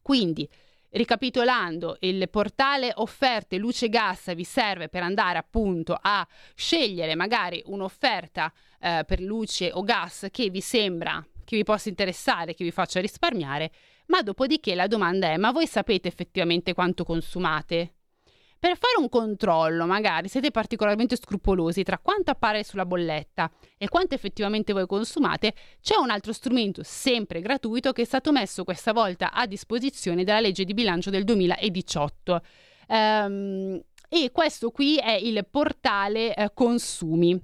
Quindi 0.00 0.48
Ricapitolando, 0.94 1.96
il 2.00 2.28
portale 2.28 2.92
offerte 2.96 3.56
luce 3.56 3.88
gas 3.88 4.34
vi 4.34 4.44
serve 4.44 4.90
per 4.90 5.02
andare 5.02 5.38
appunto 5.38 5.98
a 5.98 6.26
scegliere 6.54 7.14
magari 7.14 7.62
un'offerta 7.64 8.52
eh, 8.78 9.02
per 9.06 9.20
luce 9.22 9.70
o 9.72 9.82
gas 9.84 10.26
che 10.30 10.50
vi 10.50 10.60
sembra 10.60 11.26
che 11.44 11.56
vi 11.56 11.64
possa 11.64 11.88
interessare, 11.88 12.52
che 12.52 12.62
vi 12.62 12.70
faccia 12.70 13.00
risparmiare, 13.00 13.72
ma 14.08 14.20
dopodiché 14.20 14.74
la 14.74 14.86
domanda 14.86 15.28
è: 15.28 15.38
ma 15.38 15.50
voi 15.50 15.66
sapete 15.66 16.08
effettivamente 16.08 16.74
quanto 16.74 17.04
consumate? 17.04 17.94
Per 18.62 18.76
fare 18.76 18.94
un 18.98 19.08
controllo, 19.08 19.86
magari 19.86 20.28
siete 20.28 20.52
particolarmente 20.52 21.16
scrupolosi 21.16 21.82
tra 21.82 21.98
quanto 21.98 22.30
appare 22.30 22.62
sulla 22.62 22.86
bolletta 22.86 23.50
e 23.76 23.88
quanto 23.88 24.14
effettivamente 24.14 24.72
voi 24.72 24.86
consumate, 24.86 25.52
c'è 25.80 25.96
un 25.96 26.10
altro 26.10 26.32
strumento 26.32 26.84
sempre 26.84 27.40
gratuito 27.40 27.90
che 27.90 28.02
è 28.02 28.04
stato 28.04 28.30
messo 28.30 28.62
questa 28.62 28.92
volta 28.92 29.32
a 29.32 29.46
disposizione 29.46 30.22
dalla 30.22 30.38
legge 30.38 30.64
di 30.64 30.74
bilancio 30.74 31.10
del 31.10 31.24
2018. 31.24 32.42
Um, 32.86 32.96
ehm, 32.96 33.82
e 34.08 34.30
questo 34.30 34.70
qui 34.70 34.96
è 34.96 35.10
il 35.10 35.44
portale 35.50 36.32
eh, 36.32 36.52
consumi. 36.54 37.42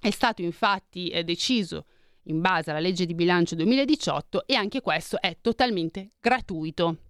È 0.00 0.08
stato 0.08 0.40
infatti 0.40 1.08
eh, 1.08 1.22
deciso 1.22 1.84
in 2.24 2.40
base 2.40 2.70
alla 2.70 2.80
legge 2.80 3.04
di 3.04 3.12
bilancio 3.12 3.56
2018 3.56 4.46
e 4.46 4.54
anche 4.54 4.80
questo 4.80 5.20
è 5.20 5.36
totalmente 5.42 6.12
gratuito. 6.18 7.00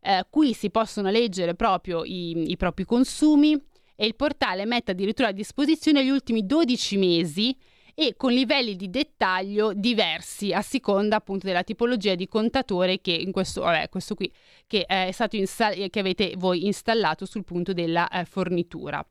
Eh, 0.00 0.24
qui 0.30 0.54
si 0.54 0.70
possono 0.70 1.10
leggere 1.10 1.56
proprio 1.56 2.04
i, 2.04 2.52
i 2.52 2.56
propri 2.56 2.84
consumi 2.84 3.60
e 3.96 4.06
il 4.06 4.14
portale 4.14 4.66
mette 4.66 4.92
addirittura 4.92 5.28
a 5.28 5.32
disposizione 5.32 6.04
gli 6.04 6.10
ultimi 6.10 6.46
12 6.46 6.96
mesi 6.96 7.56
e 7.94 8.14
con 8.16 8.32
livelli 8.32 8.74
di 8.74 8.90
dettaglio 8.90 9.72
diversi 9.72 10.52
a 10.52 10.62
seconda 10.62 11.16
appunto 11.16 11.46
della 11.46 11.62
tipologia 11.62 12.14
di 12.16 12.26
contatore 12.26 13.00
che 13.00 13.12
in 13.12 13.30
questo, 13.30 13.60
vabbè, 13.62 13.88
questo 13.88 14.14
qui 14.14 14.32
che 14.66 14.84
è 14.84 15.10
stato 15.12 15.36
insta- 15.36 15.70
che 15.70 15.98
avete 16.00 16.34
voi 16.36 16.66
installato 16.66 17.24
sul 17.24 17.44
punto 17.44 17.72
della 17.72 18.08
eh, 18.08 18.24
fornitura. 18.24 19.06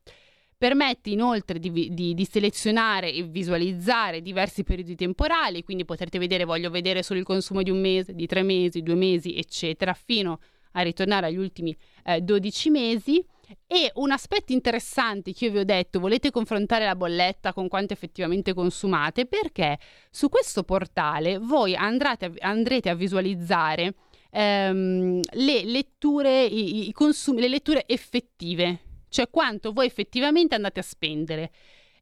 Permette 0.58 1.10
inoltre 1.10 1.60
di, 1.60 1.94
di, 1.94 2.14
di, 2.14 2.26
selezionare 2.26 3.12
e 3.12 3.24
visualizzare 3.24 4.22
diversi 4.22 4.64
periodi 4.64 4.96
temporali, 4.96 5.64
quindi 5.64 5.84
potrete 5.84 6.20
vedere, 6.20 6.46
voglio 6.46 6.70
vedere 6.70 7.04
solo 7.04 7.20
il 7.20 7.26
consumo 7.26 7.64
di 7.64 7.70
un 7.70 7.82
mese, 7.82 8.14
di 8.14 8.26
tre 8.28 8.44
mesi, 8.44 8.82
due 8.82 8.96
mesi, 8.96 9.36
eccetera, 9.36 9.94
fino 9.94 10.40
a 10.74 10.82
ritornare 10.82 11.28
agli 11.28 11.38
ultimi 11.38 11.76
eh, 12.06 12.22
12 12.22 12.70
mesi. 12.70 13.26
E 13.68 13.92
un 13.96 14.12
aspetto 14.12 14.52
interessante 14.52 15.34
che 15.34 15.46
io 15.46 15.52
vi 15.52 15.58
ho 15.60 15.66
detto, 15.66 16.00
volete 16.00 16.32
confrontare 16.32 16.86
la 16.86 16.96
bolletta 16.96 17.54
con 17.54 17.68
quanto 17.68 17.94
effettivamente 17.94 18.54
consumate, 18.54 19.26
perché 19.26 19.78
su 20.10 20.30
questo 20.30 20.64
portale 20.64 21.38
voi 21.38 21.76
andrete 21.76 22.26
a, 22.26 22.32
andrete 22.42 22.90
a 22.90 22.96
visualizzare 22.96 23.94
ehm, 24.32 25.20
le 25.32 25.64
letture, 25.64 26.46
i, 26.46 26.88
i 26.88 26.92
consumi, 26.92 27.42
le 27.42 27.50
letture 27.50 27.84
effettive 27.88 28.92
cioè 29.14 29.30
quanto 29.30 29.72
voi 29.72 29.86
effettivamente 29.86 30.56
andate 30.56 30.80
a 30.80 30.84
spendere. 30.84 31.52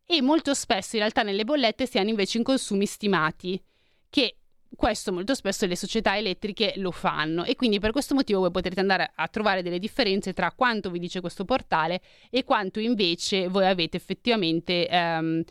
E 0.05 0.21
molto 0.21 0.53
spesso 0.53 0.95
in 0.95 1.01
realtà 1.01 1.23
nelle 1.23 1.43
bollette 1.43 1.85
si 1.85 1.99
hanno 1.99 2.09
invece 2.09 2.37
in 2.37 2.45
consumi 2.45 2.85
stimati, 2.85 3.61
che 4.09 4.37
questo 4.75 5.11
molto 5.11 5.35
spesso 5.35 5.65
le 5.65 5.75
società 5.75 6.17
elettriche 6.17 6.73
lo 6.77 6.91
fanno 6.91 7.43
e 7.43 7.55
quindi 7.55 7.79
per 7.79 7.91
questo 7.91 8.15
motivo 8.15 8.39
voi 8.39 8.51
potrete 8.51 8.79
andare 8.79 9.11
a 9.13 9.27
trovare 9.27 9.61
delle 9.61 9.79
differenze 9.79 10.33
tra 10.33 10.51
quanto 10.51 10.89
vi 10.89 10.99
dice 10.99 11.19
questo 11.19 11.45
portale 11.45 12.01
e 12.29 12.43
quanto 12.43 12.79
invece 12.79 13.47
voi 13.47 13.65
avete 13.65 13.97
effettivamente 13.97 14.87
ehm, 14.87 15.43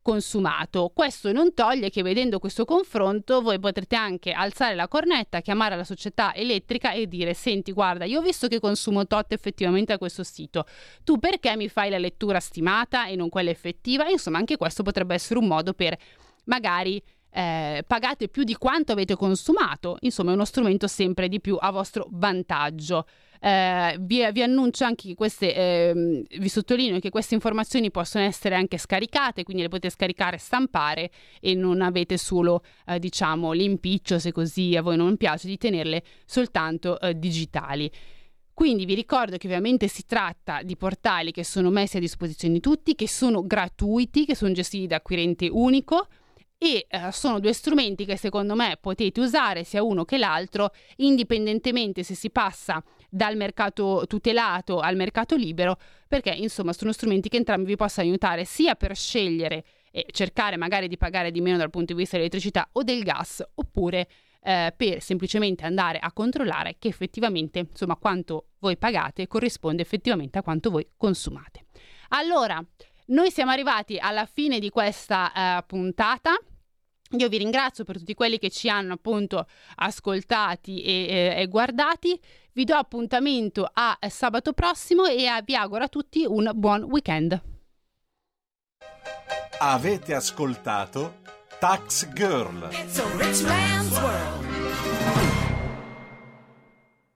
consumato. 0.00 0.90
Questo 0.94 1.32
non 1.32 1.54
toglie 1.54 1.90
che 1.90 2.02
vedendo 2.02 2.38
questo 2.38 2.64
confronto 2.64 3.40
voi 3.40 3.58
potrete 3.58 3.94
anche 3.96 4.32
alzare 4.32 4.74
la 4.74 4.88
cornetta, 4.88 5.40
chiamare 5.40 5.76
la 5.76 5.84
società 5.84 6.34
elettrica 6.34 6.92
e 6.92 7.06
dire 7.06 7.34
senti 7.34 7.72
guarda 7.72 8.04
io 8.04 8.20
ho 8.20 8.22
visto 8.22 8.48
che 8.48 8.60
consumo 8.60 9.06
tot 9.06 9.32
effettivamente 9.32 9.92
a 9.92 9.98
questo 9.98 10.24
sito, 10.24 10.66
tu 11.04 11.18
perché 11.18 11.56
mi 11.56 11.68
fai 11.68 11.90
la 11.90 11.98
lettura 11.98 12.40
stimata 12.40 13.06
e 13.06 13.16
non 13.16 13.28
quella 13.28 13.50
effettiva? 13.50 14.08
Insomma 14.08 14.38
anche 14.38 14.56
questo 14.56 14.82
potrebbe 14.82 15.14
essere 15.14 15.38
un 15.38 15.46
modo 15.46 15.72
per 15.72 15.96
magari 16.44 17.02
eh, 17.32 17.82
pagate 17.86 18.28
più 18.28 18.44
di 18.44 18.54
quanto 18.56 18.92
avete 18.92 19.16
consumato, 19.16 19.96
insomma 20.00 20.32
è 20.32 20.34
uno 20.34 20.44
strumento 20.44 20.86
sempre 20.86 21.28
di 21.28 21.40
più 21.40 21.56
a 21.58 21.70
vostro 21.70 22.06
vantaggio. 22.10 23.06
Eh, 23.40 23.96
vi, 23.98 24.24
vi, 24.30 24.42
annuncio 24.42 24.84
anche 24.84 25.08
che 25.08 25.14
queste, 25.14 25.52
eh, 25.52 26.24
vi 26.38 26.48
sottolineo 26.48 27.00
che 27.00 27.10
queste 27.10 27.34
informazioni 27.34 27.90
possono 27.90 28.22
essere 28.22 28.54
anche 28.54 28.78
scaricate, 28.78 29.42
quindi 29.42 29.62
le 29.62 29.68
potete 29.68 29.92
scaricare 29.92 30.36
e 30.36 30.38
stampare 30.38 31.10
e 31.40 31.54
non 31.54 31.80
avete 31.80 32.18
solo, 32.18 32.62
eh, 32.86 33.00
diciamo, 33.00 33.50
l'impiccio, 33.50 34.20
se 34.20 34.30
così 34.30 34.76
a 34.76 34.82
voi 34.82 34.96
non 34.96 35.16
piace, 35.16 35.48
di 35.48 35.56
tenerle 35.56 36.04
soltanto 36.24 37.00
eh, 37.00 37.18
digitali. 37.18 37.90
Quindi 38.54 38.84
vi 38.84 38.94
ricordo 38.94 39.38
che 39.38 39.46
ovviamente 39.46 39.88
si 39.88 40.04
tratta 40.04 40.62
di 40.62 40.76
portali 40.76 41.32
che 41.32 41.42
sono 41.42 41.70
messi 41.70 41.96
a 41.96 42.00
disposizione 42.00 42.54
di 42.54 42.60
tutti, 42.60 42.94
che 42.94 43.08
sono 43.08 43.44
gratuiti, 43.44 44.26
che 44.26 44.36
sono 44.36 44.52
gestiti 44.52 44.86
da 44.86 44.96
acquirente 44.96 45.48
unico, 45.50 46.06
e 46.62 46.86
eh, 46.88 47.10
sono 47.10 47.40
due 47.40 47.52
strumenti 47.52 48.04
che 48.04 48.16
secondo 48.16 48.54
me 48.54 48.78
potete 48.80 49.18
usare 49.18 49.64
sia 49.64 49.82
uno 49.82 50.04
che 50.04 50.16
l'altro 50.16 50.70
indipendentemente 50.98 52.04
se 52.04 52.14
si 52.14 52.30
passa 52.30 52.80
dal 53.10 53.36
mercato 53.36 54.04
tutelato 54.06 54.78
al 54.78 54.94
mercato 54.94 55.34
libero 55.34 55.76
perché 56.06 56.30
insomma 56.30 56.72
sono 56.72 56.92
strumenti 56.92 57.28
che 57.28 57.38
entrambi 57.38 57.66
vi 57.66 57.74
possono 57.74 58.06
aiutare 58.06 58.44
sia 58.44 58.76
per 58.76 58.94
scegliere 58.94 59.64
e 59.90 60.06
cercare 60.12 60.56
magari 60.56 60.86
di 60.86 60.96
pagare 60.96 61.32
di 61.32 61.40
meno 61.40 61.56
dal 61.56 61.68
punto 61.68 61.94
di 61.94 61.98
vista 61.98 62.14
dell'elettricità 62.16 62.68
o 62.70 62.84
del 62.84 63.02
gas 63.02 63.44
oppure 63.54 64.08
eh, 64.44 64.72
per 64.76 65.02
semplicemente 65.02 65.64
andare 65.64 65.98
a 65.98 66.12
controllare 66.12 66.76
che 66.78 66.86
effettivamente 66.86 67.58
insomma 67.58 67.96
quanto 67.96 68.50
voi 68.60 68.76
pagate 68.76 69.26
corrisponde 69.26 69.82
effettivamente 69.82 70.38
a 70.38 70.42
quanto 70.42 70.70
voi 70.70 70.86
consumate. 70.96 71.64
Allora, 72.10 72.64
noi 73.06 73.30
siamo 73.32 73.50
arrivati 73.50 73.98
alla 73.98 74.26
fine 74.26 74.60
di 74.60 74.70
questa 74.70 75.32
eh, 75.58 75.64
puntata. 75.64 76.36
Io 77.18 77.28
vi 77.28 77.38
ringrazio 77.38 77.84
per 77.84 77.98
tutti 77.98 78.14
quelli 78.14 78.38
che 78.38 78.50
ci 78.50 78.68
hanno 78.68 78.94
appunto 78.94 79.46
ascoltati 79.76 80.82
e, 80.82 81.06
e, 81.08 81.42
e 81.42 81.46
guardati. 81.48 82.18
Vi 82.52 82.64
do 82.64 82.74
appuntamento 82.74 83.68
a 83.72 83.98
sabato 84.08 84.52
prossimo 84.52 85.06
e 85.06 85.26
vi 85.44 85.54
auguro 85.54 85.84
a 85.84 85.88
tutti 85.88 86.24
un 86.26 86.50
buon 86.54 86.82
weekend. 86.84 87.40
Avete 89.58 90.14
ascoltato 90.14 91.20
Tax 91.58 92.12
Girl. 92.12 92.68